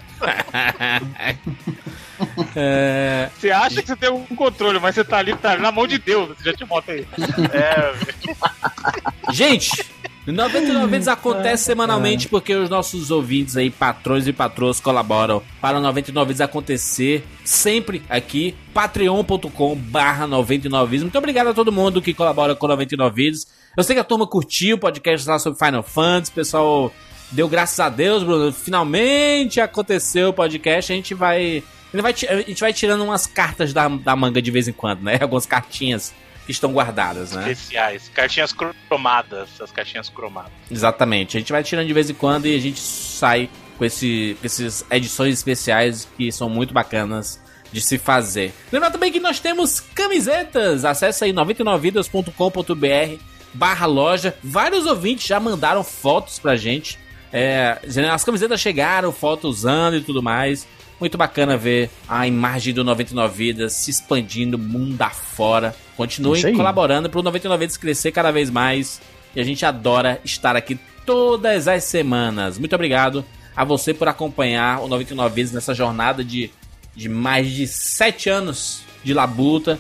[2.55, 3.29] É...
[3.38, 5.99] Você acha que você tem um controle, mas você tá ali, tá na mão de
[5.99, 7.07] Deus, você já te bota aí.
[7.53, 9.85] É, Gente,
[10.32, 15.82] 99 vezes acontece semanalmente porque os nossos ouvintes aí, patrões e patroas, colaboram para o
[15.82, 21.03] 99 vezes acontecer sempre aqui, patreon.com barra 99 vezes.
[21.03, 23.47] Muito obrigado a todo mundo que colabora com 99 vezes.
[23.75, 26.91] Eu sei que a turma curtiu o podcast lá sobre Final Fantasy, pessoal
[27.32, 28.51] deu graças a Deus, Bruno.
[28.51, 30.91] Finalmente aconteceu o podcast.
[30.91, 31.63] A gente vai.
[31.93, 35.17] A gente vai tirando umas cartas da, da manga de vez em quando, né?
[35.21, 36.13] Algumas cartinhas
[36.47, 37.51] que estão guardadas, né?
[37.51, 40.53] Especiais, cartinhas cromadas, as cartinhas cromadas.
[40.71, 41.35] Exatamente.
[41.35, 44.45] A gente vai tirando de vez em quando e a gente sai com, esse, com
[44.45, 47.37] essas edições especiais que são muito bacanas
[47.69, 48.53] de se fazer.
[48.71, 50.85] Lembra também que nós temos camisetas.
[50.85, 53.21] Acesse aí 99vidas.com.br
[53.53, 54.33] barra loja.
[54.41, 56.97] Vários ouvintes já mandaram fotos pra gente.
[57.33, 57.77] É,
[58.09, 60.65] as camisetas chegaram, fotos usando e tudo mais.
[60.99, 65.75] Muito bacana ver a imagem do 99 Vidas se expandindo mundo afora.
[65.95, 68.99] Continuem colaborando para o 99 Vidas crescer cada vez mais.
[69.35, 72.57] E a gente adora estar aqui todas as semanas.
[72.57, 73.23] Muito obrigado
[73.55, 76.49] a você por acompanhar o 99 Vidas nessa jornada de,
[76.95, 79.79] de mais de 7 anos de labuta.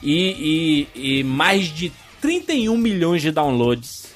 [0.00, 4.14] E, e, e, mais de 31 milhões de downloads.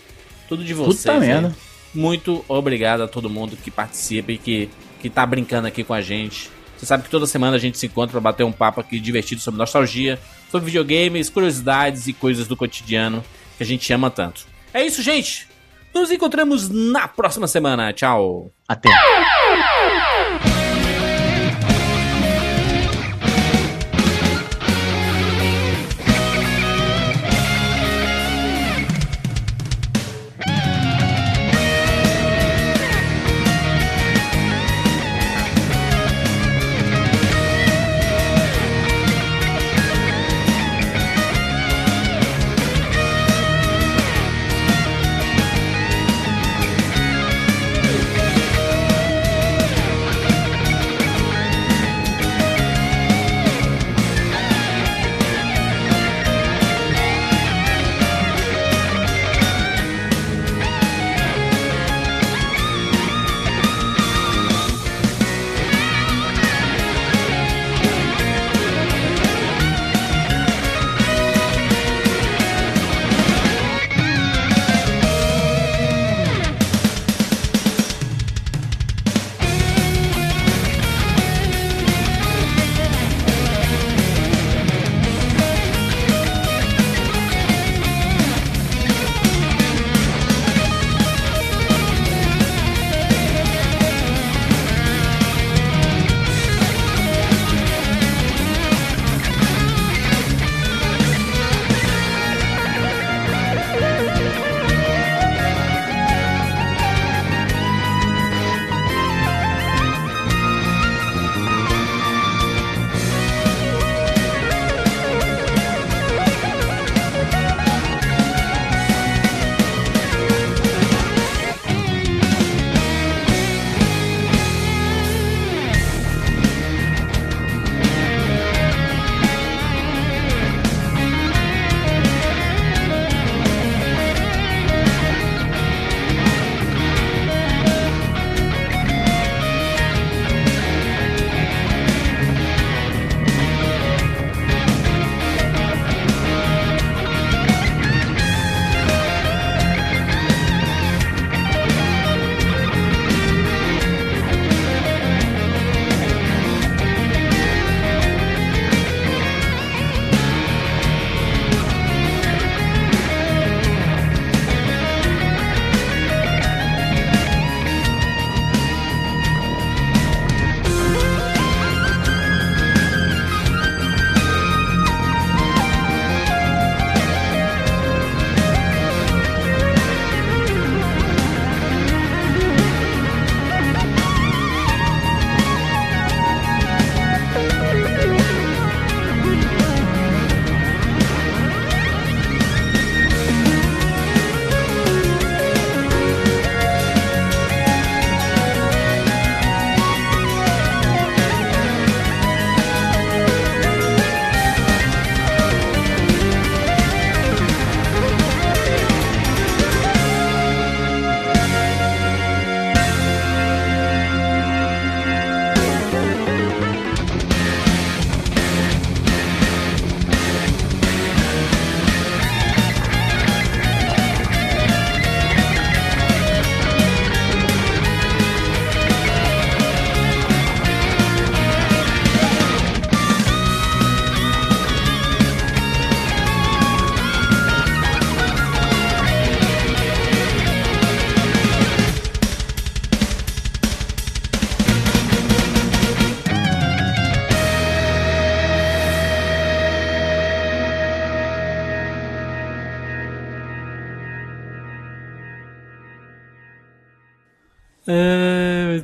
[0.48, 0.98] Tudo de vocês.
[0.98, 1.56] Puta merda.
[1.92, 4.70] Muito obrigado a todo mundo que participa e que
[5.02, 6.48] que tá brincando aqui com a gente.
[6.78, 9.40] Você sabe que toda semana a gente se encontra para bater um papo aqui divertido
[9.40, 10.18] sobre nostalgia,
[10.50, 13.22] sobre videogames, curiosidades e coisas do cotidiano
[13.56, 14.46] que a gente ama tanto.
[14.72, 15.48] É isso, gente.
[15.92, 17.92] Nos encontramos na próxima semana.
[17.92, 18.50] Tchau.
[18.66, 18.88] Até.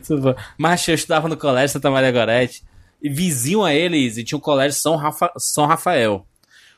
[0.08, 0.34] Muito bom.
[0.56, 2.62] Mas eu estudava no colégio Santa Maria Gorete.
[3.00, 6.26] E vizinho a eles, e tinha o colégio São, Rafa, São Rafael.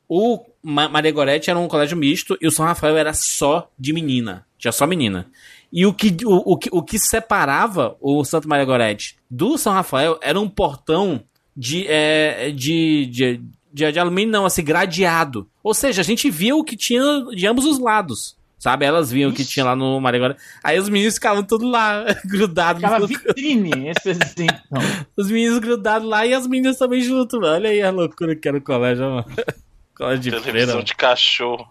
[0.08, 4.44] O Maria Gorete era um colégio misto e o São Rafael era só de menina.
[4.58, 5.30] Tinha só menina.
[5.72, 9.72] E o que, o, o, que, o que separava o Santo Maria Gorete do São
[9.72, 11.22] Rafael era um portão
[11.56, 13.40] de, é, de, de,
[13.72, 15.48] de, de alumínio, não, assim, gradeado.
[15.62, 18.36] Ou seja, a gente via o que tinha de ambos os lados.
[18.60, 18.84] Sabe?
[18.84, 20.36] Elas viam o que tinha lá no Marigora.
[20.62, 22.82] Aí os meninos ficavam tudo lá, grudados.
[22.82, 24.46] Ficava vitrine, esse assim.
[25.16, 27.54] Os meninos grudados lá e as meninas também junto, mano.
[27.54, 29.24] Olha aí a loucura que era o colégio, mano.
[29.96, 31.66] colégio de Televisão freira, de cachorro.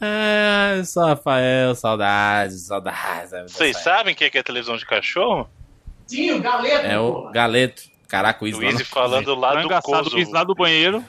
[0.00, 3.52] é, só Rafael, saudades, saudades.
[3.52, 5.46] Vocês sabem o que é, que é televisão de cachorro?
[6.06, 6.86] Sim, o Galeto.
[6.86, 7.82] É o Galeto.
[8.08, 8.58] Caraca, o Izzy.
[8.58, 9.68] O Izzy falando lá do.
[9.68, 11.04] O lá do banheiro.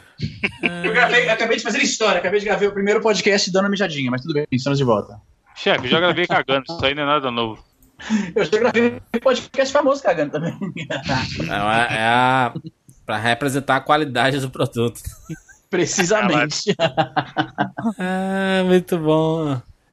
[0.61, 4.09] Eu, gravei, acabei de fazer história, acabei de gravar o primeiro podcast dando a mijadinha,
[4.09, 5.19] mas tudo bem, estamos de volta.
[5.55, 7.63] Chefe, já gravei cagando, isso aí não é nada novo.
[8.35, 10.57] Eu já gravei um podcast famoso cagando também.
[11.47, 12.53] Não, é, é a,
[13.05, 15.01] pra representar a qualidade do produto.
[15.69, 16.75] Precisamente.
[16.79, 19.61] ah, muito bom.